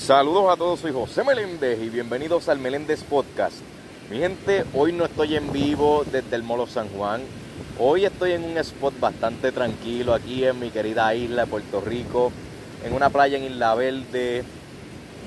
Saludos 0.00 0.50
a 0.50 0.56
todos, 0.56 0.80
soy 0.80 0.92
José 0.92 1.22
Meléndez 1.24 1.78
y 1.78 1.90
bienvenidos 1.90 2.48
al 2.48 2.58
Meléndez 2.58 3.04
Podcast. 3.04 3.56
Mi 4.10 4.16
gente, 4.16 4.64
hoy 4.72 4.92
no 4.92 5.04
estoy 5.04 5.36
en 5.36 5.52
vivo 5.52 6.04
desde 6.10 6.36
el 6.36 6.42
Molo 6.42 6.66
San 6.66 6.88
Juan. 6.88 7.20
Hoy 7.78 8.06
estoy 8.06 8.32
en 8.32 8.44
un 8.44 8.56
spot 8.56 8.98
bastante 8.98 9.52
tranquilo 9.52 10.14
aquí 10.14 10.42
en 10.42 10.58
mi 10.58 10.70
querida 10.70 11.14
isla 11.14 11.44
de 11.44 11.50
Puerto 11.50 11.82
Rico, 11.82 12.32
en 12.82 12.94
una 12.94 13.10
playa 13.10 13.36
en 13.36 13.44
Isla 13.44 13.74
Verde, 13.74 14.42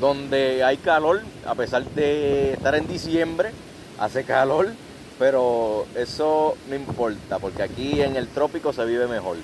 donde 0.02 0.64
hay 0.64 0.78
calor, 0.78 1.22
a 1.46 1.54
pesar 1.54 1.86
de 1.92 2.54
estar 2.54 2.74
en 2.74 2.88
diciembre, 2.88 3.52
hace 4.00 4.24
calor, 4.24 4.74
pero 5.20 5.86
eso 5.96 6.58
no 6.68 6.76
importa, 6.76 7.38
porque 7.38 7.62
aquí 7.62 8.02
en 8.02 8.16
el 8.16 8.28
trópico 8.28 8.74
se 8.74 8.84
vive 8.86 9.06
mejor. 9.08 9.38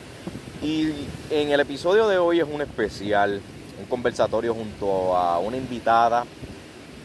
Y 0.63 0.91
en 1.29 1.51
el 1.51 1.59
episodio 1.59 2.07
de 2.07 2.17
hoy 2.17 2.39
es 2.39 2.47
un 2.51 2.61
especial, 2.61 3.41
un 3.79 3.85
conversatorio 3.85 4.53
junto 4.53 5.15
a 5.15 5.39
una 5.39 5.57
invitada, 5.57 6.25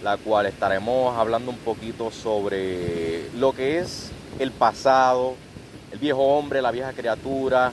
la 0.03 0.17
cual 0.17 0.47
estaremos 0.47 1.17
hablando 1.17 1.51
un 1.51 1.59
poquito 1.59 2.11
sobre 2.11 3.31
lo 3.35 3.53
que 3.53 3.79
es 3.79 4.11
el 4.39 4.51
pasado, 4.51 5.37
el 5.93 5.99
viejo 5.99 6.21
hombre, 6.21 6.61
la 6.61 6.73
vieja 6.73 6.93
criatura. 6.93 7.73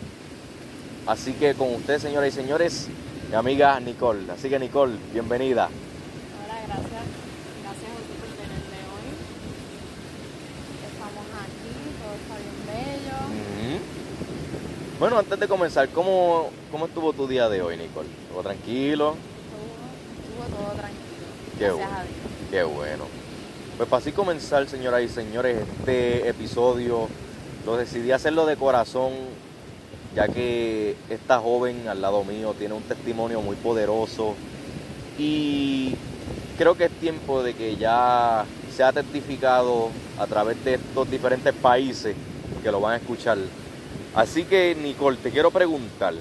Así 1.07 1.33
que 1.33 1.55
con 1.55 1.73
ustedes, 1.73 2.03
señoras 2.03 2.29
y 2.29 2.31
señores, 2.31 2.87
mi 3.29 3.35
amiga 3.35 3.79
Nicole. 3.79 4.31
Así 4.31 4.49
que 4.49 4.59
Nicole, 4.59 4.95
bienvenida. 5.11 5.65
Hola, 5.65 6.55
gracias. 6.67 6.91
Gracias 7.63 7.89
José 7.91 8.13
por 8.19 8.29
tenerme 8.37 8.79
hoy. 8.93 9.07
Estamos 10.85 11.25
aquí, 11.41 11.73
todo 11.99 12.13
está 12.21 12.35
bien 12.37 12.57
bello. 12.67 13.79
Bueno, 14.99 15.17
antes 15.17 15.39
de 15.39 15.47
comenzar, 15.47 15.89
¿cómo, 15.89 16.51
¿cómo 16.71 16.85
estuvo 16.85 17.11
tu 17.13 17.27
día 17.27 17.49
de 17.49 17.63
hoy, 17.63 17.75
Nicole? 17.75 18.20
¿Estuvo 18.31 18.43
tranquilo? 18.43 19.15
Estuvo, 19.43 20.45
estuvo 20.45 20.57
todo 20.57 20.71
tranquilo. 20.77 21.27
Qué 21.59 21.65
gracias 21.65 21.89
bueno. 21.89 21.97
a 21.97 22.03
Dios. 22.03 22.49
Qué 22.49 22.63
bueno. 22.63 23.03
Pues 23.75 23.89
para 23.89 24.01
así 24.01 24.11
comenzar, 24.13 24.69
señoras 24.69 25.01
y 25.03 25.09
señores, 25.09 25.57
este 25.79 26.29
episodio 26.29 27.09
lo 27.65 27.75
decidí 27.75 28.13
hacerlo 28.13 28.45
de 28.45 28.55
corazón, 28.55 29.11
ya 30.15 30.29
que 30.29 30.95
esta 31.09 31.39
joven 31.39 31.89
al 31.89 32.01
lado 32.01 32.23
mío 32.23 32.55
tiene 32.57 32.73
un 32.73 32.83
testimonio 32.83 33.41
muy 33.41 33.57
poderoso 33.57 34.35
y 35.19 35.95
creo 36.57 36.75
que 36.75 36.85
es 36.85 36.91
tiempo 36.91 37.43
de 37.43 37.53
que 37.53 37.75
ya 37.75 38.45
sea 38.73 38.93
testificado 38.93 39.89
a 40.17 40.25
través 40.25 40.63
de 40.63 40.75
estos 40.75 41.11
diferentes 41.11 41.53
países 41.53 42.15
que 42.63 42.71
lo 42.71 42.79
van 42.79 42.93
a 42.93 42.95
escuchar. 42.95 43.39
Así 44.15 44.45
que, 44.45 44.73
Nicole, 44.81 45.17
te 45.17 45.31
quiero 45.31 45.51
preguntar, 45.51 46.13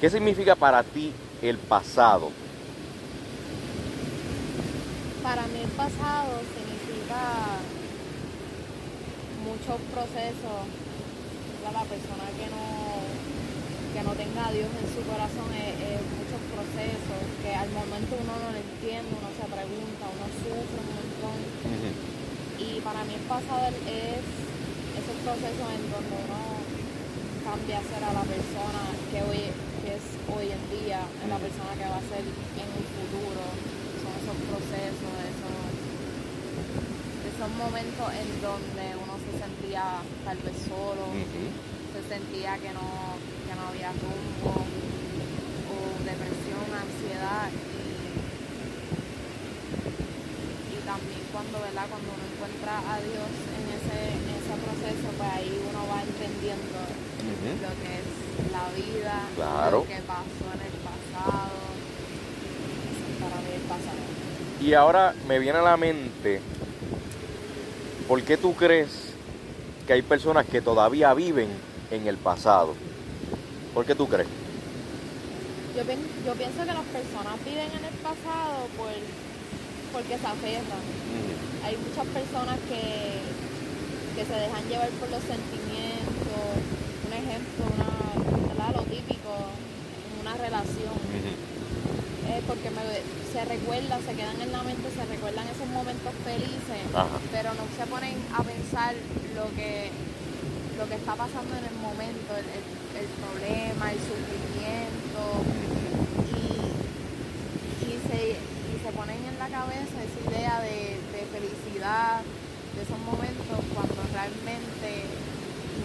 ¿qué 0.00 0.10
significa 0.10 0.54
para 0.54 0.82
ti 0.82 1.12
el 1.42 1.58
pasado? 1.58 2.30
Para 5.22 5.42
mí 5.48 5.60
el 5.62 5.70
pasado 5.70 6.40
significa 6.52 7.60
muchos 9.44 9.80
procesos. 9.92 10.60
La 11.64 11.80
persona 11.88 12.28
que 12.36 12.46
no, 12.52 13.00
que 13.96 14.00
no 14.04 14.12
tenga 14.12 14.46
a 14.46 14.52
Dios 14.52 14.68
en 14.68 14.88
su 14.92 15.00
corazón 15.08 15.48
es, 15.56 15.72
es 15.80 16.00
muchos 16.12 16.42
procesos 16.52 17.20
que 17.40 17.56
al 17.56 17.72
momento 17.72 18.20
uno 18.20 18.36
no 18.36 18.52
lo 18.52 18.60
entiende, 18.60 19.08
uno 19.16 19.32
se 19.32 19.48
pregunta, 19.48 20.04
uno 20.12 20.28
sufre 20.44 20.76
un 20.76 20.90
montón. 20.92 21.38
Y 22.60 22.84
para 22.84 23.00
mí 23.08 23.16
el 23.16 23.24
pasado 23.24 23.72
es 23.88 24.24
esos 24.92 25.16
procesos 25.24 25.66
en 25.72 25.82
donde 25.88 26.14
uno 26.20 26.40
cambia 27.48 27.80
a 27.80 27.88
ser 27.88 28.02
a 28.04 28.12
la 28.12 28.24
persona 28.28 28.82
que 29.08 29.18
hoy 29.24 29.42
hoy 30.32 30.48
en 30.48 30.62
día, 30.70 31.00
en 31.22 31.28
la 31.28 31.38
persona 31.38 31.72
que 31.76 31.84
va 31.84 31.98
a 32.00 32.06
ser 32.08 32.24
en 32.24 32.68
un 32.72 32.84
futuro. 32.96 33.44
Son 34.00 34.12
esos 34.20 34.36
procesos, 34.48 35.12
esos, 35.32 35.58
esos 37.28 37.50
momentos 37.56 38.06
en 38.12 38.28
donde 38.40 38.84
uno 39.00 39.14
se 39.20 39.32
sentía 39.36 40.00
tal 40.24 40.38
vez 40.38 40.56
solo, 40.68 41.12
se 41.92 42.02
sentía 42.08 42.56
que 42.58 42.72
no, 42.72 43.16
que 43.48 43.54
no 43.56 43.68
había 43.68 43.90
rumbo, 43.96 44.64
o 44.64 45.76
depresión, 46.04 46.68
ansiedad 46.68 47.48
y, 47.48 47.56
y 50.74 50.78
también 50.84 51.22
cuando, 51.32 51.60
¿verdad? 51.64 51.86
cuando 51.88 52.08
uno 52.12 52.24
encuentra 52.28 52.78
a 52.84 53.00
Dios 53.00 53.30
en 53.56 53.64
ese, 53.72 53.98
en 54.20 54.24
ese 54.36 54.54
proceso, 54.60 55.08
pues 55.16 55.30
ahí 55.32 55.52
uno 55.64 55.80
va 55.88 56.04
entendiendo 56.04 56.78
lo 56.84 57.72
que 57.80 57.90
es 58.03 58.03
la 58.52 58.68
vida, 58.74 59.22
Claro. 59.36 59.78
lo 59.78 59.86
que 59.86 60.00
pasó 60.02 60.46
en 60.54 60.60
el 60.60 60.76
pasado. 60.82 61.50
Para 63.20 63.36
mí 63.42 63.48
el 63.54 63.62
pasado. 63.62 63.98
Y 64.60 64.74
ahora 64.74 65.14
me 65.28 65.38
viene 65.38 65.58
a 65.58 65.62
la 65.62 65.76
mente, 65.76 66.40
¿por 68.08 68.22
qué 68.22 68.36
tú 68.36 68.54
crees 68.54 68.88
que 69.86 69.92
hay 69.92 70.02
personas 70.02 70.46
que 70.46 70.60
todavía 70.60 71.12
viven 71.14 71.48
en 71.90 72.06
el 72.06 72.16
pasado? 72.16 72.74
¿Por 73.74 73.84
qué 73.84 73.94
tú 73.94 74.06
crees? 74.08 74.28
Yo, 75.76 75.82
yo 75.82 76.32
pienso 76.34 76.60
que 76.60 76.72
las 76.72 76.86
personas 76.86 77.34
viven 77.44 77.66
en 77.66 77.84
el 77.84 77.94
pasado 78.00 78.68
por, 78.78 78.92
porque 79.92 80.16
se 80.16 80.26
aferran. 80.26 80.82
Hay 81.66 81.76
muchas 81.76 82.06
personas 82.14 82.58
que, 82.68 83.18
que 84.14 84.24
se 84.24 84.34
dejan 84.38 84.62
llevar 84.68 84.88
por 85.00 85.10
los 85.10 85.22
sentimientos. 85.22 86.46
Un 87.06 87.12
ejemplo, 87.12 87.64
una, 87.74 87.83
en 89.36 90.20
una 90.20 90.34
relación. 90.36 90.94
Es 92.24 92.42
porque 92.48 92.70
me- 92.70 93.02
se 93.32 93.44
recuerdan, 93.44 94.00
se 94.06 94.14
quedan 94.14 94.40
en 94.40 94.52
la 94.52 94.62
mente, 94.62 94.88
se 94.94 95.04
recuerdan 95.06 95.46
esos 95.48 95.68
momentos 95.68 96.12
felices, 96.24 96.82
Ajá. 96.94 97.18
pero 97.30 97.52
no 97.54 97.64
se 97.76 97.84
ponen 97.86 98.14
a 98.32 98.42
pensar 98.42 98.94
lo 99.34 99.50
que, 99.54 99.90
lo 100.78 100.88
que 100.88 100.94
está 100.96 101.14
pasando 101.14 101.52
en 101.58 101.64
el 101.66 101.76
momento, 101.82 102.30
el, 102.38 102.46
el- 102.46 102.72
el 102.94 103.08
problema, 103.18 103.90
el 103.90 103.98
sufrimiento, 103.98 105.22
y, 106.30 107.90
y, 107.90 107.94
se, 108.06 108.20
y 108.38 108.74
se 108.82 108.90
ponen 108.94 109.18
en 109.18 109.36
la 109.38 109.48
cabeza 109.50 109.96
esa 109.98 110.20
idea 110.30 110.60
de, 110.62 110.98
de 111.12 111.20
felicidad, 111.34 112.22
de 112.22 112.82
esos 112.82 112.98
momentos, 113.02 113.58
cuando 113.74 113.98
realmente 114.14 115.10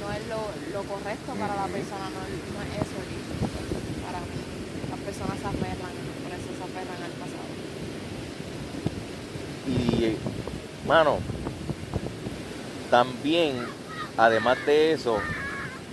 no 0.01 0.07
es 0.13 0.21
lo, 0.29 0.41
lo 0.73 0.81
correcto 0.87 1.33
para 1.35 1.55
la 1.57 1.67
persona, 1.67 2.07
no, 2.13 2.21
no 2.21 2.59
es 2.63 2.71
eso 2.77 2.97
para. 4.09 4.19
Las 4.89 4.99
personas 4.99 5.37
se 5.39 5.45
aferran, 5.45 5.93
por 6.23 6.31
eso 6.31 6.49
se 6.57 6.63
aferran 6.63 7.03
al 7.03 7.11
pasado. 7.21 7.49
Y, 9.67 10.87
mano, 10.87 11.19
también, 12.89 13.65
además 14.17 14.57
de 14.65 14.93
eso, 14.93 15.19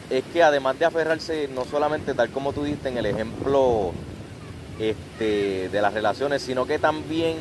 es 0.09 0.25
que 0.33 0.43
además 0.43 0.79
de 0.79 0.87
aferrarse, 0.87 1.49
no 1.49 1.65
solamente 1.65 2.15
tal 2.15 2.31
como 2.31 2.53
tú 2.53 2.65
diste 2.65 2.89
en 2.89 2.99
el 2.99 3.07
ejemplo 3.07 3.93
este, 4.79 5.69
de 5.69 5.83
las 5.83 5.93
relaciones, 5.93 6.43
sino 6.43 6.67
que 6.67 6.79
también 6.79 7.37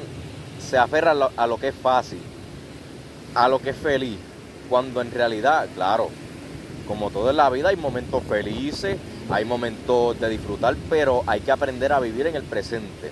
se 0.59 0.77
aferra 0.77 1.11
a 1.11 1.13
lo, 1.13 1.31
a 1.37 1.47
lo 1.47 1.57
que 1.57 1.69
es 1.69 1.75
fácil, 1.75 2.19
a 3.33 3.47
lo 3.47 3.59
que 3.59 3.69
es 3.69 3.77
feliz, 3.77 4.17
cuando 4.69 5.01
en 5.01 5.11
realidad, 5.11 5.67
claro, 5.75 6.09
como 6.87 7.09
todo 7.11 7.29
en 7.29 7.37
la 7.37 7.49
vida 7.49 7.69
hay 7.69 7.75
momentos 7.75 8.23
felices, 8.23 8.97
hay 9.29 9.45
momentos 9.45 10.19
de 10.19 10.29
disfrutar, 10.29 10.75
pero 10.89 11.23
hay 11.25 11.41
que 11.41 11.51
aprender 11.51 11.91
a 11.93 11.99
vivir 11.99 12.27
en 12.27 12.35
el 12.35 12.43
presente. 12.43 13.11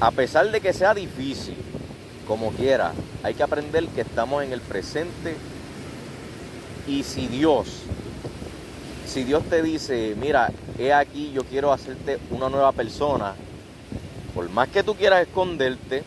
A 0.00 0.10
pesar 0.10 0.50
de 0.50 0.60
que 0.60 0.72
sea 0.72 0.94
difícil, 0.94 1.56
como 2.26 2.50
quiera, 2.50 2.92
hay 3.22 3.34
que 3.34 3.42
aprender 3.42 3.86
que 3.88 4.02
estamos 4.02 4.44
en 4.44 4.52
el 4.52 4.60
presente 4.60 5.36
y 6.86 7.02
si 7.02 7.26
Dios, 7.26 7.82
si 9.06 9.24
Dios 9.24 9.44
te 9.44 9.62
dice, 9.62 10.14
mira, 10.20 10.50
he 10.78 10.92
aquí, 10.92 11.32
yo 11.32 11.44
quiero 11.44 11.72
hacerte 11.72 12.18
una 12.30 12.48
nueva 12.48 12.72
persona, 12.72 13.34
por 14.34 14.48
más 14.50 14.68
que 14.68 14.82
tú 14.82 14.94
quieras 14.94 15.26
esconderte, 15.26 16.02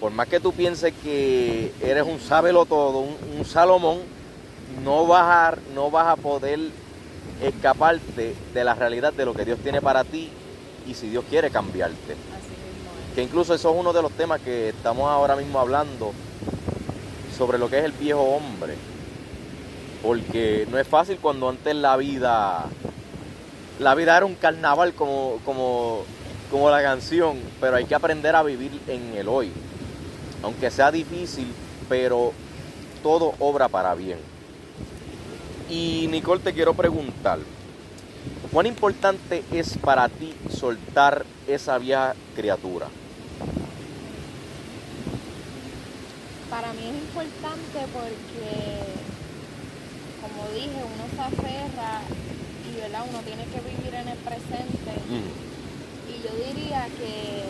por 0.00 0.12
más 0.12 0.28
que 0.28 0.40
tú 0.40 0.52
pienses 0.52 0.92
que 1.02 1.72
eres 1.82 2.04
un 2.04 2.20
sábelo 2.20 2.66
todo, 2.66 3.00
un, 3.00 3.16
un 3.38 3.44
Salomón, 3.44 3.98
no 4.84 5.06
vas, 5.06 5.54
a, 5.54 5.58
no 5.74 5.90
vas 5.90 6.06
a 6.08 6.16
poder 6.16 6.58
escaparte 7.42 8.34
de 8.52 8.64
la 8.64 8.74
realidad 8.74 9.12
de 9.12 9.24
lo 9.24 9.34
que 9.34 9.44
Dios 9.44 9.58
tiene 9.60 9.80
para 9.80 10.04
ti 10.04 10.30
y 10.86 10.94
si 10.94 11.08
Dios 11.08 11.24
quiere 11.28 11.50
cambiarte 11.50 12.16
que 13.18 13.24
incluso 13.24 13.52
eso 13.52 13.72
es 13.72 13.76
uno 13.76 13.92
de 13.92 14.00
los 14.00 14.12
temas 14.12 14.40
que 14.40 14.68
estamos 14.68 15.10
ahora 15.10 15.34
mismo 15.34 15.58
hablando 15.58 16.12
sobre 17.36 17.58
lo 17.58 17.68
que 17.68 17.80
es 17.80 17.84
el 17.84 17.90
viejo 17.90 18.20
hombre. 18.22 18.76
Porque 20.04 20.68
no 20.70 20.78
es 20.78 20.86
fácil 20.86 21.18
cuando 21.20 21.48
antes 21.48 21.74
la 21.74 21.96
vida, 21.96 22.66
la 23.80 23.96
vida 23.96 24.16
era 24.16 24.24
un 24.24 24.36
carnaval 24.36 24.94
como, 24.94 25.40
como, 25.44 26.04
como 26.48 26.70
la 26.70 26.80
canción, 26.80 27.40
pero 27.60 27.74
hay 27.74 27.86
que 27.86 27.96
aprender 27.96 28.36
a 28.36 28.44
vivir 28.44 28.80
en 28.86 29.16
el 29.16 29.28
hoy. 29.28 29.50
Aunque 30.44 30.70
sea 30.70 30.92
difícil, 30.92 31.52
pero 31.88 32.32
todo 33.02 33.34
obra 33.40 33.66
para 33.66 33.96
bien. 33.96 34.20
Y 35.70 36.06
Nicole, 36.10 36.40
te 36.42 36.52
quiero 36.52 36.74
preguntar, 36.74 37.38
¿Cuán 38.52 38.64
importante 38.66 39.44
es 39.52 39.76
para 39.76 40.08
ti 40.08 40.34
soltar 40.50 41.26
esa 41.46 41.76
vieja 41.76 42.14
criatura? 42.34 42.86
Para 46.48 46.72
mí 46.72 46.80
es 46.88 46.94
importante 46.94 47.78
porque, 47.92 48.80
como 50.22 50.48
dije, 50.54 50.80
uno 50.82 51.04
se 51.14 51.20
aferra 51.20 52.00
y 52.72 52.80
¿verdad? 52.80 53.04
uno 53.10 53.18
tiene 53.20 53.44
que 53.44 53.60
vivir 53.60 53.94
en 53.94 54.08
el 54.08 54.16
presente. 54.18 54.92
Mm, 55.08 56.10
Y 56.10 56.22
yo 56.22 56.46
diría 56.54 56.86
que, 56.98 57.44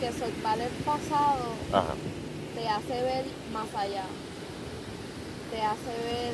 que 0.00 0.12
soltar 0.18 0.58
el 0.60 0.70
pasado 0.84 1.54
Ajá. 1.72 1.94
Te 2.56 2.66
hace 2.66 3.02
ver 3.02 3.24
más 3.52 3.68
allá. 3.76 4.04
Te 5.52 5.60
hace 5.60 5.92
ver 6.08 6.32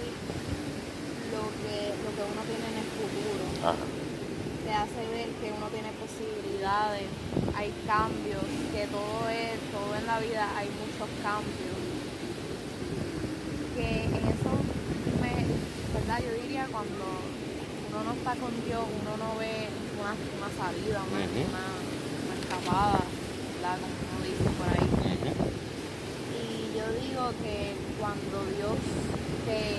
lo 1.34 1.50
que, 1.58 1.90
lo 1.98 2.10
que 2.14 2.22
uno 2.22 2.42
tiene 2.46 2.66
en 2.70 2.78
el 2.78 2.88
futuro. 2.94 3.44
Ajá. 3.66 3.84
Te 4.62 4.72
hace 4.72 5.02
ver 5.10 5.28
que 5.42 5.50
uno 5.50 5.66
tiene 5.74 5.90
posibilidades, 5.98 7.10
hay 7.58 7.74
cambios, 7.84 8.46
que 8.70 8.86
todo 8.86 9.28
es, 9.28 9.58
todo 9.74 9.90
en 9.98 10.06
la 10.06 10.20
vida 10.20 10.46
hay 10.56 10.70
muchos 10.78 11.10
cambios. 11.26 11.76
Que 13.74 14.04
en 14.06 14.14
eso, 14.14 14.52
me, 15.18 15.34
¿verdad? 15.90 16.22
Yo 16.22 16.40
diría 16.40 16.68
cuando 16.70 17.02
uno 17.90 17.98
no 18.06 18.12
está 18.14 18.38
con 18.38 18.54
Dios, 18.64 18.86
uno 19.02 19.12
no 19.18 19.38
ve 19.42 19.66
una, 19.98 20.14
una 20.14 20.50
salida, 20.54 21.02
una, 21.02 21.26
una 21.26 22.34
escapada, 22.38 23.02
¿verdad? 23.58 23.76
Como 23.82 23.94
uno 24.06 24.22
dice 24.22 24.48
por 24.54 24.70
ahí. 24.70 25.01
Yo 26.82 26.90
digo 27.00 27.30
que 27.42 27.74
cuando 28.00 28.42
Dios 28.56 28.74
te, 29.46 29.78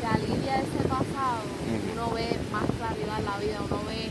te 0.00 0.06
alivia 0.06 0.56
ese 0.58 0.88
pasado, 0.88 1.46
uno 1.92 2.10
ve 2.14 2.36
más 2.50 2.64
claridad 2.78 3.18
en 3.20 3.24
la 3.26 3.38
vida, 3.38 3.60
uno 3.64 3.80
ve 3.86 4.10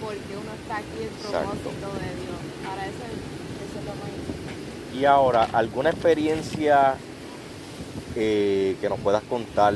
por 0.00 0.14
qué 0.14 0.36
uno 0.36 0.52
está 0.62 0.76
aquí, 0.78 1.00
el 1.00 1.08
Exacto. 1.08 1.50
propósito 1.50 1.86
de 2.00 2.10
Dios. 2.16 2.40
Para 2.64 2.86
eso, 2.86 3.04
eso 3.04 3.78
es 3.78 3.84
lo 3.84 3.94
más 4.00 4.08
importante. 4.08 4.96
Y 4.98 5.04
ahora, 5.04 5.48
¿alguna 5.52 5.90
experiencia 5.90 6.94
eh, 8.16 8.76
que 8.80 8.88
nos 8.88 9.00
puedas 9.00 9.22
contar 9.24 9.74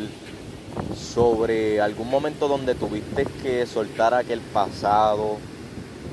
sobre 0.96 1.82
algún 1.82 2.08
momento 2.08 2.48
donde 2.48 2.74
tuviste 2.74 3.26
que 3.42 3.66
soltar 3.66 4.14
aquel 4.14 4.40
pasado, 4.40 5.38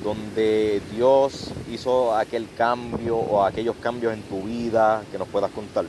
donde 0.04 0.82
Dios 0.92 1.50
hizo 1.72 2.16
aquel 2.16 2.48
cambio 2.58 3.18
o 3.18 3.44
aquellos 3.44 3.76
cambios 3.78 4.14
en 4.14 4.22
tu 4.24 4.44
vida 4.44 5.04
que 5.12 5.18
nos 5.18 5.28
puedas 5.30 5.52
contar? 5.52 5.86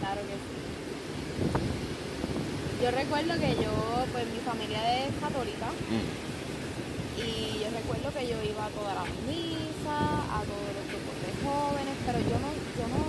Claro 0.00 0.20
que 0.22 0.34
sí. 0.34 0.58
Yo 2.82 2.90
recuerdo 2.90 3.32
que 3.38 3.54
yo, 3.62 3.70
pues 4.12 4.26
mi 4.34 4.40
familia 4.42 5.06
es 5.06 5.14
católica 5.22 5.70
y 7.14 7.62
yo 7.62 7.70
recuerdo 7.70 8.10
que 8.10 8.26
yo 8.26 8.42
iba 8.42 8.66
a 8.66 8.74
todas 8.74 8.94
las 8.98 9.06
misas, 9.30 10.02
a 10.26 10.42
todos 10.42 10.70
los 10.74 10.84
grupos 10.90 11.14
de 11.22 11.30
jóvenes, 11.46 11.94
pero 12.02 12.18
yo 12.18 12.36
no, 12.42 12.50
yo 12.74 12.86
no, 12.90 13.00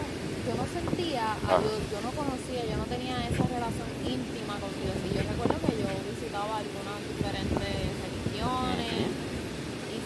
yo 0.46 0.54
no 0.54 0.66
sentía 0.70 1.34
a 1.34 1.58
Ajá. 1.58 1.66
Dios, 1.66 1.82
yo 1.90 2.00
no 2.06 2.12
conocía, 2.14 2.62
yo 2.70 2.78
no 2.78 2.86
tenía 2.86 3.18
esa 3.26 3.50
relación 3.50 3.90
íntima 4.06 4.62
con 4.62 4.70
Dios. 4.78 4.94
Y 5.02 5.18
yo 5.18 5.26
recuerdo 5.26 5.58
que 5.66 5.74
yo 5.82 5.90
visitaba 6.06 6.62
algunas 6.62 6.98
diferentes 7.10 7.74
religiones 8.06 9.10
y 9.10 9.33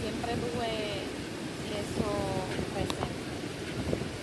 siempre 0.07 0.39
tuve 0.39 0.71
eso 1.83 2.07
presente. 2.71 3.27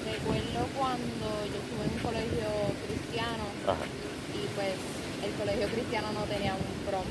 Recuerdo 0.09 0.61
cuando 0.81 1.29
yo 1.53 1.59
estuve 1.61 1.85
en 1.85 1.93
un 1.93 2.01
colegio 2.01 2.49
cristiano 2.89 3.45
Ajá. 3.69 3.85
y 4.33 4.49
pues 4.57 4.81
el 5.21 5.33
colegio 5.37 5.69
cristiano 5.69 6.09
no 6.17 6.25
tenía 6.25 6.57
un 6.57 6.69
prom, 6.89 7.05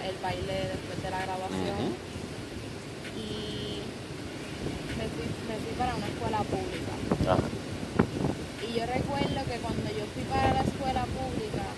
el 0.00 0.16
baile 0.24 0.72
después 0.72 0.96
de 1.04 1.10
la 1.12 1.20
grabación. 1.28 1.92
Y 3.20 3.84
me 4.96 5.04
fui, 5.12 5.28
me 5.44 5.56
fui 5.60 5.74
para 5.76 5.92
una 5.92 6.08
escuela 6.08 6.40
pública. 6.48 6.92
Ajá. 7.28 7.44
Y 8.64 8.80
yo 8.80 8.84
recuerdo 8.88 9.44
que 9.44 9.60
cuando 9.60 9.88
yo 9.92 10.04
fui 10.16 10.24
para 10.24 10.56
la 10.56 10.64
escuela 10.64 11.04
pública, 11.04 11.68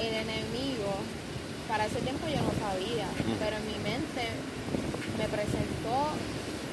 el 0.00 0.14
enemigo, 0.16 0.96
para 1.68 1.84
ese 1.84 2.00
tiempo 2.00 2.24
yo 2.28 2.40
no 2.40 2.56
sabía, 2.56 3.08
pero 3.36 3.56
en 3.56 3.66
mi 3.68 3.76
mente 3.84 4.24
me 5.18 5.26
presentó 5.28 6.14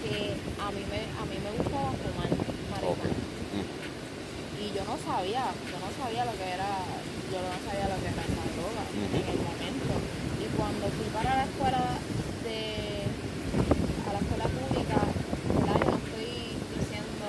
que 0.05 0.37
a 0.61 0.69
mí 0.71 0.81
me, 0.85 1.01
a 1.17 1.23
mí 1.25 1.35
me 1.41 1.51
gustaba 1.57 1.91
fumar 1.97 2.29
marihuana. 2.71 3.17
Y 4.61 4.65
yo 4.73 4.81
no 4.85 4.95
sabía, 5.01 5.49
yo 5.49 5.77
no 5.81 5.89
sabía 5.97 6.25
lo 6.25 6.33
que 6.37 6.45
era, 6.45 6.69
yo 7.33 7.39
no 7.41 7.57
sabía 7.65 7.89
lo 7.89 7.97
que 8.01 8.07
era 8.13 8.21
esa 8.21 8.45
droga 8.53 8.83
en 8.93 9.25
el 9.33 9.39
momento. 9.41 9.93
Y 10.41 10.45
cuando 10.53 10.85
fui 10.93 11.09
para 11.09 11.41
la 11.41 11.45
escuela 11.49 11.81
de, 12.45 13.09
a 14.05 14.09
la 14.13 14.19
escuela 14.21 14.47
pública, 14.53 14.97
¿verdad? 15.57 15.77
yo 15.81 15.89
no 15.89 15.97
estoy 16.05 16.29
diciendo 16.77 17.27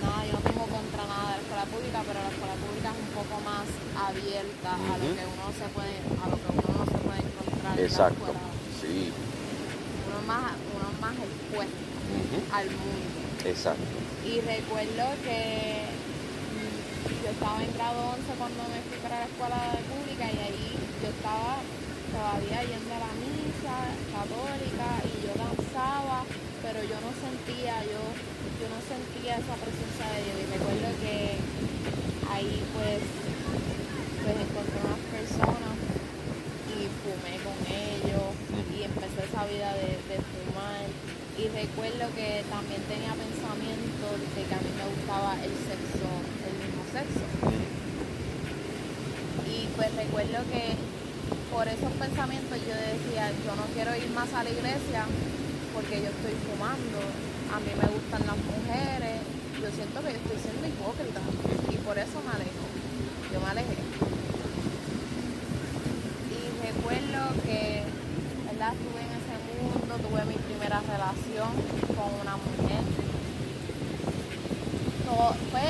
nada, 0.00 0.20
yo 0.26 0.32
no 0.32 0.42
tengo 0.48 0.64
contra 0.64 1.02
nada 1.12 1.28
de 1.28 1.36
la 1.36 1.42
escuela 1.44 1.66
pública, 1.68 1.98
pero 2.08 2.18
la 2.24 2.32
escuela 2.32 2.56
pública 2.56 2.88
es 2.88 2.98
un 3.04 3.12
poco 3.20 3.34
más 3.44 3.66
abierta 4.00 4.70
a 4.80 4.94
lo 4.96 5.06
que 5.12 5.24
uno 5.28 5.46
se 5.52 5.66
puede, 5.76 5.96
a 6.08 6.24
lo 6.32 6.36
que 6.40 6.48
uno 6.56 6.68
no 6.72 6.84
se 6.88 6.98
puede 7.04 7.20
encontrar 7.20 7.72
en 7.76 7.84
la 7.84 7.86
Exacto. 7.86 8.16
escuela. 8.24 8.40
Sí. 8.80 9.12
Uno 9.12 10.16
es 10.20 10.26
más, 10.26 10.52
uno 10.74 10.84
es 10.92 10.98
más 11.00 11.14
expuesto 11.16 11.80
Ujú. 12.12 12.38
Al 12.52 12.66
mundo. 12.68 13.16
Exacto. 13.44 13.96
Y 14.28 14.40
recuerdo 14.44 15.04
que 15.24 15.88
mm, 16.52 17.24
yo 17.24 17.30
estaba 17.32 17.58
en 17.64 17.72
grado 17.74 18.12
11 18.12 18.38
cuando 18.38 18.60
me 18.68 18.78
fui 18.86 18.98
para 19.02 19.24
la 19.24 19.26
escuela 19.26 19.60
pública 19.88 20.24
y 20.28 20.38
ahí 20.38 20.68
yo 21.00 21.08
estaba 21.08 21.64
todavía 22.12 22.60
yendo 22.60 22.92
a 22.92 23.00
la 23.08 23.12
misa 23.16 23.76
católica 24.12 24.88
y 25.08 25.12
yo 25.24 25.32
danzaba, 25.32 26.28
pero 26.60 26.84
yo 26.84 27.00
no 27.00 27.10
sentía, 27.16 27.80
yo, 27.88 28.04
yo 28.60 28.66
no 28.68 28.80
sentía 28.84 29.40
esa 29.40 29.56
presencia 29.56 30.06
de 30.12 30.18
Dios. 30.22 30.36
Y 30.36 30.46
recuerdo 30.52 30.88
que 31.00 31.40
ahí 32.28 32.62
pues, 32.76 33.02
pues 34.22 34.36
encontré 34.38 34.76
unas 34.86 35.02
personas 35.08 35.74
y 36.68 36.84
fumé 37.00 37.34
con 37.40 37.58
ellos 37.64 38.28
y 38.76 38.84
empecé 38.84 39.24
esa 39.24 39.42
vida 39.48 39.72
de. 39.74 40.31
Y 41.38 41.48
recuerdo 41.48 42.12
que 42.14 42.44
también 42.50 42.82
tenía 42.86 43.12
pensamiento 43.16 44.04
de 44.20 44.42
que 44.44 44.54
a 44.54 44.60
mí 44.60 44.70
me 44.76 44.86
gustaba 44.94 45.34
el 45.40 45.52
sexo, 45.64 46.08
el 46.44 46.54
mismo 46.60 46.82
sexo. 46.92 47.24
Y 49.48 49.66
pues 49.74 49.90
recuerdo 49.96 50.38
que 50.52 50.76
por 51.50 51.66
esos 51.68 51.92
pensamientos 51.96 52.58
yo 52.68 52.74
decía, 52.76 53.32
yo 53.44 53.52
no 53.56 53.64
quiero 53.74 53.96
ir 53.96 54.10
más 54.12 54.32
a 54.34 54.44
la 54.44 54.50
iglesia 54.50 55.04
porque 55.72 56.04
yo 56.04 56.08
estoy 56.12 56.36
fumando, 56.44 57.00
a 57.52 57.56
mí 57.64 57.72
me 57.80 57.88
gustan 57.88 58.22
las 58.28 58.36
mujeres, 58.36 59.24
yo 59.56 59.68
siento 59.72 60.00
que 60.04 60.12
yo 60.12 60.20
estoy 60.20 60.36
siendo 60.36 60.68
hipócrita 60.68 61.20
y 61.72 61.76
por 61.80 61.96
eso 61.96 62.20
me 62.24 62.32
alejo, 62.36 62.64
yo 63.32 63.40
me 63.40 63.48
alejé. 63.56 63.76
Y 66.28 66.40
recuerdo 66.60 67.20
que 67.44 67.84
¿verdad? 68.52 68.72
estuve 68.76 69.00
en 69.00 69.12
ese 69.16 69.36
mundo, 69.60 69.92
tuve 69.96 70.24
mi 70.28 70.36
primera 70.44 70.80
relación 70.80 71.52
con 71.96 72.10
una 72.20 72.36
mujer. 72.36 72.84
Todo- 75.08 75.36
fue, 75.52 75.68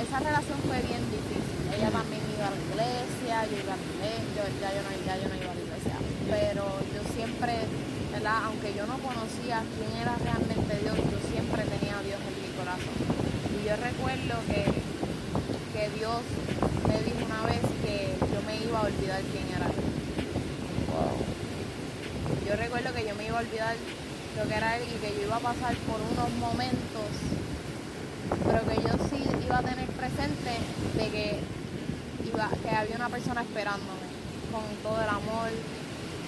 esa 0.00 0.18
relación 0.20 0.58
fue 0.64 0.80
bien 0.88 1.04
difícil. 1.12 1.52
Ella 1.74 1.90
también 1.90 2.22
iba 2.32 2.48
a 2.48 2.52
la 2.54 2.60
iglesia, 2.64 3.34
yo 3.50 3.56
iba 3.60 3.74
a 3.74 3.80
la 3.80 3.86
iglesia, 3.92 4.40
yo, 4.40 4.42
ya, 4.60 4.68
yo 4.72 4.80
no, 4.84 4.90
ya 5.04 5.14
yo 5.20 5.26
no 5.28 5.36
iba 5.36 5.52
a 5.52 5.56
la 5.58 5.64
iglesia. 5.68 5.96
Pero 6.30 6.64
yo 6.94 7.00
siempre, 7.14 7.52
¿verdad? 8.12 8.38
Aunque 8.46 8.70
yo 8.74 8.86
no 8.86 8.96
conocía 9.02 9.62
quién 9.74 9.90
era 10.00 10.14
realmente 10.22 10.72
Dios, 10.82 10.96
yo 10.96 11.18
siempre 11.30 11.62
tenía 11.66 11.98
a 11.98 12.02
Dios 12.06 12.20
en 12.22 12.34
mi 12.38 12.50
corazón. 12.54 12.94
Y 13.50 13.58
yo 13.66 13.74
recuerdo 13.74 14.34
que, 14.46 14.62
que 15.74 15.84
Dios 15.98 16.20
me 16.86 16.96
dijo 17.02 17.20
una 17.26 17.42
vez 17.50 17.62
que 17.82 18.14
yo 18.22 18.38
me 18.46 18.54
iba 18.62 18.78
a 18.78 18.86
olvidar 18.86 19.20
quién 19.34 19.46
era 19.50 19.66
Él. 19.66 19.82
Wow. 20.94 21.18
Yo 22.46 22.54
recuerdo 22.56 22.92
que 22.94 23.02
yo 23.08 23.14
me 23.16 23.26
iba 23.26 23.38
a 23.38 23.42
olvidar 23.42 23.74
lo 24.36 24.42
que 24.48 24.54
era 24.54 24.76
él 24.76 24.82
y 24.90 24.98
que 24.98 25.14
yo 25.14 25.26
iba 25.26 25.36
a 25.36 25.40
pasar 25.40 25.74
por 25.86 25.98
unos 26.02 26.30
momentos, 26.38 27.10
pero 28.44 28.60
que 28.66 28.76
yo 28.82 28.94
sí 29.10 29.22
iba 29.46 29.58
a 29.58 29.62
tener 29.62 29.86
presente 29.94 30.52
de 30.98 31.06
que, 31.10 31.38
iba, 32.26 32.50
que 32.62 32.70
había 32.70 32.96
una 32.96 33.08
persona 33.08 33.42
esperándome 33.42 34.06
con 34.50 34.64
todo 34.82 35.00
el 35.00 35.08
amor, 35.08 35.50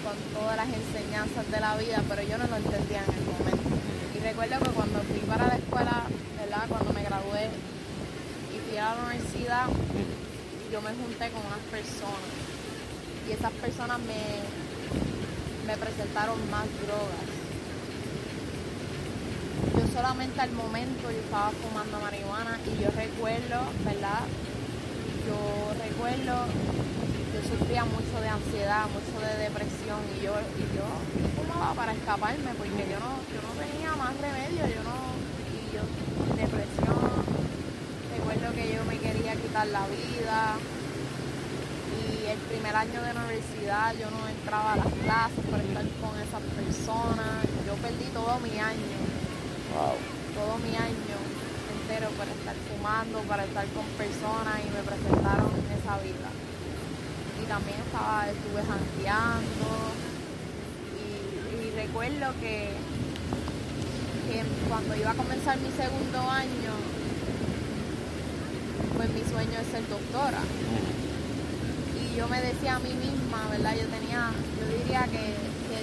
con 0.07 0.15
todas 0.39 0.57
las 0.57 0.69
enseñanzas 0.71 1.51
de 1.51 1.61
la 1.61 1.77
vida, 1.77 2.03
pero 2.09 2.23
yo 2.23 2.39
no 2.39 2.47
lo 2.47 2.57
entendía 2.57 3.03
en 3.03 3.13
el 3.15 3.25
momento. 3.27 3.69
Y 4.15 4.19
recuerdo 4.21 4.59
que 4.61 4.71
cuando 4.71 5.01
fui 5.03 5.19
para 5.27 5.47
la 5.49 5.57
escuela, 5.57 6.07
¿verdad? 6.39 6.65
Cuando 6.69 6.93
me 6.93 7.03
gradué 7.03 7.51
y 8.55 8.57
fui 8.71 8.79
a 8.79 8.95
la 8.95 9.03
universidad, 9.03 9.67
yo 10.73 10.79
me 10.81 10.91
junté 10.95 11.31
con 11.35 11.43
unas 11.43 11.65
personas 11.75 12.31
y 13.29 13.33
esas 13.33 13.51
personas 13.59 13.99
me, 15.67 15.77
presentaron 15.77 16.39
más 16.51 16.67
drogas. 16.83 17.27
yo 19.75 19.85
solamente 19.93 20.41
al 20.41 20.53
momento 20.53 21.11
yo 21.11 21.19
estaba 21.19 21.51
fumando 21.51 22.01
marihuana 22.01 22.59
y 22.65 22.83
yo 22.83 22.91
recuerdo, 22.91 23.61
¿verdad? 23.85 24.25
Yo 25.27 25.37
recuerdo, 25.83 26.47
yo 27.35 27.41
sufría 27.51 27.85
mucho 27.85 28.17
de 28.21 28.29
ansiedad, 28.29 28.87
mucho 28.89 29.17
de 29.27 29.35
depresión 29.43 30.01
y 30.17 30.25
yo, 30.25 30.33
y 30.57 30.65
yo 30.77 30.87
fumaba 31.37 31.75
para 31.75 31.93
escaparme 31.93 32.55
porque 32.57 32.87
yo 32.89 32.99
no, 33.03 33.21
yo 33.33 33.41
no 33.43 33.53
tenía 33.59 33.93
más 33.97 34.15
remedio, 34.21 34.63
yo 34.71 34.83
no, 34.87 34.99
y 35.51 35.75
yo, 35.75 35.83
depresión, 36.37 37.27
recuerdo 38.17 38.55
que 38.55 38.75
yo 38.75 38.85
me 38.85 38.99
quería 38.99 39.35
quitar 39.35 39.67
la 39.67 39.85
vida 39.89 40.57
y 42.07 42.27
el 42.31 42.39
primer 42.39 42.75
año 42.75 43.03
de 43.03 43.11
universidad 43.11 43.95
yo 43.99 44.11
no 44.11 44.29
entraba 44.29 44.75
a 44.75 44.77
las 44.77 44.93
clases 45.03 45.45
para 45.51 45.63
estar 45.63 45.85
con 46.01 46.15
esas 46.21 46.43
personas, 46.55 47.43
yo 47.67 47.75
perdí 47.83 48.07
todo 48.15 48.39
mi 48.41 48.59
año. 48.59 48.97
Todo 50.33 50.57
mi 50.59 50.75
año 50.75 51.17
entero 51.69 52.09
para 52.17 52.31
estar 52.31 52.57
fumando, 52.69 53.21
para 53.29 53.45
estar 53.45 53.67
con 53.77 53.85
personas 54.01 54.61
y 54.65 54.71
me 54.71 54.83
presentaron 54.83 55.53
esa 55.69 55.99
vida. 56.01 56.31
Y 57.43 57.47
también 57.47 57.81
estaba, 57.81 58.29
estuve 58.29 58.63
janteando 58.65 59.69
y, 60.97 61.77
recuerdo 61.77 62.33
que, 62.41 62.73
que 64.29 64.43
cuando 64.69 64.97
iba 64.97 65.11
a 65.11 65.15
comenzar 65.15 65.59
mi 65.59 65.71
segundo 65.73 66.21
año, 66.31 66.73
pues 68.97 69.11
mi 69.11 69.21
sueño 69.21 69.61
es 69.61 69.67
ser 69.69 69.87
doctora. 69.89 70.41
Yo 72.17 72.27
me 72.29 72.41
decía 72.41 72.77
a 72.77 72.79
mí 72.79 72.95
misma, 72.95 73.47
¿verdad? 73.51 73.75
Yo 73.77 73.87
tenía, 73.89 74.33
yo 74.59 74.79
diría 74.79 75.05
que, 75.05 75.37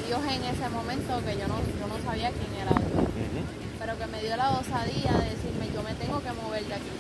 Dios 0.07 0.19
en 0.25 0.43
ese 0.43 0.69
momento, 0.69 1.21
que 1.23 1.37
yo 1.37 1.47
no, 1.47 1.57
yo 1.79 1.87
no 1.87 2.03
sabía 2.03 2.31
quién 2.31 2.53
era 2.59 2.71
Dios 2.71 3.03
pero 3.83 3.99
que 3.99 4.07
me 4.07 4.23
dio 4.23 4.37
la 4.37 4.51
osadía 4.51 5.11
de 5.11 5.35
decirme, 5.35 5.67
yo 5.75 5.83
me 5.83 5.91
tengo 5.99 6.23
que 6.23 6.31
mover 6.31 6.63
de 6.63 6.73
aquí. 6.73 6.95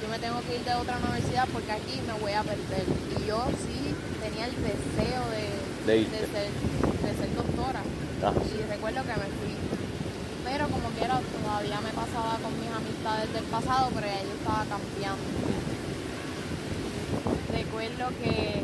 Yo 0.00 0.06
me 0.06 0.18
tengo 0.22 0.38
que 0.46 0.54
ir 0.54 0.62
de 0.62 0.74
otra 0.74 0.96
universidad 1.02 1.48
porque 1.52 1.72
aquí 1.72 1.98
me 2.06 2.14
voy 2.22 2.30
a 2.30 2.46
perder. 2.46 2.86
Y 2.86 3.26
yo 3.26 3.42
sí 3.66 3.90
tenía 4.22 4.46
el 4.46 4.54
deseo 4.54 5.26
de, 5.34 6.06
ser, 6.06 7.34
doctora. 7.34 7.82
Ah. 8.22 8.30
Y 8.30 8.62
recuerdo 8.70 9.02
que 9.02 9.14
me 9.18 9.28
fui. 9.42 9.58
Pero 10.46 10.68
como 10.68 10.88
quiera, 10.94 11.18
todavía 11.18 11.80
me 11.82 11.90
pasaba 11.90 12.38
con 12.38 12.54
mis 12.62 12.70
amistades 12.70 13.32
del 13.34 13.44
pasado, 13.50 13.90
pero 13.90 14.06
ya 14.06 14.22
yo 14.22 14.38
estaba 14.38 14.62
cambiando. 14.70 15.73
Recuerdo 17.52 18.08
que, 18.22 18.62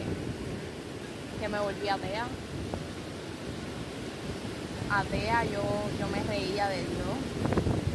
que 1.41 1.49
me 1.49 1.59
volví 1.59 1.89
atea. 1.89 2.27
Atea, 4.91 5.45
yo, 5.45 5.63
yo 5.99 6.09
me 6.09 6.23
reía 6.25 6.69
de 6.69 6.77
Dios 6.79 7.01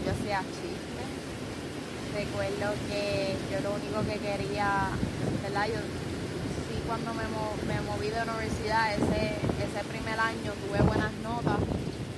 yo 0.06 0.12
hacía 0.12 0.40
chistes. 0.54 1.10
Recuerdo 2.14 2.78
que 2.88 3.36
yo 3.52 3.60
lo 3.66 3.74
único 3.74 4.06
que 4.06 4.22
quería, 4.22 4.94
¿verdad? 5.42 5.66
Yo 5.68 5.82
sí 5.82 6.78
cuando 6.86 7.12
me, 7.18 7.26
moví 7.82 8.10
de 8.14 8.22
universidad, 8.22 8.94
ese, 8.94 9.42
ese 9.66 9.82
primer 9.90 10.20
año 10.20 10.54
tuve 10.62 10.80
buenas 10.86 11.12
notas, 11.26 11.58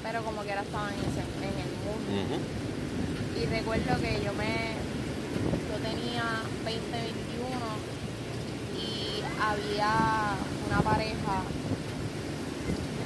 pero 0.03 0.22
como 0.24 0.44
que 0.44 0.51
era 0.51 0.62
estaba 0.62 0.89
en, 0.91 1.00
en 1.00 1.56
el 1.63 1.72
mundo. 1.88 2.36
Y 3.39 3.46
recuerdo 3.46 3.96
que 4.01 4.20
yo 4.20 4.34
me, 4.34 4.75
yo 5.72 5.75
tenía 5.79 6.44
20, 6.65 6.91
21 6.91 7.15
y 7.32 7.37
había 9.41 10.36
una 10.67 10.82
pareja 10.82 11.44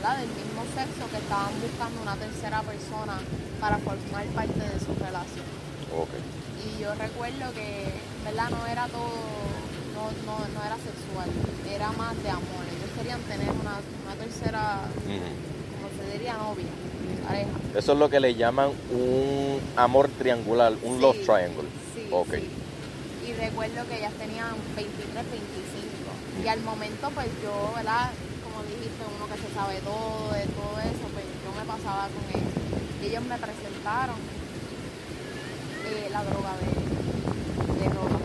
del 0.02 0.30
mismo 0.34 0.66
sexo 0.74 1.06
que 1.12 1.18
estaban 1.18 1.54
buscando 1.62 2.02
una 2.02 2.16
tercera 2.16 2.62
persona 2.64 3.20
para 3.60 3.78
formar 3.78 4.26
parte 4.34 4.60
de 4.60 4.80
su 4.80 4.96
relación. 4.98 5.46
Y 6.66 6.82
yo 6.82 6.94
recuerdo 6.96 7.54
que, 7.54 7.94
¿verdad? 8.26 8.50
No 8.50 8.66
era 8.66 8.88
todo, 8.88 9.14
no, 9.94 10.10
no, 10.26 10.40
no 10.40 10.66
era 10.66 10.76
sexual, 10.78 11.30
era 11.70 11.92
más 11.92 12.18
de 12.24 12.30
amor. 12.30 12.66
Ellos 12.66 12.90
querían 12.98 13.22
tener 13.22 13.50
una, 13.52 13.78
una 14.04 14.16
tercera, 14.18 14.82
como 15.06 15.88
se 15.94 16.18
diría, 16.18 16.34
novia, 16.34 16.66
pareja. 17.28 17.50
Eso 17.76 17.94
es 17.94 18.00
lo 18.00 18.10
que 18.10 18.20
le 18.20 18.34
llaman 18.34 18.72
un 18.92 19.60
amor 19.76 20.10
triangular, 20.18 20.74
un 20.82 21.00
love 21.00 21.18
triangle. 21.26 21.70
Sí, 21.94 22.08
okay. 22.10 22.50
Y 23.28 23.34
recuerdo 23.34 23.88
que 23.88 23.98
ellas 24.00 24.14
tenían 24.14 24.56
23, 24.76 25.14
25. 25.14 25.81
Y 26.44 26.48
al 26.48 26.62
momento, 26.62 27.10
pues 27.12 27.28
yo, 27.44 27.74
¿verdad? 27.76 28.12
dijiste, 28.68 29.04
uno 29.04 29.26
que 29.28 29.38
se 29.42 29.50
sabe 29.54 29.82
todo, 29.82 30.32
de 30.34 30.46
todo 30.54 30.76
eso, 30.80 31.06
pues 31.14 31.26
yo 31.44 31.50
me 31.58 31.66
pasaba 31.66 32.08
con 32.14 32.24
ellos. 32.30 32.54
Y 33.02 33.06
ellos 33.10 33.24
me 33.26 33.38
presentaron 33.38 34.18
eh, 35.90 36.08
la 36.12 36.22
droga 36.24 36.54
de, 36.62 36.72
de 36.72 37.86
ropa. 37.90 38.22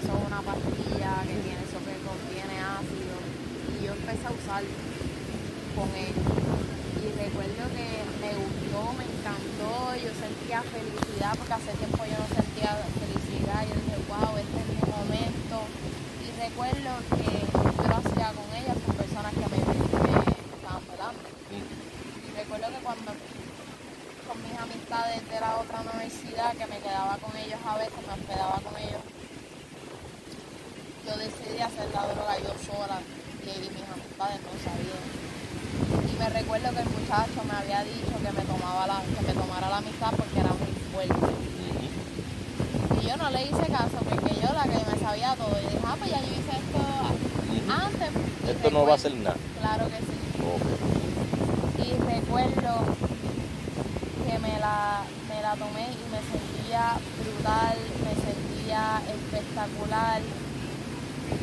Eso 0.00 0.10
es 0.10 0.22
una 0.26 0.40
pastilla 0.40 1.12
que 1.28 1.36
tiene, 1.44 1.60
eso 1.60 1.78
que 1.84 1.94
contiene 2.02 2.56
ácido. 2.56 3.16
Y 3.76 3.84
yo 3.84 3.92
empecé 3.92 4.24
a 4.26 4.32
usarlo 4.32 4.76
con 5.76 5.88
ellos. 5.92 6.26
Y 7.00 7.06
recuerdo 7.20 7.62
que 7.76 7.88
me 8.20 8.30
gustó, 8.36 8.80
me 8.96 9.04
encantó, 9.04 9.72
yo 10.00 10.10
sentía 10.16 10.64
felicidad 10.64 11.36
porque 11.36 11.52
hace 11.52 11.72
tiempo 11.76 12.00
yo 12.08 12.16
no 12.16 12.28
sentía 12.32 12.80
felicidad. 12.96 13.60
Yo 13.68 13.74
dije, 13.76 13.96
wow, 14.08 14.36
este 14.40 14.56
es 14.56 14.68
mi 14.72 14.82
momento. 14.88 15.56
Y 16.24 16.28
recuerdo 16.40 16.92
que 17.16 17.28
yo 17.44 17.84
lo 17.88 17.96
hacía 17.96 18.32
con 18.32 18.48
ellas 18.56 18.76
que 19.30 19.46
me, 19.46 19.58
estaban 19.58 20.82
velando. 20.90 21.22
Y 21.54 22.36
recuerdo 22.36 22.66
que 22.68 22.82
cuando 22.82 23.12
con 24.26 24.42
mis 24.42 24.58
amistades 24.58 25.28
de 25.28 25.40
la 25.40 25.56
otra 25.56 25.80
universidad, 25.80 26.52
que 26.56 26.66
me 26.66 26.78
quedaba 26.78 27.16
con 27.18 27.36
ellos 27.36 27.60
a 27.66 27.78
veces, 27.78 28.00
me 28.06 28.12
hospedaba 28.14 28.58
con 28.62 28.76
ellos, 28.76 29.02
yo 31.06 31.16
decidí 31.16 31.60
hacer 31.60 31.88
la 31.94 32.06
droga 32.06 32.38
yo 32.38 32.54
sola 32.58 32.98
y 33.42 33.70
mis 33.70 33.86
amistades 33.86 34.38
no 34.42 34.52
sabían. 34.62 35.04
Y 36.10 36.18
me 36.18 36.28
recuerdo 36.50 36.74
que 36.74 36.82
el 36.82 36.98
muchacho 36.98 37.44
me 37.46 37.54
había 37.54 37.84
dicho 37.84 38.10
que 38.10 38.32
me 38.32 38.42
tomaba 38.42 38.84
la, 38.84 39.00
que 39.06 39.22
me 39.24 39.32
tomara 39.34 39.68
la 39.70 39.76
amistad 39.76 40.10
porque 40.16 40.40
era 40.40 40.50
muy 40.50 40.74
fuerte. 40.90 41.30
Y 43.00 43.06
yo 43.06 43.16
no 43.16 43.30
le 43.30 43.42
hice 43.44 43.70
caso 43.70 43.98
porque 44.02 44.34
yo 44.34 44.52
la 44.52 44.64
que 44.64 44.82
me 44.90 44.98
sabía 44.98 45.36
todo. 45.36 45.54
Y 45.62 45.66
dije, 45.66 45.78
ah, 45.86 45.94
pues 45.96 46.10
ya 46.10 46.18
yo 46.18 46.26
hice 46.26 46.50
esto 46.58 46.80
antes 47.70 48.10
esto 48.50 48.70
no 48.72 48.84
va 48.84 48.94
a 48.94 48.98
ser 48.98 49.14
nada. 49.14 49.36
Claro 49.60 49.86
que 49.86 49.98
sí. 49.98 50.18
Y 51.86 51.92
recuerdo 52.02 52.82
que 54.26 54.38
me 54.40 54.58
la, 54.58 55.04
me 55.28 55.42
la 55.42 55.54
tomé 55.54 55.86
y 55.86 56.02
me 56.10 56.18
sentía 56.34 56.98
brutal, 57.22 57.78
me 58.02 58.14
sentía 58.26 59.02
espectacular, 59.06 60.20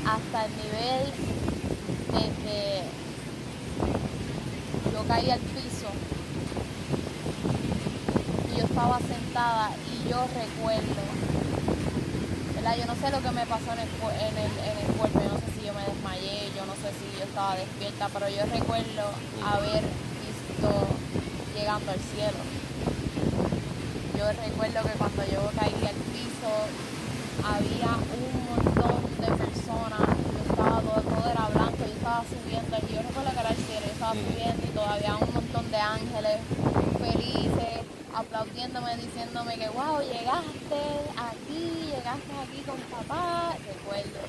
hasta 0.03 0.45
el 0.45 0.51
nivel 0.57 1.05
de 2.11 2.43
que 2.43 3.06
caí 5.07 5.31
al 5.31 5.39
piso 5.39 5.87
y 8.51 8.59
yo 8.59 8.65
estaba 8.65 8.99
sentada 8.99 9.71
y 9.87 10.09
yo 10.09 10.19
recuerdo, 10.35 11.01
¿verdad? 12.55 12.75
Yo 12.77 12.85
no 12.85 12.95
sé 12.95 13.09
lo 13.11 13.21
que 13.21 13.31
me 13.31 13.45
pasó 13.45 13.71
en 13.71 13.79
el, 13.79 13.87
en 13.87 14.37
el, 14.37 14.51
en 14.51 14.77
el 14.85 14.91
cuerpo, 14.97 15.21
yo 15.23 15.31
no 15.31 15.39
sé 15.39 15.47
si 15.57 15.65
yo 15.65 15.73
me 15.73 15.83
desmayé, 15.87 16.51
yo 16.55 16.65
no 16.65 16.75
sé 16.75 16.91
si 16.99 17.17
yo 17.17 17.23
estaba 17.23 17.55
despierta, 17.55 18.09
pero 18.11 18.27
yo 18.27 18.43
recuerdo 18.51 19.03
haber 19.45 19.83
visto 20.19 20.69
llegando 21.55 21.91
al 21.91 21.99
cielo. 22.11 22.39
Yo 24.17 24.25
recuerdo 24.27 24.81
que 24.83 24.97
cuando 24.97 25.23
yo 25.23 25.39
caí 25.55 25.77
al 25.87 25.99
piso 26.11 26.51
había 27.47 27.95
un 27.95 28.33
montón 28.49 29.07
de 29.23 29.29
personas, 29.39 30.03
yo 30.03 30.39
estaba 30.51 30.81
todo, 30.81 30.99
todo 30.99 31.31
era 31.31 31.47
blanco, 31.53 31.77
yo 31.85 31.93
estaba 31.95 32.23
subiendo, 32.27 32.75
yo 32.91 33.01
recuerdo 33.07 33.31
que 33.31 33.39
era 33.39 33.49
el 33.49 33.61
cielo, 33.63 33.85
yo 33.85 33.93
estaba 33.93 34.13
subiendo 34.13 34.56
todavía 34.77 35.15
un 35.15 35.33
montón 35.33 35.71
de 35.71 35.77
ángeles 35.77 36.37
felices 37.01 37.81
aplaudiéndome, 38.13 38.95
diciéndome 38.97 39.55
que 39.57 39.69
wow, 39.69 39.97
llegaste 40.01 40.81
aquí, 41.17 41.89
llegaste 41.89 42.33
aquí 42.43 42.61
con 42.61 42.77
papá, 42.93 43.57
recuerdo 43.65 44.21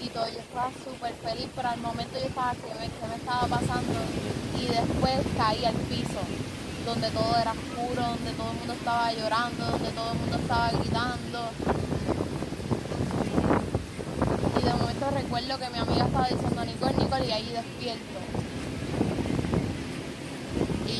y 0.00 0.08
todo, 0.10 0.26
yo 0.28 0.38
estaba 0.38 0.70
súper 0.84 1.12
feliz, 1.26 1.48
pero 1.56 1.68
al 1.70 1.80
momento 1.80 2.20
yo 2.20 2.26
estaba, 2.26 2.52
¿qué 2.52 2.70
me, 2.78 3.08
me 3.08 3.16
estaba 3.16 3.48
pasando? 3.48 3.98
Y 4.56 4.66
después 4.66 5.26
caí 5.36 5.64
al 5.64 5.74
piso, 5.90 6.22
donde 6.86 7.10
todo 7.10 7.34
era 7.36 7.50
oscuro, 7.50 8.02
donde 8.14 8.30
todo 8.38 8.50
el 8.52 8.58
mundo 8.58 8.74
estaba 8.74 9.12
llorando, 9.12 9.64
donde 9.72 9.90
todo 9.90 10.12
el 10.12 10.18
mundo 10.18 10.36
estaba 10.38 10.70
gritando. 10.70 11.40
Y 14.54 14.64
de 14.64 14.72
momento 14.72 15.10
recuerdo 15.10 15.58
que 15.58 15.70
mi 15.70 15.78
amiga 15.78 16.06
estaba 16.06 16.28
diciendo 16.28 16.64
Nicole, 16.64 16.94
Nicole, 16.96 17.26
y 17.26 17.32
ahí 17.32 17.50
despierto 17.50 18.27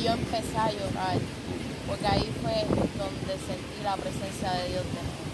yo 0.03 0.11
empecé 0.13 0.57
a 0.57 0.71
llorar, 0.71 1.17
porque 1.87 2.07
ahí 2.07 2.29
fue 2.41 2.65
donde 2.97 3.33
sentí 3.43 3.77
la 3.83 3.95
presencia 3.95 4.51
de 4.59 4.69
Dios 4.69 4.85
de 4.85 5.01
nuevo. 5.03 5.29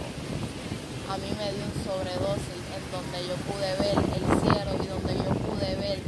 A 1.10 1.18
mí 1.18 1.30
me 1.38 1.48
dio 1.54 1.64
un 1.70 1.78
sobredosis 1.86 2.62
en 2.74 2.84
donde 2.90 3.18
yo 3.30 3.36
pude 3.46 3.70
ver 3.78 3.98
el 4.00 4.26
cielo 4.42 4.72
y 4.82 4.88
donde 4.88 5.14
yo 5.22 5.32
pude 5.46 5.76
ver 5.76 6.00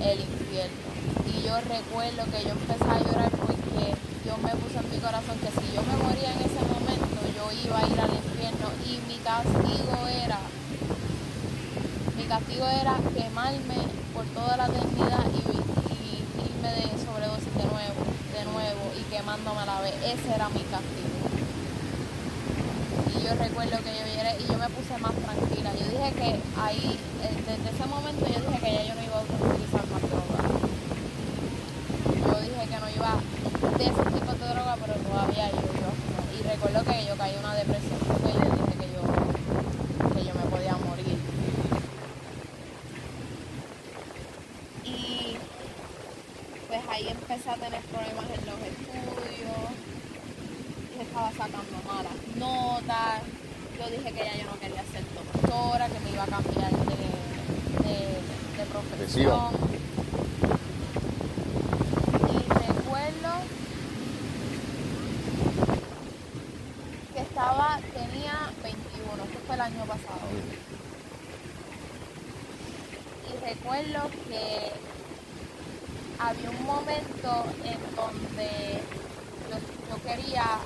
el 0.00 0.18
infierno. 0.20 0.86
Y 1.26 1.42
yo 1.42 1.54
recuerdo 1.60 2.22
que 2.30 2.44
yo 2.44 2.52
empecé 2.54 2.86
a 2.86 3.00
llorar 3.02 3.30
porque 3.30 3.98
Dios 4.22 4.38
me 4.38 4.54
puso 4.62 4.78
en 4.78 4.90
mi 4.90 4.98
corazón 4.98 5.36
que 5.42 5.50
si 5.50 5.74
yo 5.74 5.82
me 5.82 5.96
moría 6.02 6.32
en 6.32 6.42
ese 6.46 6.62
momento, 6.70 7.18
yo 7.34 7.44
iba 7.50 7.78
a 7.78 7.86
ir 7.86 7.98
al 7.98 8.14
infierno 8.14 8.70
y 8.86 8.98
mi 9.10 9.18
castigo 9.18 9.98
era 10.06 10.38
mi 12.16 12.24
castigo 12.24 12.66
era 12.66 12.96
quemarme 13.14 13.78
por 14.14 14.24
toda 14.26 14.56
la 14.56 14.66
eternidad 14.66 15.24
y, 15.30 15.42
y, 15.92 16.48
irme 16.48 16.70
de 16.72 16.82
sobre 17.04 17.25
de 18.36 18.44
nuevo, 18.44 18.82
y 18.98 19.02
quemándome 19.14 19.60
a 19.60 19.66
la 19.66 19.80
vez. 19.80 19.94
Ese 20.04 20.34
era 20.34 20.48
mi 20.50 20.60
castigo. 20.68 21.16
Y 23.16 23.24
yo 23.24 23.34
recuerdo 23.34 23.78
que 23.78 23.96
yo 23.98 24.06
y 24.38 24.46
yo 24.46 24.58
me 24.58 24.68
puse 24.68 24.98
más 24.98 25.14
tranquila. 25.14 25.70
Yo 25.78 25.86
dije 25.88 26.12
que 26.12 26.60
ahí, 26.60 26.98
eh, 27.22 27.30
desde 27.46 27.70
ese 27.70 27.86
momento 27.86 28.26
yo 28.26 28.40
dije 28.40 28.58
que 28.60 28.72
ya 28.72 28.82
yo 28.84 28.94
no 28.94 29.02
iba 29.02 29.18
a 29.18 29.22
utilizar 29.22 29.86
más 29.86 30.02
droga. 30.02 30.38
Yo 32.26 32.40
dije 32.42 32.62
que 32.68 32.78
no 32.80 32.88
iba 32.90 33.12
de 33.78 33.84
ese 33.84 34.04
tipo 34.10 34.32
de 34.32 34.48
droga, 34.48 34.76
pero 34.80 34.94
todavía 34.94 35.50
yo 35.50 35.60
iba 35.62 35.90
Y 36.36 36.42
recuerdo 36.42 36.84
que 36.84 37.06
yo 37.06 37.16
caí 37.16 37.32
en 37.32 37.38
una 37.38 37.54
depresión 37.54 37.98
porque 38.06 38.32
yo 38.34 38.40
dije 38.40 38.72
que 38.80 38.88
yo, 38.92 39.02
que 40.14 40.24
yo 40.24 40.34
me 40.34 40.50
podía 40.50 40.76
morir. 40.76 41.18
Y 44.84 45.36
pues 46.68 46.80
ahí 46.90 47.08
empecé 47.08 47.50
a 47.50 47.54
tener 47.54 47.80
problemas 47.82 48.26
en 48.26 48.46
los 48.46 48.58
estudios. 48.60 49.70
Y 50.96 51.02
estaba 51.02 51.30
sacando 51.30 51.78
malas 51.86 52.16
notas 52.36 53.22
yo 53.78 53.90
dije 53.90 54.12
que 54.12 54.24
ya 54.24 54.36
yo 54.36 54.44
no 54.44 54.58
quería 54.58 54.82
ser 54.84 55.04
doctora, 55.14 55.88
que 55.88 56.00
me 56.00 56.10
iba 56.10 56.24
a 56.24 56.26
cambiar 56.26 56.70
de, 56.72 56.96
de, 58.56 58.66
profesión. 58.70 59.52
Y 62.22 62.48
recuerdo 62.48 63.32
que 67.12 67.20
estaba, 67.20 67.80
tenía 67.92 68.50
21, 68.62 69.24
esto 69.24 69.38
fue 69.46 69.54
el 69.56 69.60
año 69.60 69.84
pasado. 69.84 70.26
Y 73.28 73.46
recuerdo 73.46 74.10
que 74.28 74.72
había 76.18 76.50
un 76.50 76.64
momento 76.64 77.44
en 77.62 77.96
donde 77.96 78.80
yo 79.90 80.02
quería 80.02 80.60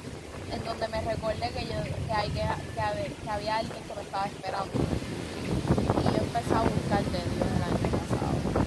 en 0.52 0.64
donde 0.64 0.88
me 0.88 1.00
recordé 1.00 1.48
que, 1.50 1.64
yo, 1.64 1.82
que, 2.06 2.12
hay, 2.12 2.28
que, 2.30 2.42
que, 2.42 3.30
había 3.30 3.56
alguien 3.56 3.82
que 3.82 3.94
me 3.94 4.02
estaba 4.02 4.26
esperando. 4.26 4.72
Y 4.72 6.16
yo 6.16 6.22
empecé 6.24 6.54
a 6.54 6.62
buscar 6.62 7.04
de 7.04 7.18
Dios 7.18 7.48
el 7.56 7.62
año 7.62 7.88
pasado. 7.98 8.66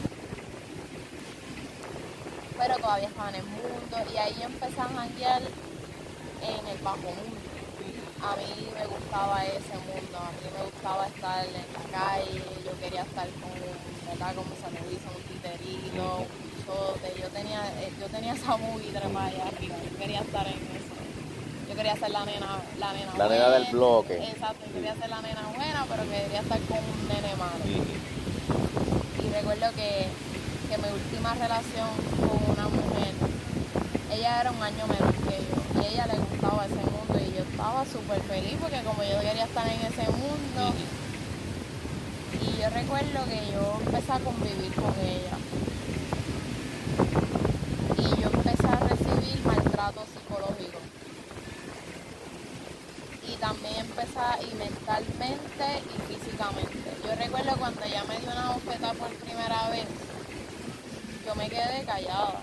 Pero 2.58 2.73
todavía 2.84 3.08
estaba 3.08 3.30
en 3.30 3.36
el 3.36 3.48
mundo 3.48 3.96
y 4.12 4.18
ahí 4.18 4.36
empecé 4.44 4.82
a 4.82 4.90
janguear 4.92 5.42
en 5.42 6.68
el 6.68 6.78
bajo 6.84 7.08
mundo. 7.16 7.40
A 8.20 8.36
mí 8.36 8.52
me 8.75 8.86
gustaba 8.88 9.46
ese 9.46 9.75
mundo, 9.88 10.16
a 10.20 10.32
mí 10.36 10.44
me 10.52 10.63
gustaba 10.68 11.08
estar 11.08 11.46
en 11.48 11.54
la 11.72 11.86
calle, 11.96 12.44
yo 12.66 12.72
quería 12.80 13.04
estar 13.04 13.28
con, 13.40 13.56
¿verdad? 13.56 14.36
Como 14.36 14.52
se 14.60 14.68
me 14.75 14.82
dice, 14.92 15.08
un 15.08 15.24
titerito, 15.32 16.28
un 16.28 16.52
chote, 16.66 17.08
yo 17.20 17.28
tenía, 17.30 17.63
eh, 17.80 17.92
yo 18.00 18.08
tenía 18.08 18.34
esa 18.34 18.58
movie 18.58 18.92
para 18.92 19.08
allá 19.08 19.48
arriba, 19.48 19.75
yo 19.80 19.98
quería 19.98 20.20
estar 20.20 20.46
en 20.48 20.60
eso 20.75 20.94
yo 21.74 21.78
quería 21.78 21.96
ser 21.96 22.12
la 22.12 22.24
nena, 22.24 22.60
la 22.80 22.94
nena 22.94 23.18
La 23.18 23.28
nena 23.30 23.50
del 23.50 23.66
bloque. 23.72 24.16
Exacto, 24.16 24.63
yo 24.68 24.74
quería 24.74 24.96
ser 24.96 25.10
la 25.10 25.22
nena 25.22 25.42
buena, 25.56 25.86
pero 25.90 26.04
quería 26.04 26.42
estar 26.42 26.60
con 26.60 26.78
un 26.78 27.08
nene 27.08 27.36
malo. 27.36 27.66
Y 29.24 29.34
recuerdo 29.34 29.72
que, 29.75 30.06
que 30.74 30.82
mi 30.82 30.89
última 30.92 31.36
relación 31.36 31.89
con 32.18 32.51
una 32.51 32.68
mujer, 32.68 33.13
ella 34.12 34.42
era 34.42 34.51
un 34.51 34.63
año 34.63 34.88
menor 34.88 35.13
que 35.13 35.38
yo, 35.38 35.82
y 35.82 35.86
a 35.86 35.89
ella 35.89 36.08
le 36.08 36.18
gustaba 36.18 36.65
ese 36.65 36.75
mundo, 36.75 37.13
y 37.20 37.38
yo 37.38 37.44
estaba 37.44 37.86
súper 37.86 38.22
feliz 38.24 38.58
porque 38.60 38.82
como 38.82 39.03
yo 39.03 39.20
quería 39.22 39.46
estar 39.46 39.68
en 39.68 39.82
ese 39.82 40.10
mundo, 40.10 40.74
y 42.42 42.60
yo 42.60 42.70
recuerdo 42.72 43.25
que 43.25 43.51
yo 43.51 43.80
empecé 43.86 44.12
a 44.12 44.20
convivir 44.20 44.74
con 44.74 44.94
ella. 45.00 45.38
Y 47.98 48.21
yo 48.21 48.30
empecé 48.34 48.67
a 48.67 48.80
recibir 48.80 49.45
maltrato 49.45 50.04
psicológico 50.12 50.80
también 53.43 53.76
empezar 53.76 54.39
y 54.41 54.56
mentalmente 54.56 55.84
y 55.84 56.13
físicamente. 56.13 56.95
Yo 57.04 57.13
recuerdo 57.13 57.52
cuando 57.58 57.84
ella 57.84 58.06
me 58.08 58.17
dio 58.19 58.32
una 58.32 58.54
bofeta 58.54 58.93
por 58.93 59.10
primera 59.15 59.67
vez, 59.69 59.86
yo 61.26 61.36
me 61.36 61.50
quedé 61.50 61.84
callada 61.86 62.39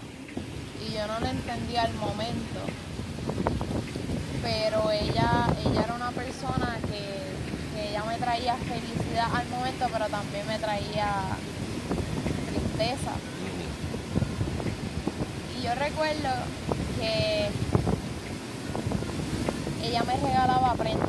y 0.86 0.96
entendía 1.60 1.82
al 1.82 1.94
momento. 1.94 2.60
Pero 4.42 4.90
ella, 4.90 5.46
ella 5.64 5.82
era 5.84 5.94
una 5.94 6.10
persona 6.10 6.78
que, 6.82 7.74
que 7.74 7.90
ella 7.90 8.04
me 8.04 8.16
traía 8.16 8.56
felicidad 8.56 9.34
al 9.34 9.46
momento, 9.48 9.86
pero 9.92 10.06
también 10.06 10.46
me 10.46 10.58
traía 10.58 11.36
tristeza. 12.48 13.12
Y 15.58 15.62
yo 15.62 15.74
recuerdo 15.74 16.30
que 16.98 17.48
ella 19.84 20.02
me 20.04 20.16
regalaba 20.16 20.74
prendas. 20.74 21.08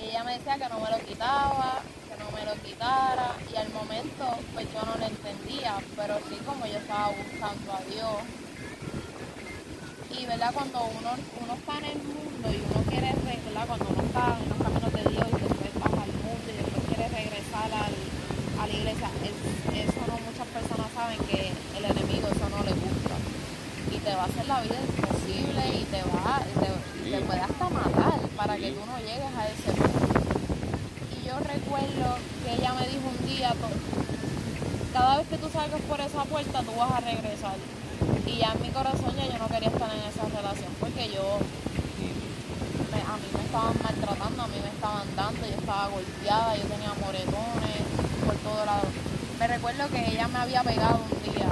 Y 0.00 0.04
ella 0.06 0.24
me 0.24 0.38
decía 0.38 0.54
que 0.58 0.68
no 0.68 0.80
me 0.80 0.90
lo 0.90 0.98
quitaba, 0.98 1.80
que 2.08 2.22
no 2.22 2.30
me 2.36 2.44
lo 2.44 2.60
quitara. 2.62 3.36
Y 3.52 3.56
al 3.56 3.70
momento, 3.70 4.26
pues 4.52 4.66
yo 4.74 4.82
no 4.82 4.96
lo 4.98 5.06
entendía, 5.06 5.76
pero 5.96 6.18
sí 6.28 6.36
como 6.44 6.66
yo 6.66 6.78
estaba 6.78 7.08
buscando 7.10 7.72
a 7.72 7.80
Dios. 7.88 8.44
Y 10.18 10.26
verdad, 10.26 10.52
cuando 10.54 10.78
uno, 10.84 11.10
uno 11.42 11.54
está 11.54 11.78
en 11.78 11.84
el 11.84 11.98
mundo 11.98 12.48
y 12.48 12.62
uno 12.70 12.84
quiere, 12.88 13.12
¿verdad? 13.64 13.66
Cuando 13.66 13.86
uno 13.88 14.02
está 14.04 14.36
en 14.40 14.48
los 14.48 14.58
caminos 14.58 14.92
de 14.92 15.02
Dios 15.10 15.26
y 15.28 15.40
después 15.40 15.70
baja 15.80 16.02
al 16.04 16.12
mundo 16.20 16.46
y 16.52 16.56
después 16.56 16.82
quiere 16.88 17.08
regresar 17.08 17.68
al, 17.72 17.94
a 18.60 18.66
la 18.66 18.72
iglesia, 18.72 19.08
eso 19.72 20.00
no 20.06 20.14
muchas 20.20 20.48
personas 20.52 20.88
saben 20.94 21.18
que 21.28 21.52
el 21.78 21.84
enemigo 21.84 22.28
eso 22.28 22.46
no 22.52 22.60
le 22.64 22.72
gusta. 22.76 23.16
Y 23.92 23.98
te 23.98 24.14
va 24.14 24.22
a 24.22 24.26
hacer 24.26 24.46
la 24.46 24.60
vida 24.60 24.76
imposible 24.80 25.62
y 25.80 25.84
te 25.88 26.02
va, 26.12 26.40
te, 26.44 26.68
te 27.10 27.18
puede 27.24 27.40
hasta 27.40 27.68
matar 27.68 28.20
para 28.36 28.56
que 28.56 28.72
tú 28.72 28.82
no 28.84 28.96
llegues 28.98 29.32
a 29.32 29.48
ese 29.48 29.70
punto. 29.72 30.20
Y 31.14 31.26
yo 31.26 31.34
recuerdo 31.40 32.06
que 32.44 32.50
ella 32.52 32.72
me 32.74 32.84
dijo 32.88 33.06
un 33.08 33.20
día, 33.26 33.52
cada 34.92 35.16
vez 35.18 35.26
que 35.28 35.38
tú 35.38 35.48
salgas 35.48 35.80
por 35.82 36.00
esa 36.00 36.24
puerta 36.24 36.62
tú 36.62 36.72
vas 36.76 36.92
a 36.92 37.00
regresar. 37.00 37.56
Y 38.26 38.38
ya 38.38 38.52
en 38.52 38.62
mi 38.62 38.68
corazón 38.70 39.14
ya 39.16 39.26
yo 39.26 39.38
no 39.38 39.48
quería 39.48 39.68
estar 39.68 39.90
en 39.94 40.02
esa 40.04 40.24
relación 40.28 40.72
porque 40.80 41.08
yo, 41.10 41.38
a 43.04 43.16
mí 43.16 43.28
me 43.36 43.42
estaban 43.44 43.74
maltratando, 43.82 44.42
a 44.42 44.46
mí 44.48 44.56
me 44.62 44.68
estaban 44.70 45.06
dando, 45.14 45.40
yo 45.46 45.54
estaba 45.54 45.88
golpeada, 45.88 46.56
yo 46.56 46.62
tenía 46.64 46.92
moretones 47.00 47.82
por 48.24 48.34
todo 48.36 48.64
lado. 48.64 48.86
Me 49.38 49.46
recuerdo 49.46 49.88
que 49.88 50.10
ella 50.10 50.23
me 50.34 50.40
había 50.40 50.62
pegado 50.62 51.00
un 51.00 51.32
día, 51.32 51.48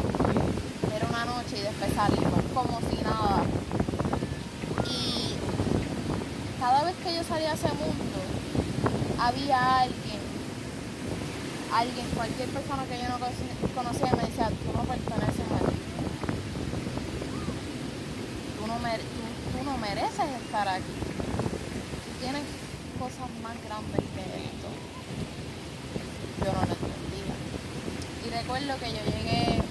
era 0.95 1.07
una 1.09 1.25
noche 1.25 1.57
y 1.59 1.63
después 1.63 1.95
salimos 1.95 2.43
como 2.53 2.81
si 2.91 3.03
nada. 3.03 3.45
Cada 6.63 6.85
vez 6.85 6.95
que 7.03 7.17
yo 7.17 7.25
salía 7.25 7.51
a 7.51 7.55
ese 7.55 7.69
mundo, 7.69 8.19
había 9.19 9.81
alguien, 9.81 10.21
alguien, 11.75 12.07
cualquier 12.15 12.49
persona 12.51 12.85
que 12.85 12.99
yo 13.03 13.09
no 13.09 13.19
conocía 13.75 14.13
me 14.15 14.23
decía, 14.29 14.47
tú 14.47 14.71
no 14.77 14.85
perteneces 14.85 15.43
a 15.43 15.59
ti. 15.59 15.77
Tú 18.59 18.67
no, 18.69 18.75
tú, 18.79 19.65
no 19.65 19.79
mereces 19.79 20.31
estar 20.45 20.69
aquí. 20.69 20.95
Tú 21.03 22.11
tienes 22.21 22.43
cosas 22.99 23.27
más 23.43 23.59
grandes 23.67 24.03
que 24.15 24.23
esto. 24.47 24.69
Yo 26.47 26.53
no 26.53 26.63
lo 26.63 26.75
entendía. 26.79 27.35
Y 28.25 28.31
recuerdo 28.31 28.79
que 28.79 28.91
yo 28.93 29.03
llegué 29.03 29.63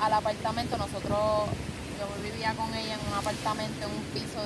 al 0.00 0.12
apartamento, 0.14 0.78
nosotros 0.78 1.44
yo 2.00 2.22
vivía 2.22 2.54
con 2.54 2.74
ella 2.74 2.94
en 2.94 3.06
un 3.06 3.14
apartamento, 3.18 3.86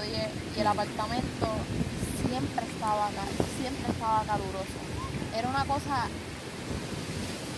en 0.07 0.23
un 0.23 0.31
piso 0.37 0.55
10, 0.55 0.57
y 0.57 0.61
el 0.61 0.67
apartamento 0.67 1.47
siempre 2.27 2.65
estaba 2.65 3.09
siempre 3.59 3.93
estaba 3.93 4.23
caluroso. 4.25 4.79
Era 5.37 5.49
una 5.49 5.65
cosa, 5.65 6.09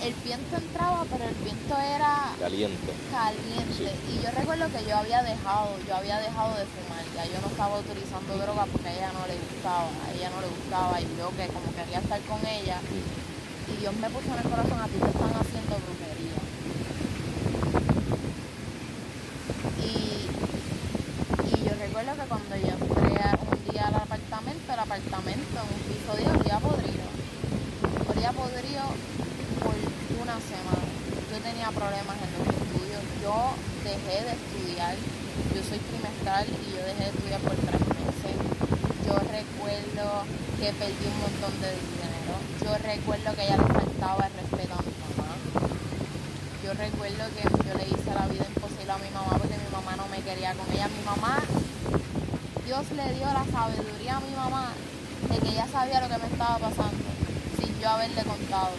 el 0.03 0.15
viento 0.25 0.57
entraba, 0.57 1.05
pero 1.11 1.25
el 1.25 1.35
viento 1.37 1.75
era 1.79 2.33
caliente. 2.41 2.93
Caliente. 3.11 3.93
Y 4.09 4.23
yo 4.23 4.31
recuerdo 4.31 4.67
que 4.73 4.85
yo 4.89 4.97
había 4.97 5.23
dejado, 5.23 5.79
yo 5.87 5.97
había 5.97 6.19
dejado 6.19 6.55
de 6.57 6.65
fumar, 6.67 7.05
ya 7.15 7.25
yo 7.27 7.41
no 7.41 7.49
estaba 7.49 7.79
utilizando 7.79 8.39
droga 8.39 8.67
porque 8.71 8.89
a 8.89 8.95
ella 8.95 9.13
no 9.13 9.27
le 9.27 9.37
gustaba, 9.37 9.91
a 10.07 10.13
ella 10.15 10.31
no 10.31 10.41
le 10.41 10.49
gustaba, 10.49 11.01
y 11.01 11.07
yo 11.19 11.31
que 11.37 11.47
como 11.49 11.69
quería 11.75 11.99
estar 11.99 12.21
con 12.23 12.41
ella, 12.47 12.81
y 13.69 13.77
Dios 13.81 13.95
me 13.97 14.09
puso 14.11 14.33
en 14.33 14.39
el 14.39 14.49
corazón, 14.49 14.81
a 14.81 14.87
ti 14.87 14.99
te 14.99 15.11
están 15.11 15.35
haciendo 15.35 15.77
brujería 15.77 16.09
recuerdo 21.99 22.23
que 22.23 22.29
cuando 22.29 22.57
yo 22.57 22.75
entré 22.79 23.19
un 23.43 23.73
día 23.73 23.87
al 23.89 23.95
apartamento, 23.95 24.73
el 24.73 24.79
apartamento 24.79 25.57
en 25.59 25.69
un 25.73 25.83
piso 25.89 26.11
de 26.15 26.25
olía 26.31 26.59
podrido. 26.59 27.07
Olía 28.07 28.33
podrido 28.33 28.85
por 29.63 29.75
una 30.23 30.37
semana. 30.39 30.87
Yo 31.27 31.37
tenía 31.43 31.71
problemas 31.75 32.17
en 32.23 32.31
los 32.39 32.45
estudios. 32.55 33.03
Yo 33.23 33.35
dejé 33.83 34.17
de 34.27 34.33
estudiar. 34.39 34.95
Yo 35.55 35.61
soy 35.67 35.79
trimestral 35.91 36.47
y 36.47 36.77
yo 36.77 36.83
dejé 36.87 37.03
de 37.03 37.11
estudiar 37.11 37.41
por 37.41 37.57
tres 37.57 37.83
meses. 37.83 38.37
Yo 39.07 39.15
recuerdo 39.19 40.07
que 40.59 40.69
perdí 40.79 41.03
un 41.03 41.19
montón 41.19 41.55
de 41.59 41.71
dinero. 41.83 42.35
Yo 42.63 42.71
recuerdo 42.79 43.35
que 43.35 43.43
ya 43.43 43.57
le 43.57 43.67
faltaba 43.67 43.89
faltaba 43.99 44.27
el 44.29 44.33
respeto 44.39 44.75
a 44.79 44.83
mi 44.87 44.95
mamá. 45.03 45.35
Yo 46.63 46.75
recuerdo 46.75 47.25
que 47.35 47.43
yo 47.43 47.75
le 47.75 47.85
hice 47.91 48.15
la 48.15 48.27
vida 48.29 48.47
imposible 48.47 48.93
a 48.93 48.99
mi 48.99 49.11
mamá 49.11 49.35
porque 49.39 49.57
mi 49.59 49.71
mamá 49.73 49.97
no 49.97 50.07
me 50.09 50.21
quería 50.21 50.55
con 50.55 50.71
ella. 50.71 50.87
Mi 50.89 51.03
mamá, 51.03 51.43
Dios 52.69 52.85
le 52.93 53.15
dio 53.15 53.25
la 53.25 53.45
sabiduría 53.59 54.17
a 54.17 54.21
mi 54.21 54.31
mamá 54.37 54.67
de 55.31 55.37
que 55.39 55.49
ella 55.49 55.67
sabía 55.67 56.01
lo 56.01 56.09
que 56.09 56.19
me 56.19 56.27
estaba 56.27 56.59
pasando 56.59 57.05
sin 57.59 57.81
yo 57.81 57.89
haberle 57.91 58.23
contado. 58.23 58.71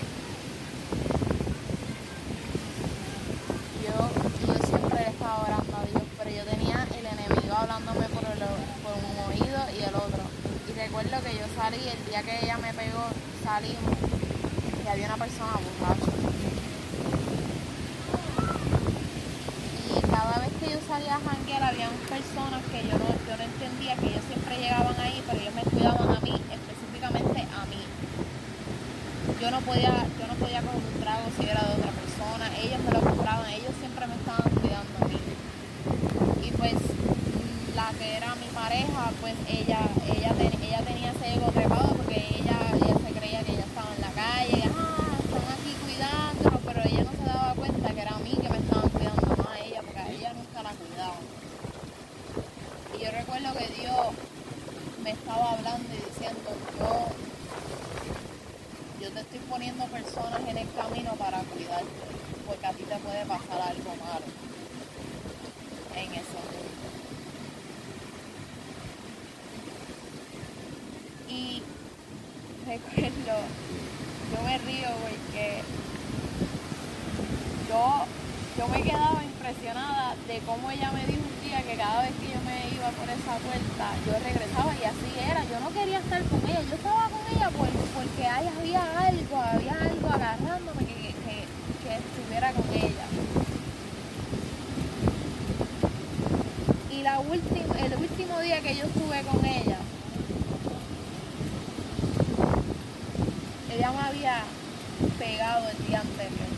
Yo, 3.84 3.96
yo 4.48 4.54
siempre 4.68 5.00
le 5.04 5.10
estaba 5.10 5.44
orando 5.44 5.76
a 5.76 5.84
Dios, 5.84 6.04
pero 6.18 6.30
yo 6.30 6.44
tenía 6.46 6.88
el 6.98 7.06
enemigo 7.06 7.56
hablándome 7.58 8.08
por, 8.08 8.24
el, 8.24 8.40
por 8.86 8.96
un 9.04 9.16
oído 9.28 9.60
y 9.78 9.84
el 9.84 9.96
otro. 9.96 10.24
Y 10.70 10.80
recuerdo 10.80 11.16
que 11.26 11.34
yo 11.36 11.46
salí, 11.60 11.82
el 11.84 12.06
día 12.10 12.24
que 12.24 12.46
ella 12.46 12.58
me 12.58 12.74
pegó, 12.74 13.04
salimos 13.44 13.96
y 14.86 14.88
había 14.88 15.08
una 15.08 15.18
persona 15.18 15.54
borracha. 15.60 16.12
Y 19.90 20.02
cada 20.08 20.40
vez 20.40 20.52
que 20.62 20.72
yo 20.72 20.80
salía 20.88 21.16
a 21.16 21.20
janguear, 21.20 21.64
había 21.64 21.90
personas 22.08 22.62
que 22.72 22.80
yo 22.88 22.96
no, 22.98 23.08
yo 23.28 23.34
no 23.38 23.44
entendía, 23.44 23.96
que 23.98 24.08
ellos 24.08 24.24
siempre 24.28 24.58
llegaban 24.58 24.96
ahí, 25.00 25.24
pero 25.26 25.40
ellos 25.42 25.54
me 25.56 25.64
cuidaban 25.64 26.10
a 26.16 26.20
mí, 26.22 26.36
específicamente 26.52 27.42
a 27.42 27.66
mí. 27.66 27.82
Yo 29.42 29.52
no 29.52 29.60
podía, 29.62 29.94
yo 30.20 30.28
no 30.28 30.36
podía 30.36 30.62
coger 30.62 30.82
un 30.94 31.02
trago 31.02 31.26
si 31.38 31.44
era 31.50 31.62
de 31.64 31.74
otra 31.74 31.92
persona, 31.92 32.46
ellos 32.62 32.80
me 32.86 32.92
lo 32.92 33.02
compraban, 33.02 33.50
ellos 33.50 33.74
siempre 33.80 34.06
me 34.08 34.16
estaban 34.16 34.50
cuidando 34.62 34.96
a 35.02 35.06
mí. 35.08 35.20
Y 36.46 36.52
pues 36.52 36.76
la 37.76 37.90
que 37.98 38.18
era 38.18 38.36
mi 38.36 38.48
pareja, 38.54 39.02
pues 39.22 39.36
ella, 39.48 39.82
ella, 40.14 40.32
ten- 40.38 40.62
ella 40.62 40.82
tenía 40.82 41.12
ese 41.12 41.34
ego 41.34 41.52
trepado 41.52 41.96
porque 41.98 42.20
ella, 42.38 42.58
ella 42.78 42.96
se 43.06 43.12
creía 43.20 43.42
que 43.44 43.52
ella 43.54 43.66
estaba 43.66 43.90
en 43.96 44.02
la 44.02 44.12
calle, 44.14 44.64
ah, 44.78 45.18
están 45.24 45.46
aquí 45.56 45.72
cuidándonos, 45.84 46.62
pero 46.66 46.80
ella 46.86 47.04
no 47.10 47.12
se 47.18 47.26
daba 47.26 47.54
cuenta 47.56 47.94
que 47.94 48.02
era 48.02 48.12
a 48.16 48.20
mí 48.20 48.34
que 48.42 48.50
me 48.50 48.58
estaban 48.58 48.90
cuidando 48.90 49.28
más 49.38 49.48
a 49.48 49.60
ella, 49.60 49.82
porque 49.82 50.00
a 50.00 50.10
ella 50.12 50.34
nunca 50.34 50.64
la 50.64 50.74
cuidaban. 50.76 51.24
Y 52.94 53.04
yo 53.04 53.12
recuerdo 53.12 53.54
que 53.58 53.68
Dios 53.82 54.08
me 55.04 55.12
hablando 55.50 55.88
y 55.94 55.98
diciendo, 55.98 56.50
yo, 56.80 57.08
yo 59.02 59.12
te 59.12 59.20
estoy 59.20 59.40
poniendo 59.50 59.86
personas 59.86 60.42
en 60.48 60.58
el 60.58 60.68
camino 60.74 61.12
para 61.16 61.40
cuidarte, 61.40 62.06
porque 62.48 62.66
a 62.66 62.74
ti 62.74 62.84
te 62.84 62.96
puede 62.98 63.26
pasar 63.26 63.62
algo 63.62 63.96
malo 64.06 64.26
en 65.96 66.12
ese. 66.14 66.40
Y 71.30 71.64
recuerdo, 72.66 73.42
yo 74.32 74.42
me 74.44 74.58
río 74.60 74.90
porque 75.02 75.64
yo, 77.68 78.06
yo 78.58 78.68
me 78.68 78.82
quedaba 78.84 79.29
de 79.50 80.40
cómo 80.46 80.70
ella 80.70 80.92
me 80.92 81.04
dijo 81.08 81.24
un 81.26 81.42
día 81.50 81.64
que 81.64 81.76
cada 81.76 82.04
vez 82.04 82.12
que 82.22 82.28
yo 82.30 82.40
me 82.46 82.70
iba 82.70 82.88
por 82.92 83.10
esa 83.10 83.34
puerta, 83.42 83.96
yo 84.06 84.14
regresaba 84.24 84.76
y 84.76 84.84
así 84.86 85.10
era. 85.26 85.44
Yo 85.46 85.60
no 85.60 85.74
quería 85.74 85.98
estar 85.98 86.22
con 86.26 86.40
ella, 86.48 86.62
yo 86.70 86.76
estaba 86.76 87.10
con 87.10 87.22
ella 87.36 87.50
por- 87.50 87.68
porque 87.68 88.28
ahí 88.28 88.48
había 88.48 89.00
algo, 89.08 89.42
había 89.42 89.74
algo 89.74 90.08
agarrándome 90.08 90.86
que, 90.86 90.94
que, 90.94 91.46
que 91.82 91.96
estuviera 91.98 92.52
con 92.52 92.66
ella. 92.72 93.06
Y 96.92 97.02
la 97.02 97.20
última, 97.20 97.74
el 97.80 97.96
último 97.98 98.40
día 98.42 98.62
que 98.62 98.76
yo 98.76 98.86
estuve 98.86 99.22
con 99.24 99.44
ella, 99.46 99.78
ella 103.76 103.92
me 103.94 104.02
había 104.02 104.44
pegado 105.18 105.70
el 105.70 105.88
día 105.88 106.02
anterior. 106.02 106.50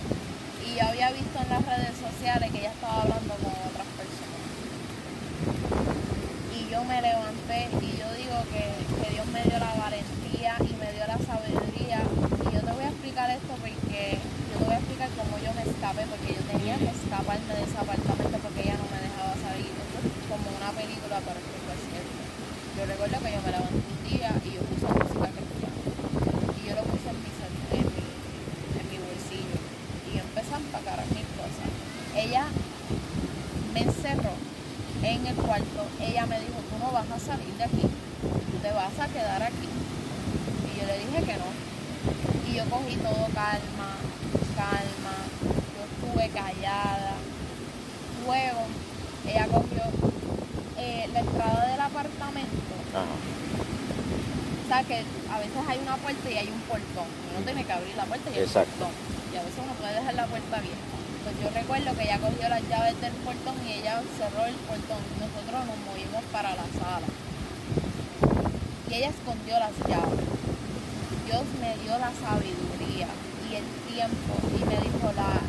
Y 0.71 0.79
había 0.79 1.11
visto 1.11 1.37
en 1.43 1.49
las 1.49 1.65
redes 1.65 1.91
sociales 1.99 2.49
que 2.49 2.59
ella 2.59 2.71
estaba 2.71 3.01
hablando 3.01 3.33
con 3.35 3.51
otras 3.51 3.87
personas. 3.99 4.41
Y 6.55 6.71
yo 6.71 6.83
me 6.85 7.01
levanté 7.01 7.67
y 7.81 7.97
yo 7.99 8.07
digo 8.15 8.37
que, 8.53 8.71
dio 9.43 9.57
la 9.59 9.73
valentía 9.75 10.53
y 10.59 10.71
me 10.81 10.89
dio 10.93 11.05
la 11.07 11.17
sabiduría. 11.21 11.99
Y 12.01 12.47
yo 12.55 12.61
te 12.61 12.71
voy 12.71 12.85
a 12.85 12.89
explicar 12.93 13.29
esto 13.31 13.53
porque 13.59 14.17
yo 14.51 14.55
te 14.59 14.63
voy 14.65 14.73
a 14.75 14.79
explicar 14.79 15.09
cómo 15.17 15.33
yo 15.39 15.51
me 15.53 15.63
escapé, 15.69 16.03
porque 16.11 16.29
yo 16.35 16.41
tenía 16.51 16.75
que 16.77 16.89
escaparme 16.91 17.51
de 17.55 17.63
ese 17.63 17.77
apartamento 17.77 18.37
porque 18.43 18.61
ella 18.65 18.77
no 18.77 18.87
me 18.91 18.99
dejaba 19.01 19.33
salir. 19.39 19.71
Esto 19.71 19.97
es 20.01 20.13
como 20.29 20.45
una 20.51 20.71
película, 20.75 21.17
pero 21.25 21.37
esto 21.41 21.57
fue 21.65 21.75
cierto. 21.89 22.19
Yo 22.77 22.81
recuerdo 22.87 23.15
que 23.21 23.31
yo 23.35 23.41
me 23.45 23.51
levanté 23.51 23.79
un 23.81 24.01
día 24.09 24.29
y 24.45 24.49
yo 24.57 24.61
puse 24.67 24.85
música 24.89 25.27
cristiana. 25.35 25.77
Y 26.57 26.59
yo 26.67 26.73
lo 26.75 26.83
puse 26.89 27.07
en 27.11 27.17
mi, 27.21 27.31
cel- 27.37 27.59
en 27.77 27.85
mi, 27.91 28.03
en 28.79 28.85
mi 28.91 28.97
bolsillo. 29.01 29.57
Y 30.07 30.17
yo 30.17 30.21
empecé 30.25 30.51
a 30.55 30.59
empacar 30.63 30.99
mis 31.11 31.27
cosas. 31.37 31.69
Ella 32.15 32.43
me 33.73 33.81
encerró 33.83 34.33
en 35.03 35.19
el 35.27 35.35
cuarto. 35.35 35.81
Ella 35.99 36.25
me 36.25 36.39
dijo, 36.39 36.57
tú 36.69 36.75
no 36.79 36.91
vas 36.91 37.09
a 37.11 37.19
salir 37.19 37.53
de 37.57 37.63
aquí. 37.63 37.81
Tú 38.21 38.57
te 38.61 38.71
vas 38.71 38.93
a 38.99 39.07
quedar 39.07 39.41
aquí. 39.43 39.67
Y 39.67 40.79
yo 40.79 40.85
le 40.87 40.97
dije 40.99 41.19
que 41.25 41.37
no. 41.37 41.49
Y 42.49 42.55
yo 42.55 42.65
cogí 42.69 42.95
todo 42.97 43.25
calma, 43.33 43.89
calma. 44.55 45.15
Yo 45.41 45.83
Luego, 48.25 48.61
ella 49.27 49.45
cogió 49.47 49.83
eh, 50.77 51.09
la 51.11 51.19
entrada 51.19 51.67
del 51.67 51.81
apartamento. 51.81 52.73
Ajá. 52.93 53.05
O 53.11 54.67
sea 54.67 54.83
que 54.83 55.03
a 55.29 55.37
veces 55.39 55.59
hay 55.67 55.79
una 55.79 55.97
puerta 55.97 56.29
y 56.29 56.37
hay 56.37 56.47
un 56.47 56.61
portón. 56.61 57.09
Uno 57.35 57.45
tiene 57.45 57.65
que 57.65 57.73
abrir 57.73 57.95
la 57.97 58.05
puerta 58.05 58.29
y 58.29 58.33
hay 58.33 58.39
un 58.39 58.45
Exacto. 58.47 58.71
portón. 58.77 58.93
Y 59.33 59.37
a 59.37 59.43
veces 59.43 59.59
uno 59.63 59.73
puede 59.73 59.93
dejar 59.95 60.13
la 60.13 60.27
puerta 60.27 60.57
abierta. 60.57 60.95
Pues 61.23 61.35
yo 61.41 61.49
recuerdo 61.49 61.97
que 61.97 62.03
ella 62.03 62.19
cogió 62.19 62.47
las 62.49 62.63
llaves 62.69 63.01
del 63.01 63.13
portón 63.25 63.55
y 63.67 63.71
ella 63.73 64.01
cerró 64.17 64.45
el 64.45 64.55
portón. 64.69 65.01
Nosotros 65.19 65.59
nos 65.65 65.79
movimos 65.85 66.23
para 66.31 66.55
la 66.55 66.67
sala. 66.77 67.09
Y 68.89 68.93
ella 68.95 69.09
escondió 69.09 69.59
las 69.59 69.75
llaves. 69.89 70.23
Dios 71.25 71.43
me 71.59 71.73
dio 71.83 71.97
la 71.97 72.11
sabiduría 72.15 73.07
y 73.49 73.55
el 73.55 73.67
tiempo 73.91 74.33
y 74.55 74.61
me 74.65 74.77
dijo 74.83 75.11
la, 75.15 75.41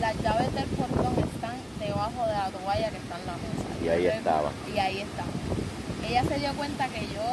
las 0.00 0.16
llaves 0.22 0.54
del 0.54 0.66
portón 0.70 1.14
están 1.18 1.56
debajo 1.78 2.26
de 2.26 2.32
la 2.32 2.48
toalla 2.50 2.90
que 2.90 2.96
está 2.96 3.18
en 3.20 3.26
la 3.26 3.36
mesa. 3.36 3.68
Y 3.82 3.88
ahí 3.88 4.06
estaba. 4.06 4.50
Y 4.74 4.78
ahí 4.78 4.98
está. 5.00 5.24
Ella 6.08 6.24
se 6.24 6.38
dio 6.38 6.52
cuenta 6.54 6.88
que 6.88 7.00
yo 7.12 7.26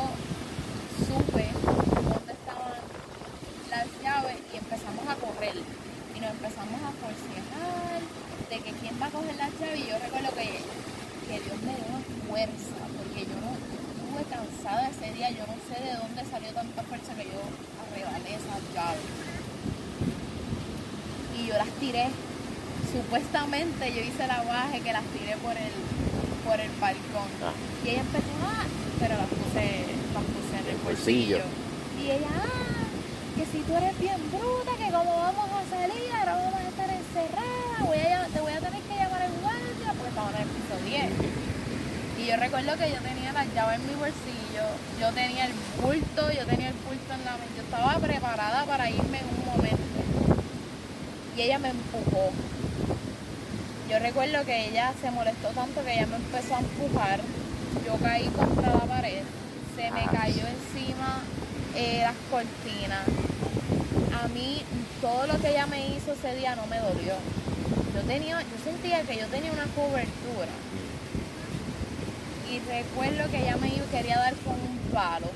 supe 1.08 1.45
dónde 1.63 2.34
estaban 2.34 2.80
las 3.69 3.88
llaves 4.04 4.38
y 4.54 4.58
empezamos 4.58 5.08
a 5.08 5.15
correr. 5.15 5.58
Y 6.15 6.19
nos 6.19 6.32
empezamos 6.32 6.80
a 6.84 6.91
forcejar 7.00 8.02
de 8.50 8.58
que 8.60 8.72
quién 8.78 8.95
va 9.02 9.08
a 9.08 9.10
coger 9.10 9.36
las 9.36 9.52
llaves. 9.60 9.80
Y 9.80 9.88
yo 9.88 9.98
recuerdo 9.98 10.30
que, 10.36 10.62
que 11.28 11.39
Dios 11.39 11.60
me 11.63 11.74
dio 11.74 11.86
una 11.89 12.04
fuerza, 12.28 12.78
porque 12.98 13.26
yo 13.26 13.38
no 13.39 13.56
estuve 13.56 14.24
cansada 14.30 14.89
ese 14.89 15.13
día. 15.13 15.32
Yo 15.32 15.48
no 15.48 15.56
sé 15.65 15.82
de 15.82 15.95
dónde 15.95 16.22
salió 16.30 16.50
tanta 16.54 16.84
fuerza 16.84 17.13
que 17.15 17.26
yo 17.26 17.41
arrebaté 17.88 18.36
esas 18.36 18.62
llaves. 18.76 19.10
Y 21.39 21.48
yo 21.48 21.58
las 21.58 21.69
tiré. 21.80 22.08
Supuestamente 22.91 23.93
yo 23.93 24.02
hice 24.02 24.23
el 24.25 24.32
aguaje 24.32 24.82
que 24.82 24.91
las 24.91 25.04
tiré 25.13 25.38
por 25.38 25.54
el, 25.54 25.73
por 26.41 26.60
el 26.60 26.71
balcón. 26.82 27.30
Ah. 27.45 27.54
Y 27.86 27.89
ella 27.89 28.02
empezó, 28.02 28.34
ah, 28.41 28.65
pero 28.97 29.13
las 29.13 29.30
puse, 29.30 29.86
las 30.10 30.25
puse 30.25 30.54
en 30.58 30.65
el 30.73 30.78
Bolsillo. 30.82 31.38
bolsillo. 31.38 32.02
Y 32.02 32.04
ella, 32.17 32.34
ah, 32.34 32.89
que 33.38 33.45
si 33.45 33.62
tú 33.62 33.78
eres 33.78 33.93
bien 33.99 34.17
bruta, 34.34 34.73
que 34.73 34.89
como 34.89 35.13
vamos 35.21 35.49
a 35.54 35.62
salir, 35.69 36.10
ahora 36.17 36.34
vamos 36.34 36.58
a 36.58 36.65
estar 36.65 36.89
encerradas, 36.89 37.80
voy 37.86 38.02
a, 38.10 38.25
te 38.25 38.39
voy 38.41 38.54
a 38.54 38.60
tener 38.60 38.82
que 38.82 38.95
llamar 38.97 39.21
al 39.21 39.34
guardia, 39.38 39.89
porque 39.93 40.10
estaba 40.10 40.30
en 40.34 40.41
el 40.41 40.49
piso 40.49 40.75
10. 40.82 41.13
Y 42.17 42.25
yo 42.25 42.36
recuerdo 42.41 42.73
que 42.73 42.89
yo 42.89 42.99
tenía 43.06 43.32
las 43.38 43.47
llaves 43.54 43.80
en 43.80 43.86
mi 43.86 43.95
bolsillo, 44.02 44.65
yo 44.97 45.08
tenía 45.13 45.45
el 45.45 45.54
bulto, 45.78 46.25
yo 46.34 46.43
tenía 46.49 46.73
el 46.73 46.80
bulto 46.89 47.10
en 47.13 47.21
la 47.21 47.38
mano, 47.38 47.54
yo 47.54 47.62
estaba 47.62 47.93
preparada 48.02 48.65
para 48.65 48.89
irme 48.89 49.21
en 49.21 49.30
un 49.30 49.45
momento. 49.45 49.86
Y 51.38 51.41
ella 51.41 51.60
me 51.60 51.69
empujó. 51.69 52.34
Yo 53.89 53.97
recuerdo 53.99 54.45
que 54.45 54.67
ella 54.69 54.93
se 55.02 55.10
molestó 55.12 55.47
tanto 55.49 55.84
que 55.84 55.93
ella 55.93 56.06
me 56.06 56.17
empezó 56.17 56.56
a 56.56 56.60
empujar. 56.60 57.19
Yo 57.86 57.95
caí 57.97 58.25
contra 58.28 58.69
la 58.73 58.86
pared, 58.86 59.23
se 59.75 59.91
me 59.91 60.02
Ah. 60.02 60.12
cayó 60.12 60.43
encima 60.47 61.21
eh, 61.75 62.02
las 62.04 62.15
cortinas. 62.30 63.02
A 64.23 64.28
mí 64.28 64.62
todo 65.02 65.25
lo 65.28 65.39
que 65.39 65.49
ella 65.49 65.65
me 65.67 65.88
hizo 65.95 66.13
ese 66.13 66.36
día 66.36 66.56
no 66.56 66.67
me 66.67 66.78
dolió. 66.78 67.13
Yo 67.95 68.02
tenía, 68.08 68.41
yo 68.41 68.58
sentía 68.63 69.02
que 69.04 69.17
yo 69.17 69.25
tenía 69.28 69.52
una 69.52 69.65
cobertura. 69.65 70.54
Y 72.52 72.60
recuerdo 72.60 73.30
que 73.32 73.41
ella 73.43 73.58
me 73.58 73.69
quería 73.91 74.17
dar 74.17 74.36
con 74.38 74.54
un 74.54 74.78
palo, 74.93 75.28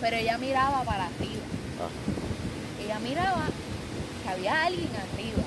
pero 0.00 0.16
ella 0.16 0.38
miraba 0.38 0.82
para 0.82 1.06
arriba. 1.06 1.44
Ajá. 1.78 2.84
Ella 2.84 2.98
miraba 3.00 3.46
que 4.22 4.28
había 4.28 4.64
alguien 4.64 4.90
arriba. 4.90 5.41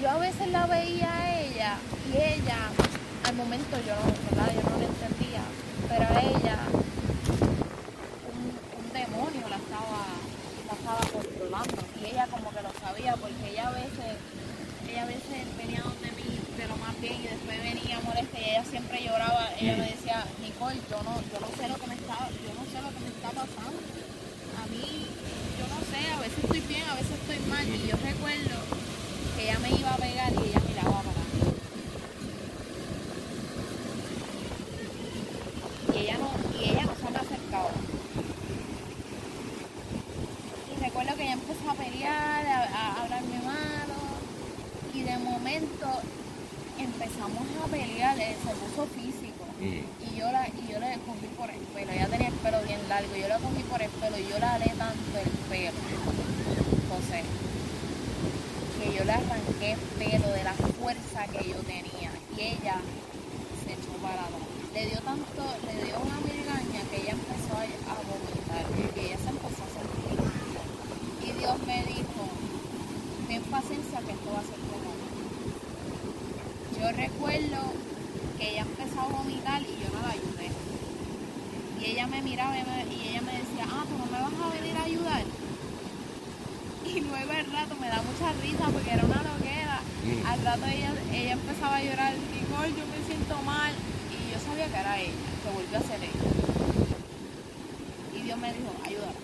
Yo 0.00 0.08
a 0.08 0.16
veces 0.16 0.48
la 0.48 0.64
veía 0.64 1.12
a 1.12 1.40
ella 1.40 1.76
y 2.08 2.16
ella, 2.16 2.72
al 3.22 3.34
momento 3.36 3.76
yo 3.84 3.92
no, 4.00 4.08
¿verdad? 4.32 4.48
Yo 4.56 4.64
no 4.70 4.78
la 4.80 4.88
entendía, 4.88 5.44
pero 5.92 6.08
a 6.08 6.20
ella 6.24 6.56
un, 8.32 8.92
demonio 8.96 9.44
la 9.44 9.60
estaba, 9.60 10.00
la 10.64 10.72
estaba 10.72 11.00
ayudando. 11.04 11.84
Y 12.00 12.16
ella 12.16 12.26
como 12.32 12.48
que 12.48 12.62
lo 12.62 12.72
sabía 12.80 13.12
porque 13.20 13.44
ella 13.52 13.68
a 13.68 13.72
veces, 13.72 14.16
ella 14.88 15.02
a 15.02 15.04
veces 15.04 15.44
venía 15.60 15.84
donde 15.84 16.08
mí 16.16 16.32
de 16.56 16.64
lo 16.66 16.76
más 16.80 16.98
bien 16.98 17.20
y 17.20 17.28
después 17.28 17.60
venía 17.60 18.00
molesta 18.00 18.40
y 18.40 18.44
ella 18.56 18.64
siempre 18.64 19.04
lloraba. 19.04 19.52
Ella 19.60 19.76
me 19.76 19.84
decía, 19.84 20.24
Nicole, 20.40 20.80
yo 20.88 20.96
no, 21.04 21.20
yo 21.28 21.44
no 21.44 21.50
sé 21.60 21.68
lo 21.68 21.76
que 21.76 21.86
me 21.92 21.94
está, 22.00 22.24
yo 22.40 22.52
no 22.56 22.64
sé 22.72 22.80
lo 22.80 22.88
que 22.88 23.00
me 23.04 23.12
está 23.12 23.36
pasando. 23.36 23.84
A 24.56 24.64
mí, 24.72 25.12
yo 25.60 25.64
no 25.68 25.80
sé, 25.92 26.00
a 26.08 26.20
veces 26.24 26.40
estoy 26.40 26.60
bien, 26.72 26.88
a 26.88 26.94
veces 26.96 27.20
estoy 27.20 27.38
mal. 27.52 27.68
Y 27.68 27.84
yo 27.84 27.96
recuerdo 28.00 28.79
que 29.40 29.48
ella 29.48 29.58
me 29.60 29.70
iba 29.70 29.90
a 29.90 29.96
pegar 29.96 30.32
y 30.32 30.48
ella 30.48 30.60
miraba 30.68 31.02
para 31.02 31.22
mí. 31.32 31.40
Y 35.94 35.98
ella 35.98 36.18
no, 36.18 36.30
y 36.60 36.64
ella 36.70 36.84
no 36.84 36.94
se 36.94 37.10
me 37.10 37.18
acercaba. 37.18 37.70
Y 40.70 40.84
recuerdo 40.84 41.16
que 41.16 41.22
ella 41.22 41.32
empezó 41.32 41.70
a 41.70 41.74
pelear, 41.74 42.46
a, 42.46 42.64
a 42.64 43.02
hablarme 43.02 43.38
malo. 43.40 43.98
Y 44.94 45.02
de 45.02 45.18
momento 45.18 45.88
empezamos 46.78 47.46
a 47.64 47.66
pelear, 47.68 48.18
eh, 48.18 48.36
se 48.44 48.54
puso 48.54 48.86
físico. 48.88 49.44
Mm. 49.60 49.84
Y 50.04 50.16
yo, 50.18 50.30
la, 50.32 50.48
y 50.48 50.72
yo 50.72 50.78
le 50.80 50.98
cogí 51.06 51.26
por 51.38 51.50
el 51.50 51.60
pelo, 51.60 51.92
ella 51.92 52.08
tenía 52.08 52.28
el 52.28 52.34
pelo 52.34 52.58
bien 52.66 52.80
largo, 52.88 53.14
yo 53.16 53.28
la 53.28 53.38
cogí 53.38 53.62
por 53.64 53.80
el 53.82 53.90
pelo 53.90 54.18
y 54.18 54.26
yo 54.28 54.38
le 54.38 54.44
alé 54.46 54.68
tanto 54.76 55.18
el 55.18 55.30
pelo, 55.48 55.78
José, 56.88 57.22
que 58.80 58.96
yo 58.96 59.04
le 59.04 59.12
arranqué 59.12 59.72
el 59.72 59.78
pelo 60.00 60.28
de 60.32 60.44
la 60.44 60.54
fuerza 60.54 61.26
que 61.28 61.50
yo 61.50 61.56
tenía 61.68 62.10
y 62.36 62.40
ella 62.40 62.80
se 63.60 63.72
echó 63.76 63.92
para 64.00 64.24
atrás. 64.24 64.40
Le 64.72 64.86
dio 64.86 64.98
tanto, 65.00 65.42
le 65.68 65.84
dio 65.84 66.00
una 66.00 66.16
migraña 66.24 66.80
que 66.88 66.96
ella 67.02 67.12
empezó 67.12 67.52
a, 67.60 67.68
a 67.68 67.96
vomitar 68.08 68.64
y 68.96 69.00
ella 69.00 69.18
se 69.20 69.28
empezó 69.28 69.60
a 69.60 69.70
sentir. 69.76 70.16
mal. 70.16 70.68
Y 71.20 71.32
Dios 71.38 71.56
me 71.66 71.84
dijo, 71.84 72.22
ten 73.28 73.42
paciencia 73.42 74.00
que 74.00 74.12
esto 74.12 74.28
va 74.32 74.40
a 74.40 74.48
ser 74.48 74.60
como 74.72 74.90
yo 76.90 76.96
recuerdo 76.96 77.72
que 78.38 78.50
ella 78.50 78.62
empezó 78.62 79.00
a 79.00 79.06
vomitar 79.06 79.62
y 79.62 79.78
yo 79.82 79.90
no 79.94 80.00
la 80.02 80.12
ayudé. 80.12 80.50
Y 81.80 81.84
ella 81.84 82.06
me 82.06 82.22
miraba 82.22 82.56
y, 82.56 83.08
ella 83.08 83.22
me 83.22 83.32
decía, 83.32 83.66
ah, 83.68 83.84
tú 83.88 83.96
no 83.96 84.06
me 84.06 84.18
vas 84.20 84.32
a 84.32 84.60
venir 84.60 84.76
a 84.76 84.84
ayudar. 84.84 85.22
Y 86.84 87.00
luego 87.00 87.32
al 87.32 87.52
rato 87.52 87.76
me 87.80 87.88
da 87.88 88.02
mucha 88.02 88.32
risa 88.42 88.64
porque 88.72 88.90
era 88.90 89.04
una 89.04 89.22
loquera. 89.22 89.80
Mm. 90.04 90.26
Al 90.26 90.42
rato 90.42 90.66
ella, 90.66 90.94
ella 91.12 91.32
empezaba 91.32 91.76
a 91.76 91.82
llorar, 91.82 92.14
Nicole, 92.14 92.70
yo 92.70 92.84
me 92.86 93.06
siento 93.06 93.36
mal. 93.42 93.72
Y 94.10 94.32
yo 94.32 94.38
sabía 94.40 94.66
que 94.66 94.80
era 94.80 94.98
ella, 94.98 95.12
que 95.42 95.50
volvió 95.50 95.78
a 95.78 95.82
ser 95.82 96.02
ella. 96.02 96.30
Y 98.16 98.22
Dios 98.22 98.38
me 98.38 98.52
dijo, 98.52 98.70
ayúdala. 98.84 99.20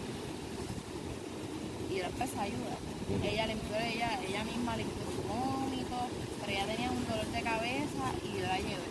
Y 1.91 1.97
yo 1.97 2.05
empecé 2.05 2.39
a 2.39 2.43
ayudar. 2.43 2.79
Ella 3.23 3.47
limpió, 3.47 3.77
ella, 3.77 4.19
ella 4.27 4.45
misma 4.45 4.77
limpió 4.77 5.05
su 5.15 5.23
vómito, 5.29 5.97
pero 6.41 6.59
ella 6.59 6.67
tenía 6.67 6.91
un 6.91 7.07
dolor 7.07 7.27
de 7.27 7.43
cabeza 7.43 8.05
y 8.23 8.39
yo 8.39 8.47
la 8.47 8.57
llevé 8.57 8.91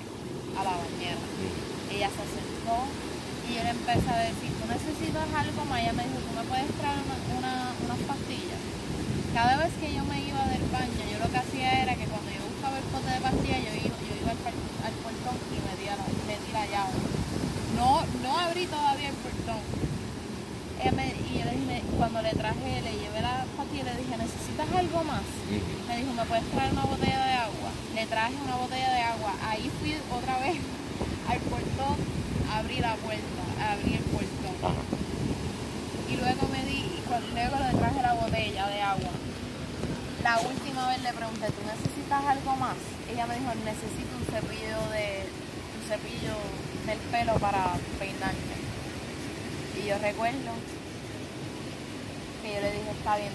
a 0.58 0.64
la 0.64 0.72
bañera. 0.72 1.20
Ella 1.92 2.10
y 2.66 3.50
yo 3.56 3.62
le 3.64 3.70
empecé 3.78 4.10
a 4.10 4.20
decir, 4.26 4.50
tú 4.58 4.64
necesitas 4.66 5.28
algo 5.38 5.62
más. 5.70 5.80
Ella 5.82 5.94
me 5.94 6.04
dijo, 6.10 6.18
tú 6.26 6.32
me 6.34 6.46
puedes 6.50 6.70
traer 6.82 7.00
una, 7.06 7.18
una- 7.38 7.72
unas 7.86 8.02
pastillas. 8.10 8.62
Cada 9.34 9.58
vez 9.58 9.72
que 9.80 9.94
yo 9.94 10.04
me 10.06 10.18
iba 10.24 10.42
del 10.50 10.66
baño, 10.74 11.02
yo 11.12 11.18
lo 11.20 11.30
que 11.30 11.38
hacía 11.38 11.84
era 11.84 11.94
que 11.96 12.06
cuando 12.10 12.30
yo 12.32 12.42
buscaba 12.50 12.78
el 12.82 12.88
pote 12.90 13.10
de 13.12 13.22
pastillas, 13.22 13.62
yo 13.62 13.72
iba, 13.86 13.98
yo 14.02 14.14
iba 14.18 14.32
al, 14.34 14.58
al 14.88 14.96
portón 15.04 15.38
y 15.54 15.58
me 15.62 15.74
di, 15.78 15.86
la, 15.92 15.98
metí 16.26 16.50
la 16.56 16.66
llave. 16.66 16.98
No, 17.78 18.02
no 18.24 18.32
abrí 18.40 18.66
todavía 18.66 19.10
el 19.14 19.20
portón. 19.22 19.62
Me- 20.96 21.16
y 21.18 21.40
yo 21.40 21.46
le 21.46 21.56
dije, 21.58 21.84
cuando 21.98 22.22
le 22.22 22.30
traje, 22.34 22.82
le 22.82 22.94
llevé 22.94 23.20
la 23.22 23.44
pastilla 23.58 23.82
y 23.82 23.86
le 23.86 23.96
dije, 24.06 24.16
¿necesitas 24.18 24.70
algo 24.70 25.04
más? 25.04 25.26
Me 25.90 25.98
dijo, 25.98 26.14
¿me 26.14 26.26
puedes 26.26 26.46
traer 26.52 26.72
una 26.74 26.86
botella 26.86 27.26
de 27.26 27.34
agua? 27.34 27.70
Le 27.96 28.06
traje 28.06 28.36
una 28.46 28.56
botella 28.56 28.90
de 28.94 29.02
agua. 29.02 29.34
Ahí 29.50 29.70
fui 29.80 29.98
otra 30.14 30.38
vez 30.40 30.58
al 31.30 31.40
portón, 31.50 31.98
abrí 32.58 32.78
la 32.80 32.96
puerta, 32.96 33.44
abrí 33.72 33.94
el 33.96 34.04
portón. 34.04 34.56
Ajá. 34.64 34.84
Y 36.10 36.16
luego 36.18 36.48
me 36.52 36.64
di, 36.66 36.78
y 36.98 37.04
cuando- 37.08 37.28
luego 37.34 37.56
le 37.60 37.78
traje 37.78 38.02
la 38.02 38.14
botella 38.14 38.68
de 38.68 38.82
agua. 38.82 39.12
La 40.24 40.40
última 40.40 40.88
vez 40.90 41.02
le 41.04 41.14
pregunté, 41.14 41.48
¿tú 41.48 41.62
necesitas 41.66 42.24
algo 42.26 42.56
más? 42.56 42.78
Ella 43.12 43.26
me 43.28 43.36
dijo, 43.40 43.52
necesito 43.64 44.12
un 44.18 44.26
cepillo 44.26 44.80
de, 44.92 45.28
un 45.78 45.84
cepillo 45.88 46.36
del 46.88 46.98
pelo 47.12 47.34
para 47.40 47.74
peinarme. 48.00 48.56
Y 49.78 49.88
yo 49.88 49.98
recuerdo 50.00 50.52
que 52.42 52.54
yo 52.56 52.62
le 52.62 52.72
dije, 52.72 52.92
está 52.92 53.18
bien, 53.18 53.34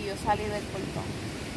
y 0.00 0.06
yo 0.06 0.14
salí 0.24 0.44
del 0.44 0.62
portón. 0.64 1.06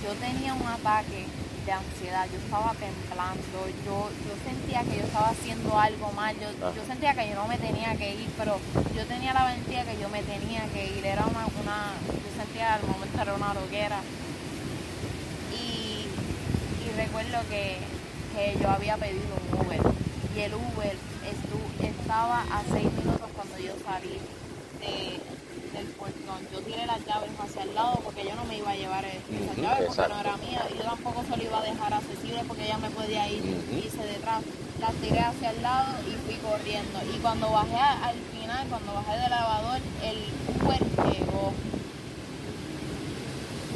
Yo 0.04 0.14
tenía 0.16 0.54
un 0.54 0.68
ataque 0.68 1.26
de 1.70 1.74
ansiedad, 1.74 2.26
yo 2.34 2.40
estaba 2.40 2.74
temblando, 2.74 3.60
yo, 3.86 4.10
yo 4.26 4.34
sentía 4.44 4.82
que 4.82 4.98
yo 4.98 5.06
estaba 5.06 5.30
haciendo 5.30 5.78
algo 5.80 6.12
mal, 6.14 6.34
yo, 6.42 6.48
Ah. 6.66 6.74
yo 6.76 6.82
sentía 6.84 7.14
que 7.14 7.30
yo 7.30 7.36
no 7.36 7.48
me 7.48 7.60
tenía 7.60 7.96
que 7.96 8.16
ir, 8.16 8.28
pero 8.40 8.58
yo 8.96 9.06
tenía 9.06 9.34
la 9.34 9.44
valentía 9.44 9.86
que 9.86 9.96
yo 10.02 10.10
me 10.10 10.24
tenía 10.24 10.66
que 10.74 10.88
ir, 10.98 11.06
era 11.06 11.28
una, 11.28 11.46
una 11.62 11.78
yo 12.10 12.30
sentía 12.42 12.74
al 12.74 12.84
momento 12.88 13.22
era 13.22 13.34
una 13.36 13.54
loquera. 13.54 14.00
Y, 15.54 16.10
y 16.10 16.90
recuerdo 16.98 17.38
que, 17.52 17.78
que 18.34 18.58
yo 18.60 18.68
había 18.72 18.98
pedido 18.98 19.30
un 19.52 19.60
Uber 19.68 19.82
y 20.36 20.40
el 20.40 20.54
Uber 20.56 20.96
estu- 21.30 21.86
estaba 21.86 22.42
a 22.50 22.64
seis 22.74 22.90
minutos 22.98 23.30
cuando 23.36 23.58
yo 23.60 23.74
salí 23.86 24.18
de- 24.82 25.22
del 25.80 25.88
portón. 25.96 26.40
Yo 26.52 26.60
tiré 26.62 26.86
las 26.86 27.06
llaves 27.06 27.32
hacia 27.40 27.64
el 27.64 27.74
lado 27.74 28.00
porque 28.04 28.24
yo 28.26 28.36
no 28.36 28.44
me 28.46 28.58
iba 28.58 28.72
a 28.72 28.76
llevar 28.76 29.06
esas 29.06 29.56
Ujú, 29.56 29.62
llaves 29.62 29.86
porque 29.88 30.14
no 30.14 30.20
era 30.20 30.38
mía. 30.38 30.62
Y 30.74 30.78
yo 30.78 30.84
tampoco 30.84 31.24
se 31.24 31.38
lo 31.38 31.44
iba 31.44 31.60
a 31.60 31.64
dejar 31.64 31.94
accesible 31.94 32.42
porque 32.48 32.66
ella 32.66 32.78
me 32.78 32.90
podía 32.92 33.30
ir 33.30 33.40
Ujú. 33.44 33.80
irse 33.80 34.04
detrás. 34.04 34.44
Las 34.82 34.94
tiré 34.96 35.20
hacia 35.20 35.52
el 35.52 35.62
lado 35.62 36.00
y 36.08 36.12
fui 36.24 36.36
corriendo. 36.36 37.00
Y 37.14 37.18
cuando 37.20 37.52
bajé 37.52 37.80
al 37.80 38.18
final, 38.36 38.68
cuando 38.68 38.94
bajé 38.94 39.12
del 39.12 39.32
elevador, 39.32 39.80
el 40.04 40.18
Uber 40.64 40.82
llegó. 41.12 41.54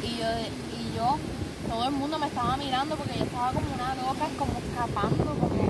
Y 0.02 0.10
yo, 0.20 0.28
y 0.76 0.96
yo, 0.96 1.16
todo 1.68 1.84
el 1.86 1.92
mundo 1.92 2.18
me 2.18 2.26
estaba 2.26 2.56
mirando 2.56 2.96
porque 2.96 3.18
yo 3.18 3.24
estaba 3.24 3.52
como 3.52 3.66
una 3.74 3.94
loca, 3.94 4.28
como 4.38 4.52
escapando, 4.58 5.24
como 5.40 5.63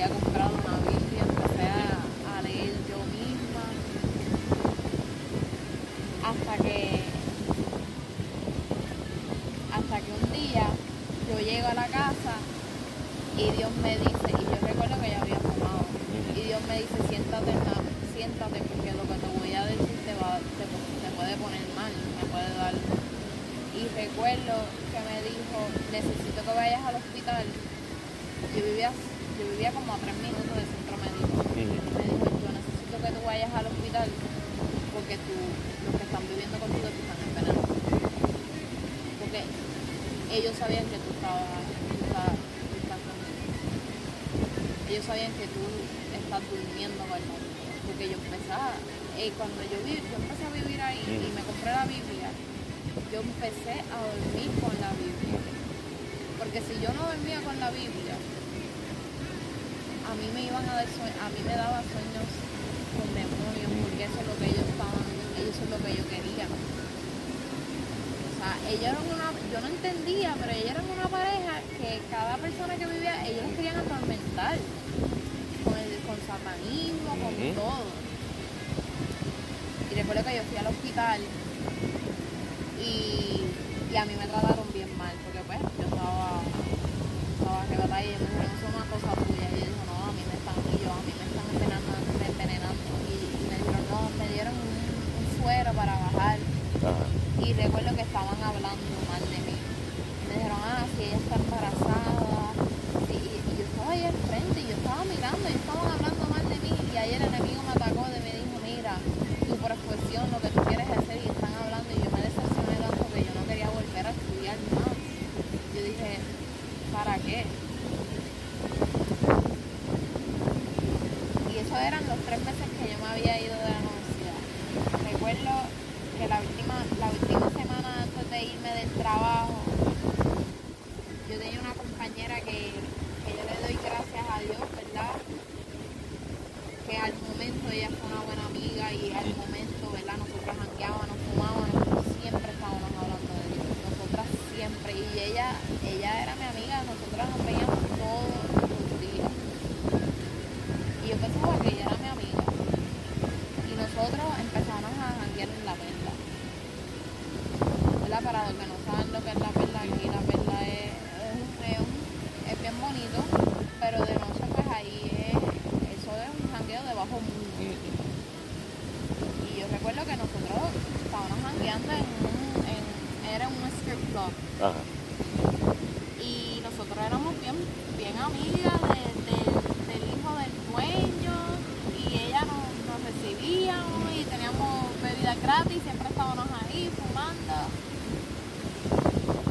ia 0.00 0.08
comprar 0.08 0.59
eso 60.82 61.02
a 61.24 61.28
mí 61.28 61.40
me 61.46 61.54
daba 61.56 61.79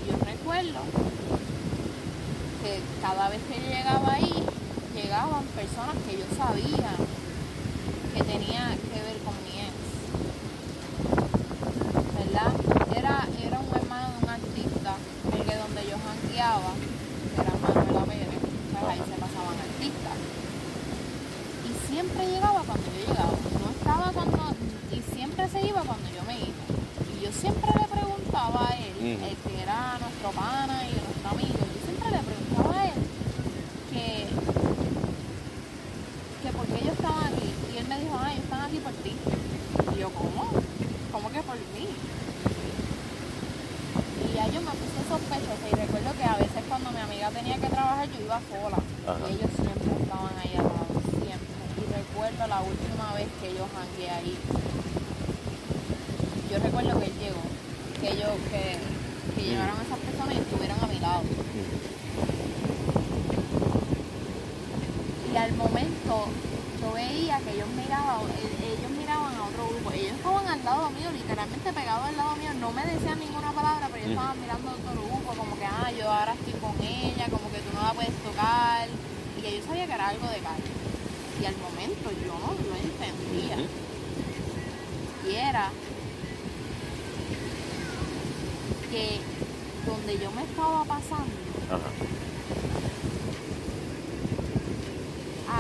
yo 0.08 0.18
recuerdo 0.26 0.80
que 2.64 2.80
cada 3.02 3.30
vez 3.30 3.40
que 3.50 3.60
llegaba 3.60 4.14
ahí, 4.14 4.34
llegaban 4.96 5.44
personas 5.56 5.96
que 6.08 6.18
yo 6.18 6.26
sabía 6.38 6.92
que 8.14 8.24
tenía 8.24 8.76
que 8.92 9.00
ver 9.02 9.19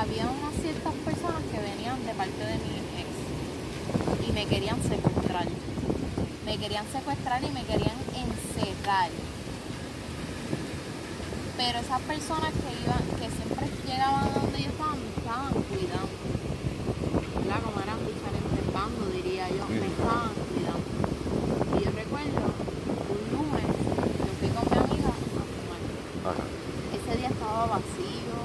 había 0.10 0.26
unas 0.26 0.55
ciertas 0.60 0.93
personas 1.05 1.43
que 1.53 1.60
venían 1.62 2.03
de 2.03 2.14
parte 2.14 2.41
de 2.41 2.57
mi 2.66 2.82
ex 2.97 3.10
y 4.28 4.32
me 4.34 4.45
querían 4.47 4.82
secuestrar. 4.82 5.45
Me 6.45 6.57
querían 6.57 6.86
secuestrar 6.91 7.43
y 7.43 7.49
me 7.49 7.64
querían 7.64 7.97
encerrar. 8.18 9.10
Pero 11.57 11.80
esas 11.80 12.01
personas 12.01 12.51
que 12.57 12.70
iban, 12.82 13.05
que 13.22 13.30
siempre 13.30 13.70
llegaban 13.86 14.26
a 14.26 14.34
donde 14.34 14.57
yo 14.57 14.70
estaba, 14.70 14.95
me 14.97 15.10
estaban 15.14 15.53
cuidando. 15.70 16.18
¿Verdad? 17.38 17.62
Como 17.62 17.78
eran 17.86 17.99
diferentes 18.01 18.66
bandos, 18.74 19.14
diría 19.14 19.45
yo, 19.49 19.64
me 19.70 19.93
estaban 19.93 20.34
cuidando. 20.49 20.89
Y 21.78 21.86
yo 21.86 21.91
recuerdo 21.93 22.49
un 23.14 23.22
lunes, 23.30 23.70
yo 23.78 24.32
fui 24.41 24.49
con 24.57 24.66
mi 24.66 24.78
amiga 24.89 25.10
a 25.14 25.22
fumar. 25.22 25.82
Ajá. 26.34 26.43
Ese 26.97 27.18
día 27.18 27.30
estaba 27.30 27.78
vacío, 27.78 28.39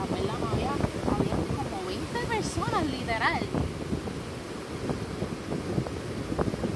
la 0.00 0.06
verdad 0.08 0.38
no 0.40 0.48
había, 0.48 0.72
había 0.72 1.36
como 1.36 1.84
20 1.86 2.18
personas 2.26 2.86
literal. 3.20 3.42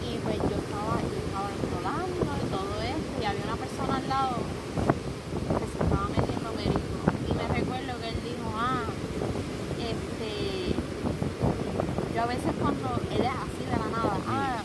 Y 0.04 0.18
pues 0.18 0.36
yo 0.36 0.56
estaba, 0.60 1.00
yo 1.00 1.18
estaba 1.24 1.48
enrolando 1.56 2.28
y 2.36 2.48
todo 2.50 2.82
esto, 2.82 3.12
y 3.20 3.24
había 3.24 3.44
una 3.44 3.56
persona 3.56 3.96
al 3.96 4.08
lado 4.08 4.36
que 5.58 5.66
se 5.72 5.84
estaba 5.84 6.08
metiendo 6.08 6.50
perico. 6.52 6.96
Y 7.28 7.32
me 7.34 7.48
recuerdo 7.48 8.00
que 8.00 8.08
él 8.08 8.18
dijo, 8.24 8.46
ah, 8.56 8.84
este, 9.80 10.74
yo 12.14 12.22
a 12.22 12.26
veces 12.26 12.52
cuando, 12.60 12.88
él 13.10 13.20
es 13.24 13.36
así 13.44 13.64
de 13.64 13.76
la 13.80 13.88
nada, 13.96 14.16
ah, 14.28 14.62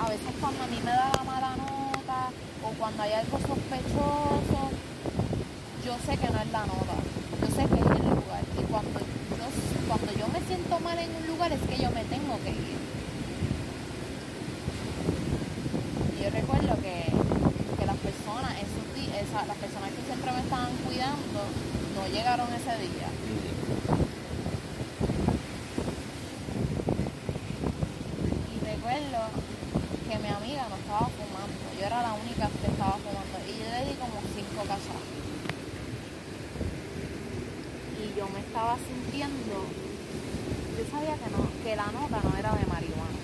a 0.00 0.08
veces 0.08 0.32
cuando 0.40 0.64
a 0.64 0.66
mí 0.66 0.78
me 0.84 0.90
da 0.90 1.12
la 1.16 1.24
mala 1.24 1.56
nota, 1.56 2.30
o 2.64 2.70
cuando 2.78 3.02
hay 3.02 3.12
algo 3.12 3.38
sospechoso, 3.38 4.60
yo 5.84 5.94
sé 6.06 6.16
que 6.18 6.28
no 6.32 6.40
es 6.40 6.50
la 6.52 6.64
nota, 6.66 6.96
yo 7.40 7.46
sé 7.48 7.68
que 7.68 7.80
es 7.80 7.86
el 8.00 8.08
lugar. 8.16 8.42
Y 8.58 8.62
cuando 8.64 8.98
yo, 9.00 9.46
cuando 9.88 10.12
yo 10.12 10.26
me 10.28 10.40
siento 10.46 10.78
mal 10.80 10.98
en 10.98 11.08
un 11.16 11.26
lugar 11.28 11.52
es 11.52 11.60
que 11.62 11.82
yo 11.82 11.90
me 11.90 12.04
tengo 12.04 12.36
que 12.44 12.50
ir. 12.50 12.76
Y 16.18 16.22
yo 16.24 16.30
recuerdo 16.30 16.74
que, 16.82 17.08
que 17.78 17.86
las 17.86 17.96
personas, 17.96 18.52
esos 18.58 18.84
di- 18.94 19.08
esa- 19.16 19.46
las 19.46 19.56
personas 19.56 19.90
que 19.96 20.02
siempre 20.04 20.30
me 20.32 20.40
estaban 20.40 20.72
cuidando, 20.84 21.40
no 21.96 22.02
llegaron 22.12 22.48
ese 22.52 22.74
día. 22.84 23.08
Y 28.52 28.56
recuerdo 28.66 29.20
que 30.04 30.18
mi 30.18 30.28
amiga 30.28 30.66
no 30.68 30.76
estaba 30.76 31.08
fumando, 31.16 31.64
yo 31.80 31.86
era 31.86 32.02
la 32.02 32.12
única 32.12 32.48
que 32.60 32.66
estaba 32.68 32.96
fumando. 33.00 33.36
Y 33.48 33.52
yo 33.56 33.66
le 33.72 33.80
di 33.88 33.94
como 33.96 34.20
cinco 34.36 34.62
cachas. 34.68 35.00
Y 37.98 38.18
yo 38.18 38.28
me 38.30 38.40
estaba 38.40 38.76
sintiendo, 38.78 39.54
yo 40.78 40.84
sabía 40.90 41.14
que 41.18 41.28
no, 41.34 41.42
que 41.62 41.76
la 41.76 41.86
nota 41.92 42.18
no 42.22 42.32
era 42.38 42.52
de 42.54 42.66
marihuana. 42.66 43.18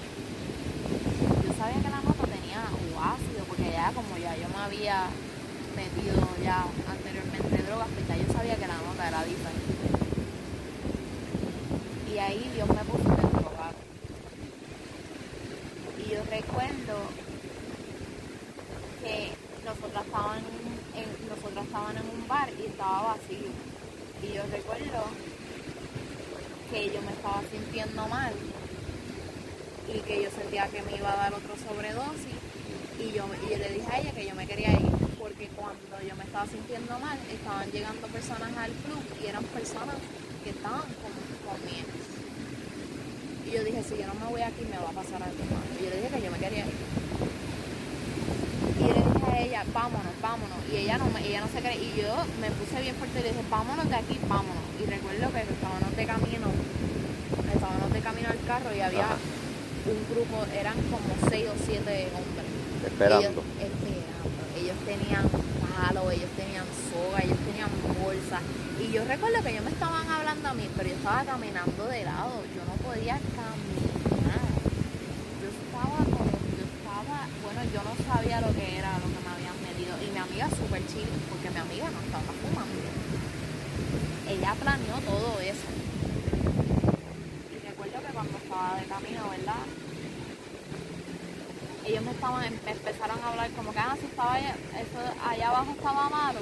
Yo 1.45 1.51
sabía 1.55 1.79
que 1.83 1.91
la 1.91 2.03
nota 2.03 2.25
tenía 2.27 2.63
o 2.69 3.01
ácido, 3.01 3.45
porque 3.49 3.74
como 3.93 4.17
ya 4.17 4.35
yo 4.37 4.49
me 4.49 4.63
había 4.65 5.09
metido 5.77 6.27
ya 6.43 6.65
anteriormente 6.89 7.63
drogas, 7.65 7.89
pues 7.93 8.09
ya 8.09 8.17
yo 8.17 8.33
sabía 8.33 8.57
que 8.57 8.67
la 8.67 8.79
nota 8.79 9.09
era 9.09 9.25
diferente. 9.25 9.75
Y 12.11 12.19
ahí 12.19 12.51
Dios 12.55 12.69
me 12.69 12.85
puso 12.85 13.09
en 13.13 13.27
el 13.27 13.33
drogar. 13.33 13.75
Y 15.99 16.11
yo 16.11 16.23
recuerdo 16.31 16.97
que 19.03 19.33
nosotras 19.65 20.05
estaban 20.07 20.39
en, 20.39 21.29
nosotras 21.29 21.67
estaban 21.67 21.97
en 21.97 22.09
un 22.09 22.29
bar 22.29 22.49
y 22.59 22.67
estaba 22.67 23.15
vacío. 23.15 23.51
Y 24.23 24.33
yo 24.33 24.43
recuerdo 24.51 25.05
que 26.71 26.87
yo 26.87 27.03
me 27.03 27.13
estaba 27.13 27.43
sintiendo 27.51 28.07
mal 28.09 28.33
y 29.95 29.99
que 30.01 30.23
yo 30.23 30.31
sentía 30.31 30.69
que 30.69 30.81
me 30.83 30.97
iba 30.97 31.13
a 31.13 31.17
dar 31.17 31.35
otro 31.35 31.55
sobredosis 31.57 32.34
y 33.05 33.13
yo, 33.13 33.25
y 33.47 33.51
yo 33.53 33.59
le 33.59 33.69
dije 33.69 33.89
a 33.93 34.01
ella 34.01 34.13
que 34.13 34.27
yo 34.27 34.35
me 34.35 34.47
quería 34.47 34.73
ir 34.73 34.89
porque 35.21 35.49
cuando 35.57 35.97
yo 36.01 36.17
me 36.17 36.25
estaba 36.25 36.47
sintiendo 36.47 36.99
mal 36.99 37.19
estaban 37.29 37.71
llegando 37.71 38.07
personas 38.09 38.49
al 38.57 38.73
club 38.85 39.03
y 39.21 39.27
eran 39.27 39.45
personas 39.45 39.97
que 40.43 40.51
estaban 40.51 40.89
con, 41.01 41.13
con 41.45 41.57
mi 41.69 41.85
ex. 41.85 41.93
Y 43.45 43.51
yo 43.53 43.65
dije, 43.65 43.83
si 43.85 44.01
yo 44.01 44.07
no 44.09 44.15
me 44.15 44.27
voy 44.33 44.41
aquí 44.41 44.65
me 44.65 44.79
va 44.81 44.89
a 44.89 44.97
pasar 44.97 45.21
algo 45.21 45.45
malo. 45.53 45.69
Y 45.77 45.85
yo 45.85 45.91
le 45.93 45.97
dije 46.01 46.17
que 46.17 46.25
yo 46.25 46.31
me 46.33 46.39
quería 46.39 46.65
ir. 46.65 46.77
Y 48.73 48.81
yo 48.89 48.93
le 48.97 49.03
dije 49.05 49.27
a 49.29 49.41
ella, 49.45 49.61
vámonos, 49.73 50.15
vámonos. 50.23 50.59
Y 50.73 50.77
ella 50.77 50.97
no, 50.97 51.07
me, 51.13 51.21
ella 51.21 51.41
no 51.45 51.49
se 51.53 51.61
cree. 51.61 51.77
Y 51.77 52.01
yo 52.01 52.09
me 52.41 52.49
puse 52.57 52.81
bien 52.81 52.97
fuerte 52.97 53.21
y 53.21 53.23
le 53.23 53.29
dije, 53.37 53.45
vámonos 53.51 53.85
de 53.89 53.97
aquí, 53.97 54.17
vámonos. 54.29 54.65
Y 54.81 54.89
recuerdo 54.89 55.29
que 55.29 55.45
estábamos 55.45 55.93
de 55.93 56.05
camino, 56.09 56.49
estábamos 57.53 57.93
de 57.93 58.01
camino 58.01 58.29
al 58.33 58.41
carro 58.49 58.71
y 58.73 58.81
había 58.81 59.13
Ajá. 59.13 59.21
un 59.93 60.01
grupo, 60.09 60.41
eran 60.57 60.81
como 60.89 61.13
seis 61.29 61.47
o 61.53 61.57
siete 61.61 62.09
hombres. 62.17 62.54
Esperando. 62.87 63.29
Ellos, 63.29 63.45
esperando. 63.59 64.05
Ellos 64.55 64.77
tenían 64.87 65.25
palos, 65.29 66.13
ellos 66.13 66.31
tenían 66.37 66.67
soga, 66.93 67.19
ellos 67.25 67.39
tenían 67.49 67.71
bolsas. 68.01 68.43
Y 68.81 68.93
yo 68.93 69.05
recuerdo 69.05 69.43
que 69.43 69.51
ellos 69.51 69.65
me 69.65 69.71
estaban 69.71 70.07
hablando 70.09 70.49
a 70.49 70.55
mí, 70.55 70.69
pero 70.77 70.89
yo 70.89 70.97
estaba 70.97 71.25
caminando 71.25 71.87
de 71.87 72.05
lado. 72.05 72.43
Yo 72.55 72.63
no 72.69 72.75
podía 72.85 73.19
caminar. 73.35 74.45
Yo 75.41 75.49
estaba 75.49 75.99
como, 76.05 76.31
yo 76.55 76.65
estaba, 76.69 77.17
bueno, 77.43 77.61
yo 77.73 77.81
no 77.83 77.95
sabía 78.05 78.41
lo 78.41 78.53
que 78.55 78.79
era 78.79 78.99
lo 78.99 79.09
que 79.11 79.21
me 79.25 79.31
habían 79.33 79.59
metido. 79.63 79.97
Y 80.05 80.11
mi 80.13 80.19
amiga 80.19 80.49
súper 80.51 80.87
chill, 80.87 81.09
porque 81.31 81.51
mi 81.51 81.61
amiga 81.61 81.91
no 81.91 82.01
estaba 82.05 82.31
fumando. 82.41 82.85
Ella 84.29 84.55
planeó 84.61 84.97
todo 85.05 85.41
eso. 85.41 85.69
Y 87.51 87.57
recuerdo 87.67 87.97
que 88.01 88.13
cuando 88.13 88.39
estaba 88.39 88.77
de 88.81 88.87
camino, 88.87 89.31
¿verdad? 89.31 89.65
Ellos 91.87 92.03
me 92.05 92.11
estaban, 92.13 92.43
me 92.65 92.71
empezaron 92.73 93.19
a 93.23 93.29
hablar 93.31 93.51
como 93.57 93.73
que, 93.73 93.79
ah, 93.79 93.97
si 94.01 94.07
estaba 94.07 94.35
allá, 94.35 94.55
eso 94.81 94.99
allá 95.29 95.49
abajo 95.49 95.73
estaba 95.77 96.09
malo, 96.09 96.41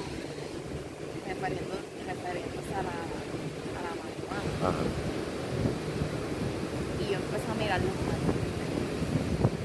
refiriéndose 1.27 2.73
a 2.75 2.83
la, 2.83 2.95
a 2.95 3.79
la 3.83 3.91
marihuana. 3.99 4.83
Y 6.99 7.11
yo 7.11 7.15
empecé 7.19 7.51
a 7.51 7.55
mirar 7.55 7.81
los 7.81 7.95
malos. 8.07 8.35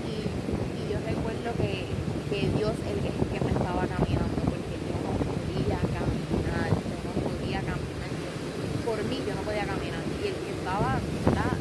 Y, 0.07 0.15
y 0.19 0.83
yo 0.93 0.99
recuerdo 1.07 1.51
que, 1.63 1.87
que 2.31 2.41
Dios 2.59 2.75
el 2.91 2.99
que, 2.99 3.11
que 3.15 3.45
me 3.45 3.51
estaba 3.53 3.87
caminando, 3.87 4.41
porque 4.51 4.77
yo 4.83 4.97
no 4.99 5.13
podía 5.23 5.79
caminar, 5.95 6.69
yo 6.75 6.99
no 7.07 7.13
podía 7.23 7.61
caminar. 7.63 8.11
Yo- 8.19 8.85
por 8.85 8.99
mí 9.05 9.17
yo 9.27 9.35
no 9.35 9.43
podía 9.43 9.65
caminar. 9.67 10.03
Y 10.23 10.27
el 10.27 10.35
que 10.35 10.51
estaba, 10.59 10.99
¿verdad? 11.27 11.55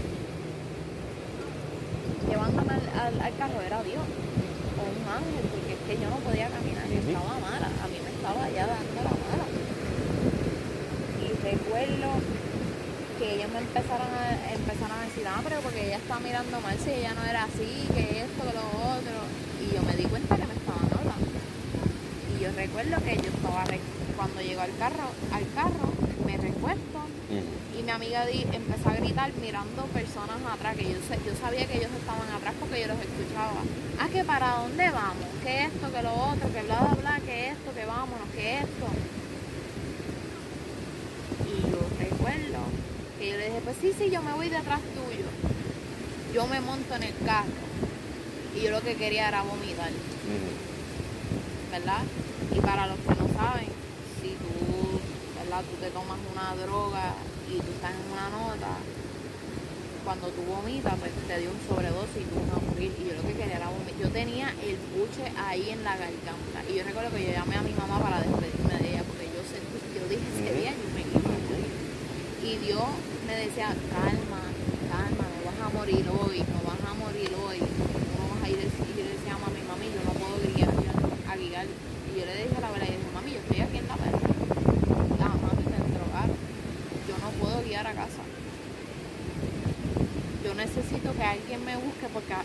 llevándome 2.27 2.73
al, 2.73 2.83
al- 2.99 3.21
al 3.21 3.35
carro 3.37 3.61
era 3.61 3.81
Dios 3.83 4.03
o 4.03 4.81
un 4.83 5.03
ángel 5.07 5.43
porque 5.47 5.73
es 5.73 5.79
que 5.87 5.95
yo 6.03 6.09
no 6.09 6.17
podía 6.17 6.49
caminar 6.49 6.83
yo 6.91 6.99
Ujú. 6.99 7.07
estaba 7.07 7.39
mala 7.39 7.67
a 7.71 7.87
mí 7.87 7.97
me 8.03 8.11
estaba 8.11 8.43
ya 8.51 8.67
dando 8.67 8.99
la 9.07 9.15
mala 9.15 9.45
y 11.23 11.27
recuerdo 11.39 12.09
que 13.17 13.25
ellos 13.35 13.49
me 13.51 13.59
empezaron 13.59 14.11
a 14.11 14.53
empezaron 14.53 14.97
a 14.99 15.05
decir 15.07 15.23
ah 15.25 15.39
pero 15.41 15.61
porque 15.61 15.87
ella 15.87 15.97
está 15.97 16.19
mirando 16.19 16.56
mal 16.67 16.77
si 16.83 16.89
ella 16.91 17.13
no 17.15 17.23
era 17.23 17.43
así 17.45 17.87
que 17.95 18.27
esto 18.27 18.41
que 18.43 18.53
lo 18.59 18.65
otro 18.91 19.17
y 19.63 19.73
yo 19.75 19.81
me 19.83 19.95
di 19.95 20.03
cuenta 20.03 20.35
que 20.35 20.47
me 20.51 20.53
estaban 20.53 20.83
hablando 20.91 21.37
y 22.35 22.43
yo 22.43 22.49
recuerdo 22.51 22.95
que 23.05 23.15
yo 23.15 23.29
estaba 23.31 23.63
re- 23.65 23.79
cuando 24.17 24.41
llegó 24.41 24.61
al 24.61 24.75
carro 24.77 25.07
al 25.31 25.45
carro 25.55 25.87
me 26.25 26.35
recuesto 26.35 26.99
Ujú. 27.31 27.79
y 27.79 27.83
mi 27.83 27.91
amiga 27.91 28.25
di, 28.25 28.43
empezó 28.51 28.89
a 28.89 28.93
gritar 28.95 29.31
mirando 29.41 29.83
personas 29.95 30.37
atrás, 30.51 30.75
que 30.75 30.83
yo, 30.83 30.97
yo 31.25 31.33
sabía 31.39 31.65
que 31.67 31.77
ellos 31.77 31.91
estaban 31.99 32.27
atrás 32.35 32.53
porque 32.59 32.81
yo 32.81 32.87
los 32.87 32.99
escuchaba. 32.99 33.61
Ah, 33.99 34.07
que 34.11 34.23
para 34.25 34.57
dónde 34.59 34.89
vamos, 34.89 35.27
que 35.43 35.65
esto, 35.65 35.91
que 35.93 36.01
lo 36.03 36.13
otro, 36.13 36.51
que 36.51 36.61
bla, 36.63 36.79
bla, 36.81 36.93
bla, 36.99 37.19
que 37.25 37.49
esto, 37.49 37.69
que 37.75 37.85
vámonos, 37.85 38.27
que 38.35 38.59
esto. 38.59 38.87
Y 41.47 41.61
yo 41.71 41.79
recuerdo 41.99 42.59
que 43.19 43.29
yo 43.31 43.37
le 43.37 43.45
dije, 43.45 43.61
pues 43.63 43.77
sí, 43.81 43.93
sí, 43.97 44.09
yo 44.09 44.21
me 44.21 44.33
voy 44.33 44.49
detrás 44.49 44.79
tuyo. 44.95 45.27
Yo 46.33 46.47
me 46.47 46.59
monto 46.61 46.95
en 46.95 47.03
el 47.03 47.13
carro 47.25 47.61
y 48.55 48.61
yo 48.63 48.71
lo 48.71 48.76
que 48.87 48.95
quería 48.95 49.27
era 49.27 49.41
vomitar. 49.43 49.91
¿verdad? 51.71 52.03
Y 52.55 52.59
para 52.61 52.87
los 52.87 52.97
que 52.99 53.13
no 53.19 53.27
saben, 53.35 53.67
si 54.21 54.29
tú, 54.39 54.99
¿verdad? 55.35 55.61
Tú 55.69 55.75
te 55.83 55.91
tomas 55.91 56.17
una 56.31 56.55
droga 56.55 57.13
y 57.51 57.59
tú 57.59 57.71
estás 57.75 57.91
en 57.91 58.07
una 58.11 58.29
nota, 58.31 58.79
cuando 60.07 60.31
tú 60.31 60.41
vomitas, 60.47 60.95
pues 61.03 61.11
te 61.27 61.35
dio 61.35 61.51
un 61.51 61.59
sobredosis 61.67 62.23
y 62.23 62.31
tú 62.31 62.39
vas 62.47 62.55
a 62.55 62.63
morir. 62.63 62.95
Y 62.95 63.11
yo 63.11 63.13
lo 63.19 63.27
que 63.27 63.35
quería 63.35 63.59
era 63.59 63.67
vomitar. 63.67 63.99
Yo 63.99 64.07
tenía 64.07 64.55
el 64.63 64.79
buche 64.95 65.27
ahí 65.35 65.67
en 65.67 65.83
la 65.83 65.99
garganta. 65.99 66.63
Y 66.63 66.79
yo 66.79 66.87
recuerdo 66.87 67.11
que 67.11 67.27
yo 67.27 67.31
llamé 67.35 67.59
a 67.59 67.61
mi 67.61 67.75
mamá 67.75 67.99
para 67.99 68.23
despedirme 68.23 68.71
de 68.71 68.87
ella, 68.87 69.03
porque 69.03 69.27
yo 69.27 69.43
sentí, 69.43 69.83
yo 69.91 70.07
dije, 70.07 70.23
ese 70.31 70.47
Ujú. 70.47 70.59
día 70.63 70.71
yo 70.71 70.87
me 70.95 71.03
iba 71.03 71.19
a 71.19 71.43
morir. 71.43 71.75
Y 72.39 72.51
Dios 72.63 72.87
me 73.27 73.35
decía, 73.35 73.75
calma, 73.91 74.47
calma, 74.87 75.25
no 75.27 75.39
vas 75.43 75.59
a 75.59 75.69
morir 75.75 76.07
hoy, 76.07 76.39
no 76.55 76.59
vas 76.63 76.79
a 76.87 76.93
morir 76.95 77.31
hoy. 77.43 77.59
No 77.59 78.23
vas 78.31 78.41
a 78.43 78.47
ir, 78.47 78.63
y 78.63 78.91
yo 78.95 79.03
le 79.03 79.11
decía 79.11 79.35
a 79.35 79.43
mami, 79.43 79.59
mami, 79.67 79.91
yo 79.91 80.01
no 80.07 80.15
puedo 80.15 80.39
guiar, 80.39 80.71
a 80.71 81.35
guiar. 81.35 81.67
Y 81.67 82.11
yo 82.15 82.23
le 82.23 82.47
dije 82.47 82.55
la 82.63 82.71
verdad, 82.71 82.87
y 82.87 82.95
dije, 82.95 83.11
mami, 83.11 83.29
yo 83.35 83.39
estoy 83.43 83.59
aquí 83.59 83.77
en 83.77 83.87
la 83.91 83.97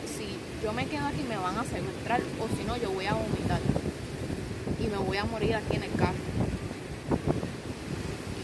si 0.07 0.52
yo 0.63 0.73
me 0.73 0.87
quedo 0.87 1.07
aquí 1.07 1.23
me 1.29 1.37
van 1.37 1.59
a 1.59 1.65
secuestrar 1.65 2.21
o 2.39 2.57
si 2.57 2.63
no 2.65 2.77
yo 2.77 2.91
voy 2.93 3.07
a 3.07 3.15
vomitar 3.15 3.61
y 4.79 4.87
me 4.87 4.97
voy 4.97 5.17
a 5.17 5.25
morir 5.25 5.57
aquí 5.57 5.77
en 5.77 5.83
el 5.83 5.93
carro. 5.93 6.15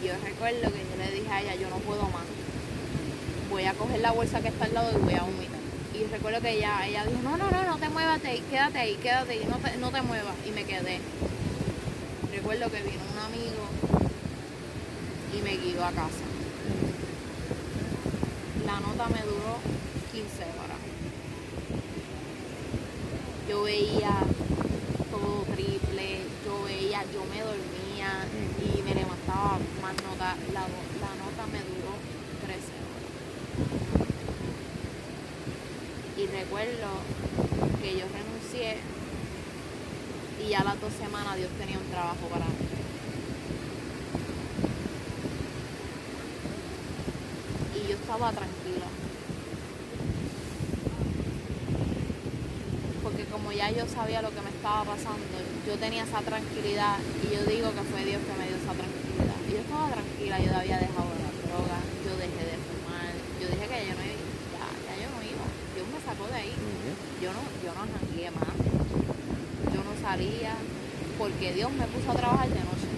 Y 0.02 0.06
yo 0.06 0.12
recuerdo 0.24 0.72
que 0.72 0.78
yo 0.78 0.96
le 0.98 1.10
dije 1.12 1.30
a 1.32 1.42
ella, 1.42 1.54
yo 1.54 1.70
no 1.70 1.76
puedo 1.76 2.02
más. 2.02 2.26
Voy 3.50 3.64
a 3.64 3.74
coger 3.74 4.00
la 4.00 4.10
bolsa 4.10 4.40
que 4.40 4.48
está 4.48 4.64
al 4.64 4.74
lado 4.74 4.90
y 4.98 5.02
voy 5.02 5.14
a 5.14 5.22
vomitar. 5.22 5.60
Y 5.94 6.04
recuerdo 6.04 6.40
que 6.40 6.50
ella, 6.50 6.86
ella 6.86 7.04
dijo, 7.04 7.22
no, 7.22 7.36
no, 7.36 7.50
no, 7.50 7.64
no 7.64 7.76
te 7.76 7.88
muevas 7.88 8.20
quédate 8.20 8.78
ahí, 8.78 8.94
quédate 9.02 9.32
ahí, 9.32 9.48
no 9.48 9.56
te, 9.56 9.76
no 9.78 9.90
te 9.90 10.02
muevas. 10.02 10.34
Y 10.46 10.50
me 10.50 10.64
quedé. 10.64 11.00
Recuerdo 12.32 12.70
que 12.70 12.82
vino 12.82 13.02
un 13.12 13.18
amigo 13.18 13.64
y 15.36 15.42
me 15.42 15.56
guió 15.56 15.84
a 15.84 15.90
casa. 15.92 16.24
La 18.66 18.80
nota 18.80 19.08
me 19.08 19.22
duró 19.22 19.58
15 20.12 20.42
horas. 20.42 20.78
Yo 23.48 23.62
veía 23.62 24.12
todo 25.10 25.44
triple, 25.54 26.20
yo 26.44 26.64
veía, 26.64 27.02
yo 27.12 27.24
me 27.24 27.40
dormía 27.40 28.26
y 28.62 28.82
me 28.82 28.94
levantaba 28.94 29.58
más 29.82 29.94
nota. 30.04 30.36
La, 30.52 30.60
la 30.60 31.12
nota 31.24 31.46
me 31.50 31.58
duró 31.58 31.94
13 32.44 32.58
horas. 32.84 33.08
Y 36.16 36.26
recuerdo 36.26 36.88
que 37.80 37.98
yo 37.98 38.06
renuncié 38.12 38.76
y 40.44 40.50
ya 40.50 40.62
las 40.64 40.80
dos 40.80 40.92
semanas 40.92 41.36
Dios 41.36 41.50
tenía 41.58 41.78
un 41.78 41.90
trabajo 41.90 42.26
para 42.30 42.44
mí. 42.46 42.52
Y 47.74 47.88
yo 47.88 47.94
estaba 47.94 48.30
tranquila. 48.32 48.86
Porque 53.02 53.24
como 53.24 53.52
ya 53.52 53.70
yo 53.70 53.86
sabía 53.86 54.22
lo 54.22 54.30
que 54.30 54.40
me 54.40 54.50
estaba 54.78 54.94
pasando, 54.94 55.34
yo 55.66 55.74
tenía 55.74 56.04
esa 56.04 56.22
tranquilidad 56.22 57.02
y 57.18 57.34
yo 57.34 57.42
digo 57.50 57.74
que 57.74 57.82
fue 57.90 57.98
Dios 58.06 58.22
que 58.22 58.34
me 58.38 58.46
dio 58.46 58.62
esa 58.62 58.78
tranquilidad. 58.78 59.34
Y 59.50 59.58
yo 59.58 59.60
estaba 59.66 59.90
tranquila, 59.90 60.38
yo 60.38 60.54
había 60.54 60.78
dejado 60.78 61.10
la 61.18 61.30
droga, 61.34 61.78
yo 62.06 62.14
dejé 62.14 62.42
de 62.46 62.56
fumar, 62.62 63.10
yo 63.42 63.46
dije 63.50 63.66
que 63.66 63.78
yo 63.90 63.94
no 63.98 64.04
iba, 64.06 64.22
ya, 64.54 64.66
ya 64.86 64.94
yo 65.02 65.08
no 65.10 65.18
iba, 65.18 65.46
Dios 65.74 65.86
me 65.90 65.98
sacó 65.98 66.30
de 66.30 66.38
ahí, 66.38 66.54
yo 67.18 67.34
no, 67.34 67.42
yo 67.58 67.70
no 67.74 67.82
jangué 67.90 68.30
más, 68.30 68.54
yo 69.74 69.80
no 69.82 69.92
salía, 69.98 70.54
porque 71.18 71.46
Dios 71.58 71.70
me 71.74 71.86
puso 71.90 72.12
a 72.12 72.14
trabajar 72.14 72.46
de 72.46 72.62
noche. 72.62 72.90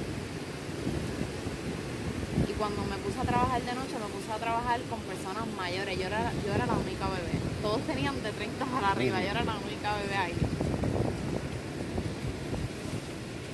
Y 2.45 2.53
cuando 2.61 2.85
me 2.93 3.01
puse 3.01 3.17
a 3.17 3.25
trabajar 3.25 3.63
de 3.65 3.73
noche, 3.73 3.97
me 3.97 4.11
puse 4.13 4.29
a 4.29 4.37
trabajar 4.37 4.85
con 4.85 5.01
personas 5.09 5.49
mayores. 5.57 5.97
Yo 5.97 6.13
era, 6.13 6.29
yo 6.45 6.53
era 6.53 6.67
la 6.67 6.77
única 6.77 7.09
bebé. 7.09 7.41
Todos 7.65 7.81
tenían 7.89 8.21
de 8.23 8.33
30 8.33 8.67
para 8.67 8.93
arriba. 8.93 9.17
Yo 9.25 9.31
era 9.33 9.45
la 9.45 9.57
única 9.57 9.97
bebé 9.97 10.17
ahí. 10.17 10.37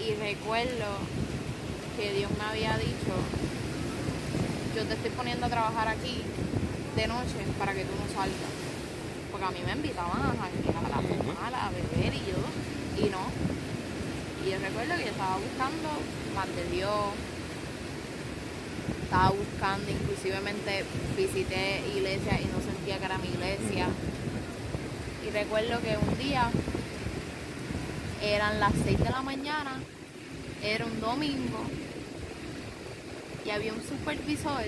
Y 0.07 0.15
recuerdo 0.15 0.87
que 1.99 2.13
Dios 2.13 2.31
me 2.39 2.45
había 2.45 2.79
dicho, 2.79 3.11
yo 4.77 4.85
te 4.85 4.95
estoy 4.95 5.11
poniendo 5.11 5.47
a 5.47 5.49
trabajar 5.49 5.89
aquí 5.89 6.23
de 6.95 7.09
noche 7.09 7.43
para 7.59 7.75
que 7.75 7.83
tú 7.83 7.91
no 7.99 8.07
salgas. 8.15 8.55
Porque 9.33 9.47
a 9.47 9.51
mí 9.51 9.59
me 9.67 9.73
invitaban 9.73 10.23
a 10.23 10.29
janguear, 10.29 10.93
a 10.95 11.03
fumar, 11.03 11.53
a 11.53 11.71
beber 11.71 12.15
y 12.15 12.23
yo, 12.23 12.39
y 13.05 13.11
no. 13.11 13.27
Y 14.47 14.51
yo 14.53 14.59
recuerdo 14.61 14.95
que 14.95 15.07
yo 15.07 15.11
estaba 15.11 15.39
buscando 15.39 15.89
más 16.37 16.47
de 16.55 16.77
Dios, 16.77 17.11
estaba 19.03 19.31
buscando, 19.31 19.91
inclusivemente 19.91 20.85
visité 21.17 21.83
iglesia 21.97 22.41
y 22.41 22.45
no 22.45 22.63
sentía 22.63 22.99
que 22.99 23.05
era 23.07 23.19
mi 23.19 23.27
iglesia. 23.27 23.89
Y 25.27 25.31
recuerdo 25.31 25.81
que 25.81 25.97
un 25.99 26.17
día 26.17 26.49
eran 28.23 28.61
las 28.61 28.73
6 28.85 29.01
de 29.01 29.11
la 29.11 29.23
mañana, 29.23 29.81
era 30.63 30.85
un 30.85 31.01
domingo, 31.01 31.61
y 33.45 33.51
había 33.51 33.73
un 33.73 33.83
supervisor, 33.83 34.65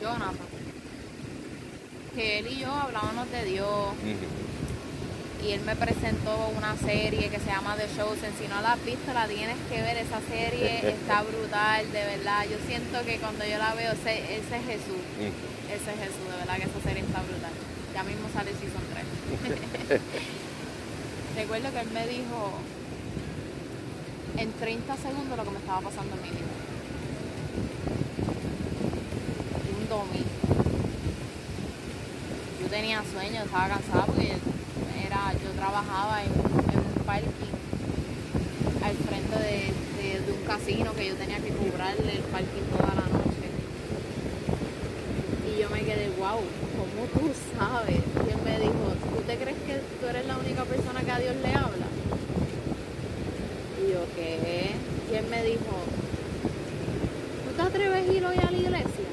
Jonathan, 0.00 0.36
que 2.14 2.38
él 2.38 2.46
y 2.48 2.60
yo 2.60 2.72
hablábamos 2.72 3.30
de 3.30 3.44
Dios, 3.44 3.94
y 5.44 5.50
él 5.50 5.60
me 5.62 5.74
presentó 5.74 6.52
una 6.56 6.76
serie 6.76 7.28
que 7.28 7.40
se 7.40 7.46
llama 7.46 7.74
The 7.74 7.88
Chosen. 7.96 8.32
Si 8.38 8.46
no 8.46 8.62
la 8.62 8.74
has 8.74 8.84
visto, 8.84 9.12
la 9.12 9.26
tienes 9.26 9.56
que 9.68 9.82
ver. 9.82 9.96
Esa 9.96 10.20
serie 10.30 10.88
está 10.94 11.22
brutal, 11.22 11.90
de 11.90 12.04
verdad. 12.04 12.44
Yo 12.48 12.58
siento 12.68 13.04
que 13.04 13.18
cuando 13.18 13.44
yo 13.44 13.58
la 13.58 13.74
veo, 13.74 13.90
ese, 13.90 14.36
ese 14.36 14.56
es 14.56 14.64
Jesús. 14.66 15.02
Ese 15.66 15.90
es 15.90 15.98
Jesús, 15.98 16.30
de 16.30 16.36
verdad 16.38 16.56
que 16.58 16.70
esa 16.70 16.80
serie 16.86 17.02
está 17.02 17.22
brutal. 17.22 17.50
Ya 17.92 18.04
mismo 18.04 18.28
sale 18.32 18.52
Season 18.52 18.86
3. 19.88 20.00
Recuerdo 21.36 21.72
que 21.72 21.80
él 21.80 21.90
me 21.92 22.06
dijo 22.06 22.52
en 24.36 24.52
30 24.52 24.96
segundos 24.96 25.36
lo 25.36 25.44
que 25.44 25.50
me 25.50 25.58
estaba 25.58 25.80
pasando 25.80 26.16
en 26.16 26.22
mi 26.22 26.30
vida. 26.30 26.52
Un 29.78 29.88
domingo. 29.88 30.28
Yo 32.60 32.68
tenía 32.68 33.02
sueño, 33.12 33.42
estaba 33.44 33.68
cansada 33.68 34.06
porque 34.06 34.36
era, 35.06 35.32
yo 35.34 35.50
trabajaba 35.56 36.22
en, 36.22 36.30
un 36.30 37.04
parking 37.04 37.54
al 38.84 38.96
frente 38.96 39.36
de 39.38 39.82
un 40.32 40.44
casino 40.44 40.92
que 40.94 41.08
yo 41.08 41.14
tenía 41.14 41.38
que 41.38 41.50
cobrarle 41.50 42.16
el 42.16 42.22
parking 42.22 42.62
toda 42.76 42.94
la 42.94 43.06
noche. 43.08 43.48
Y 45.48 45.60
yo 45.60 45.70
me 45.70 45.80
quedé, 45.80 46.10
wow, 46.18 46.40
¿cómo 46.76 47.06
tú 47.14 47.32
sabes? 47.58 47.96
Y 47.96 48.30
él 48.30 48.42
me 48.44 48.58
dijo, 48.58 48.94
¿tú 49.14 49.22
te 49.26 49.36
crees 49.36 49.58
que 49.66 49.80
tú 50.00 50.06
eres 50.06 50.26
la 50.26 50.36
única 50.38 50.64
persona 50.64 51.00
que 51.00 51.10
a 51.10 51.18
Dios 51.18 51.36
le 51.36 51.48
habla? 51.48 51.86
Y 53.80 53.92
yo, 53.92 54.00
¿qué? 54.14 54.70
Me 55.12 55.44
dijo, 55.44 55.76
¿no 57.44 57.52
te 57.52 57.62
atreves 57.62 58.08
a 58.08 58.12
ir 58.12 58.24
hoy 58.24 58.38
a 58.38 58.50
la 58.50 58.56
iglesia? 58.56 59.08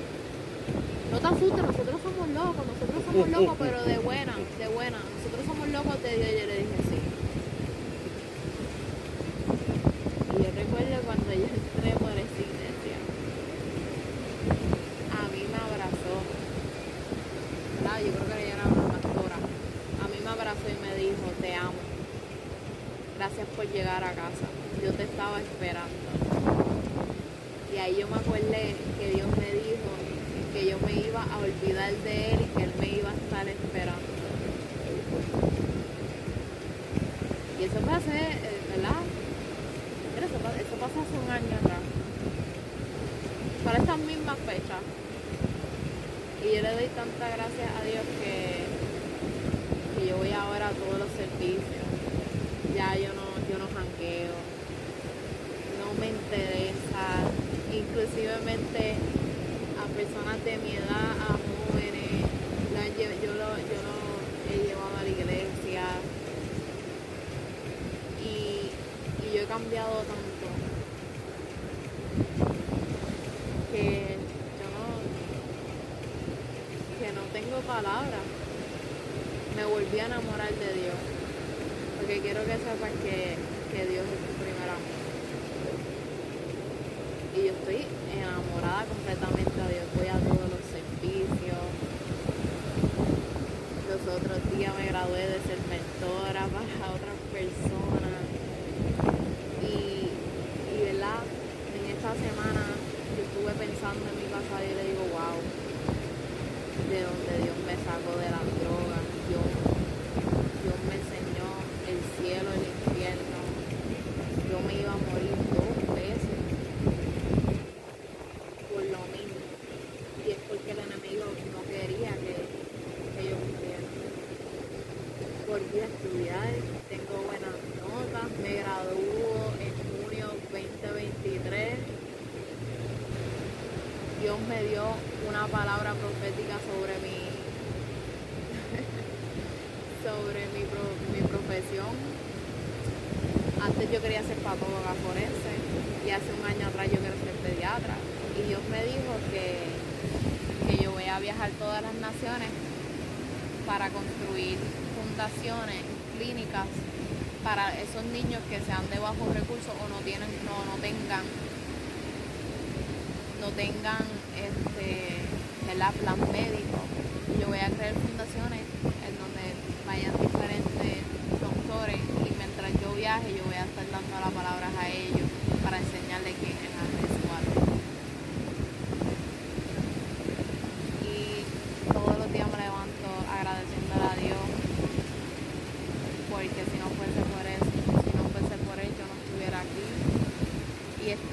No 1.11 1.19
te 1.19 1.27
asustes, 1.27 1.61
nosotros 1.61 1.99
somos 2.01 2.29
locos, 2.29 2.65
nosotros 2.71 3.03
somos 3.05 3.29
locos, 3.29 3.57
pero 3.59 3.83
de 3.83 3.97
buena, 3.97 4.33
de 4.57 4.67
buena. 4.69 4.97
Nosotros 4.97 5.45
somos 5.45 5.67
locos 5.67 6.01
de 6.01 6.15
Dios. 6.15 6.29
Yo 6.39 6.47
le 6.47 6.57
dije, 6.59 6.88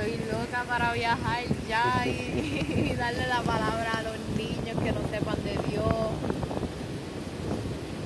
estoy 0.07 0.31
loca 0.31 0.65
para 0.69 0.93
viajar 0.93 1.43
ya 1.69 2.05
y, 2.07 2.11
y 2.93 2.95
darle 2.97 3.27
la 3.27 3.41
palabra 3.43 3.91
a 3.99 4.03
los 4.03 4.17
niños 4.37 4.83
que 4.83 4.93
no 4.93 5.01
sepan 5.11 5.37
de 5.45 5.53
Dios. 5.69 5.87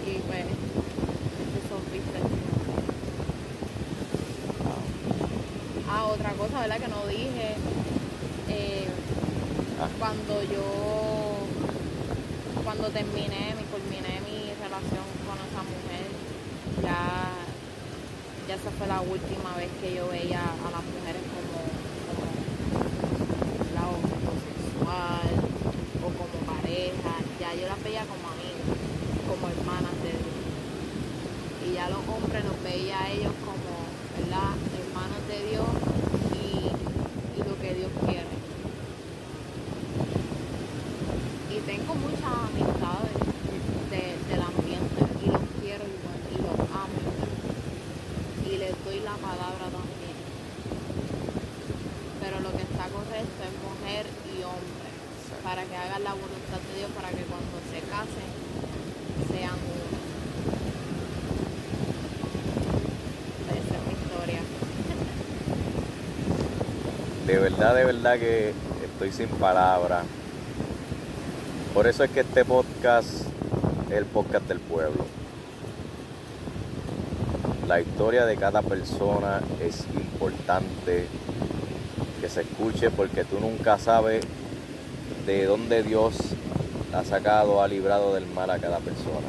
Y 0.06 0.18
pues, 0.26 0.44
eso 0.44 1.76
viste. 1.92 2.18
Ah, 5.90 6.04
otra 6.06 6.30
cosa, 6.32 6.60
¿verdad? 6.60 6.78
Que 6.78 6.88
no 6.88 7.06
dije. 7.06 7.54
eh, 8.48 8.86
Ah. 9.82 9.88
cuando 9.98 10.42
yo, 10.42 11.40
cuando 12.62 12.88
terminé, 12.90 13.54
mi, 13.56 13.64
culminé 13.72 14.20
mi 14.28 14.52
relación 14.60 15.08
con 15.24 15.40
esa 15.40 15.62
mujer, 15.64 16.04
ya 16.84 17.32
ya 18.46 18.54
esa 18.56 18.70
fue 18.76 18.86
la 18.86 19.00
última 19.00 19.56
vez 19.56 19.70
que 19.80 19.94
yo 19.96 20.06
veía 20.08 20.42
a 20.44 20.68
las 20.70 20.84
mujeres 20.84 21.22
como, 21.32 21.64
como 22.04 22.28
un 22.28 23.72
lado 23.72 23.96
homosexual 24.04 25.32
o 26.04 26.08
como 26.12 26.36
pareja, 26.44 27.12
ya 27.40 27.54
yo 27.56 27.64
las 27.66 27.80
veía 27.82 28.04
como 28.04 28.28
amigas, 28.36 28.76
como 29.32 29.48
hermanas 29.48 29.96
de 30.04 30.12
Dios. 30.12 30.44
Y 31.64 31.72
ya 31.72 31.88
los 31.88 32.04
hombres 32.04 32.44
los 32.44 32.60
veía 32.62 33.00
a 33.00 33.08
ellos 33.08 33.32
como, 33.48 33.88
¿verdad? 34.20 34.52
Hermanos 34.76 35.22
de 35.24 35.38
Dios 35.48 35.72
y, 36.36 36.68
y 36.68 37.48
lo 37.48 37.56
que 37.56 37.72
Dios 37.80 37.88
quiere. 38.04 38.28
Y 41.50 41.58
tengo 41.66 41.94
muchas 41.94 42.30
amistades 42.46 43.14
de- 43.90 44.16
del 44.30 44.40
ambiente 44.42 45.02
y 45.22 45.26
los 45.28 45.42
quiero 45.60 45.82
igual 45.84 46.20
y 46.30 46.36
los 46.40 46.58
amo 46.70 46.94
igual 47.02 47.28
y 48.46 48.56
les 48.56 48.72
doy 48.84 49.00
la 49.02 49.14
palabra 49.18 49.66
también. 49.70 50.16
Pero 52.22 52.38
lo 52.40 52.50
que 52.54 52.62
está 52.62 52.86
correcto 52.88 53.38
es 53.44 53.54
mujer 53.66 54.06
y 54.30 54.42
hombre, 54.46 54.90
para 55.44 55.64
que 55.64 55.76
hagan 55.76 56.02
la 56.04 56.14
voluntad 56.14 56.60
de 56.70 56.78
Dios, 56.78 56.90
para 56.94 57.10
que 57.10 57.26
cuando 57.26 57.58
se 57.66 57.80
casen 57.90 58.30
sean 59.30 59.58
uno. 59.58 59.98
Esa 63.50 63.74
es 63.74 63.82
mi 63.86 63.92
historia. 63.98 64.40
De 67.26 67.38
verdad, 67.50 67.74
de 67.74 67.84
verdad 67.84 68.18
que 68.18 68.52
estoy 68.84 69.12
sin 69.12 69.28
palabras. 69.28 70.04
Por 71.74 71.86
eso 71.86 72.04
es 72.04 72.10
que 72.10 72.20
este 72.20 72.44
podcast 72.44 73.08
es 73.90 73.96
el 73.96 74.04
podcast 74.04 74.46
del 74.46 74.60
pueblo. 74.60 75.04
La 77.66 77.80
historia 77.80 78.24
de 78.26 78.36
cada 78.36 78.62
persona 78.62 79.40
es 79.60 79.84
importante 79.94 81.06
que 82.20 82.28
se 82.28 82.42
escuche 82.42 82.90
porque 82.90 83.24
tú 83.24 83.38
nunca 83.40 83.78
sabes 83.78 84.24
de 85.26 85.44
dónde 85.46 85.82
Dios 85.82 86.16
ha 86.92 87.04
sacado, 87.04 87.62
ha 87.62 87.68
librado 87.68 88.14
del 88.14 88.26
mal 88.26 88.50
a 88.50 88.58
cada 88.58 88.78
persona. 88.78 89.26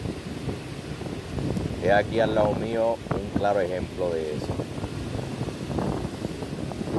He 1.83 1.91
aquí 1.91 2.19
al 2.19 2.35
lado 2.35 2.53
mío 2.53 2.97
un 3.13 3.39
claro 3.39 3.59
ejemplo 3.61 4.09
de 4.09 4.35
eso. 4.35 4.80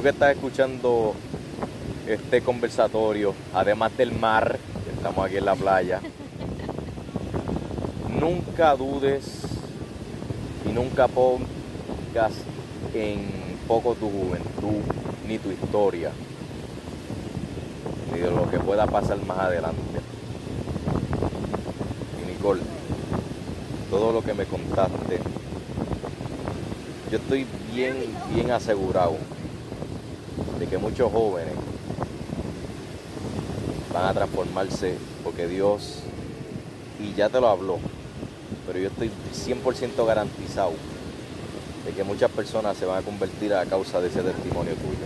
Que 0.03 0.09
estás 0.09 0.35
escuchando 0.35 1.13
este 2.05 2.41
conversatorio, 2.41 3.33
además 3.53 3.95
del 3.95 4.11
mar, 4.11 4.59
estamos 4.93 5.25
aquí 5.25 5.37
en 5.37 5.45
la 5.45 5.55
playa, 5.55 6.01
nunca 8.19 8.75
dudes 8.75 9.23
y 10.69 10.73
nunca 10.73 11.07
pongas 11.07 12.33
en 12.93 13.55
poco 13.65 13.95
tu 13.95 14.09
juventud 14.09 14.81
ni 15.25 15.37
tu 15.37 15.51
historia, 15.51 16.11
ni 18.11 18.19
de 18.19 18.29
lo 18.29 18.49
que 18.49 18.59
pueda 18.59 18.85
pasar 18.85 19.25
más 19.25 19.39
adelante. 19.39 20.01
Y 22.21 22.29
Nicole, 22.29 22.59
todo 23.89 24.11
lo 24.11 24.21
que 24.21 24.33
me 24.33 24.43
contaste, 24.43 25.21
yo 27.09 27.17
estoy 27.17 27.47
bien, 27.73 27.95
bien 28.33 28.51
asegurado 28.51 29.15
de 30.63 30.69
que 30.69 30.77
muchos 30.77 31.11
jóvenes 31.11 31.53
van 33.93 34.05
a 34.05 34.13
transformarse 34.13 34.95
porque 35.21 35.45
Dios, 35.45 35.99
y 37.01 37.13
ya 37.15 37.27
te 37.27 37.41
lo 37.41 37.49
habló, 37.49 37.79
pero 38.65 38.79
yo 38.79 38.87
estoy 38.87 39.11
100% 39.33 40.05
garantizado 40.05 40.71
de 41.85 41.91
que 41.91 42.05
muchas 42.05 42.31
personas 42.31 42.77
se 42.77 42.85
van 42.85 42.99
a 42.99 43.01
convertir 43.01 43.53
a 43.53 43.65
causa 43.65 43.99
de 43.99 44.07
ese 44.07 44.21
testimonio 44.21 44.73
tuyo. 44.75 45.05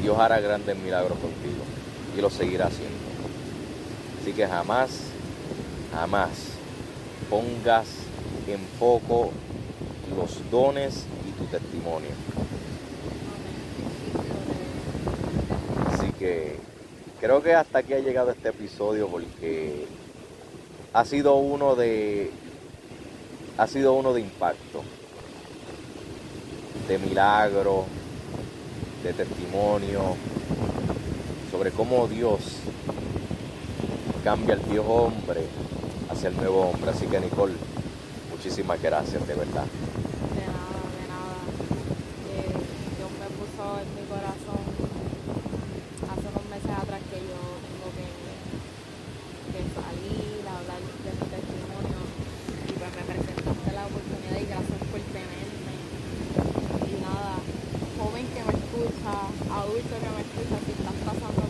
Y 0.00 0.02
Dios 0.02 0.18
hará 0.18 0.40
grandes 0.40 0.78
milagros 0.78 1.18
contigo 1.18 1.62
y 2.16 2.22
lo 2.22 2.30
seguirá 2.30 2.68
haciendo. 2.68 2.96
Así 4.22 4.32
que 4.32 4.46
jamás, 4.46 4.88
jamás 5.92 6.30
pongas 7.28 7.86
en 8.46 8.60
poco 8.78 9.30
dones 10.50 11.04
y 11.28 11.32
tu 11.32 11.44
testimonio. 11.46 12.10
Así 15.86 16.12
que 16.12 16.56
creo 17.20 17.42
que 17.42 17.54
hasta 17.54 17.80
aquí 17.80 17.94
ha 17.94 17.98
llegado 17.98 18.30
este 18.30 18.48
episodio 18.50 19.08
porque 19.08 19.86
ha 20.92 21.04
sido 21.04 21.36
uno 21.36 21.74
de 21.74 22.30
ha 23.56 23.66
sido 23.66 23.92
uno 23.94 24.12
de 24.12 24.20
impacto, 24.20 24.82
de 26.88 26.98
milagro, 26.98 27.86
de 29.02 29.12
testimonio 29.12 30.16
sobre 31.50 31.70
cómo 31.70 32.06
Dios 32.06 32.40
cambia 34.22 34.54
al 34.54 34.60
viejo 34.60 34.92
hombre 34.92 35.42
hacia 36.10 36.28
el 36.28 36.36
nuevo 36.36 36.68
hombre. 36.68 36.90
Así 36.90 37.06
que 37.06 37.18
Nicole, 37.20 37.54
muchísimas 38.30 38.80
gracias, 38.82 39.26
de 39.26 39.34
verdad. 39.34 39.64
De 39.64 40.46
nada, 40.46 40.78
de 40.94 41.04
nada. 41.08 41.34
Eh, 42.30 42.52
Dios 42.96 43.10
me 43.18 43.26
puso 43.36 43.57
en 43.76 43.88
mi 43.92 44.04
corazón 44.08 44.64
hace 46.08 46.24
unos 46.24 46.46
meses 46.48 46.72
atrás 46.72 47.04
que 47.12 47.20
yo 47.20 47.36
tengo 47.68 47.88
que, 47.92 48.08
que 49.52 49.60
salir 49.76 50.40
a 50.48 50.52
hablar 50.56 50.80
de 50.80 51.10
mi 51.12 51.26
testimonio 51.28 52.00
y 52.64 52.72
pues 52.72 52.90
me 52.96 53.04
presentaste 53.04 53.68
la 53.76 53.84
oportunidad 53.84 54.40
y 54.40 54.46
gracias 54.48 54.80
por 54.88 55.00
tenerme. 55.12 55.74
Y 56.88 56.92
nada, 57.04 57.44
joven 58.00 58.26
que 58.32 58.40
me 58.40 58.54
escucha, 58.56 59.12
adulto 59.52 59.94
que 60.00 60.10
me 60.16 60.22
escucha, 60.24 60.56
si 60.64 60.72
estás 60.72 60.96
pasando 61.04 61.48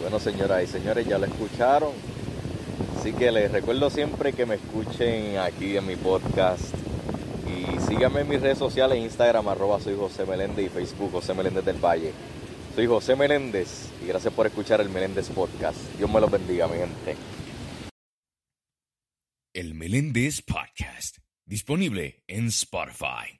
Bueno, 0.00 0.09
señoras 0.20 0.62
y 0.62 0.66
señores, 0.66 1.06
ya 1.06 1.18
lo 1.18 1.26
escucharon. 1.26 1.92
Así 2.98 3.12
que 3.12 3.32
les 3.32 3.50
recuerdo 3.50 3.90
siempre 3.90 4.32
que 4.32 4.46
me 4.46 4.56
escuchen 4.56 5.38
aquí 5.38 5.76
en 5.76 5.86
mi 5.86 5.96
podcast. 5.96 6.74
Y 7.46 7.80
síganme 7.80 8.20
en 8.20 8.28
mis 8.28 8.40
redes 8.40 8.58
sociales, 8.58 8.98
Instagram, 8.98 9.48
arroba 9.48 9.80
soy 9.80 9.96
José 9.96 10.24
Meléndez 10.24 10.66
y 10.66 10.68
Facebook 10.68 11.10
José 11.12 11.34
Meléndez 11.34 11.64
del 11.64 11.78
Valle. 11.78 12.12
Soy 12.74 12.86
José 12.86 13.16
Meléndez 13.16 13.88
y 14.02 14.06
gracias 14.06 14.32
por 14.32 14.46
escuchar 14.46 14.80
el 14.80 14.90
Meléndez 14.90 15.28
Podcast. 15.30 15.78
Dios 15.96 16.10
me 16.10 16.20
los 16.20 16.30
bendiga, 16.30 16.68
mi 16.68 16.76
gente. 16.76 17.16
El 19.52 19.74
Meléndez 19.74 20.42
Podcast, 20.42 21.18
disponible 21.44 22.22
en 22.28 22.46
Spotify. 22.48 23.39